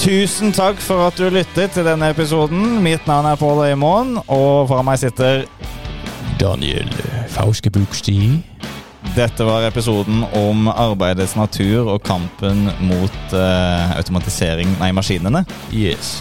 Tusen 0.03 0.53
takk 0.55 0.79
for 0.83 1.09
at 1.09 1.19
du 1.19 1.27
lyttet 1.33 1.75
til 1.75 1.87
denne 1.87 2.13
episoden. 2.13 2.79
Mitt 2.85 3.09
navn 3.11 3.27
er 3.27 3.39
Pål 3.41 3.65
Øymoen, 3.71 4.17
og 4.31 4.69
fra 4.71 4.83
meg 4.87 5.01
sitter 5.03 5.47
Daniel 6.41 6.91
Fauske 7.33 7.71
Buksti. 7.71 8.43
Dette 9.17 9.47
var 9.47 9.65
episoden 9.69 10.25
om 10.37 10.69
arbeidets 10.69 11.37
natur 11.39 11.89
og 11.95 12.03
kampen 12.05 12.67
mot 12.85 13.33
uh, 13.33 13.97
automatisering, 13.97 14.77
nei, 14.81 14.91
maskinene. 14.97 15.45
Yes. 15.73 16.19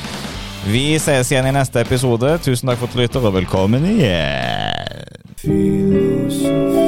Vi 0.65 0.95
ses 1.01 1.29
igjen 1.33 1.49
i 1.49 1.53
neste 1.55 1.83
episode. 1.83 2.37
Tusen 2.45 2.71
takk 2.71 2.81
for 2.81 2.89
at 2.89 2.95
du 2.95 3.03
lytter, 3.03 3.27
og 3.27 3.37
velkommen 3.37 3.85
igjen. 3.95 5.05
Filosofi. 5.43 6.84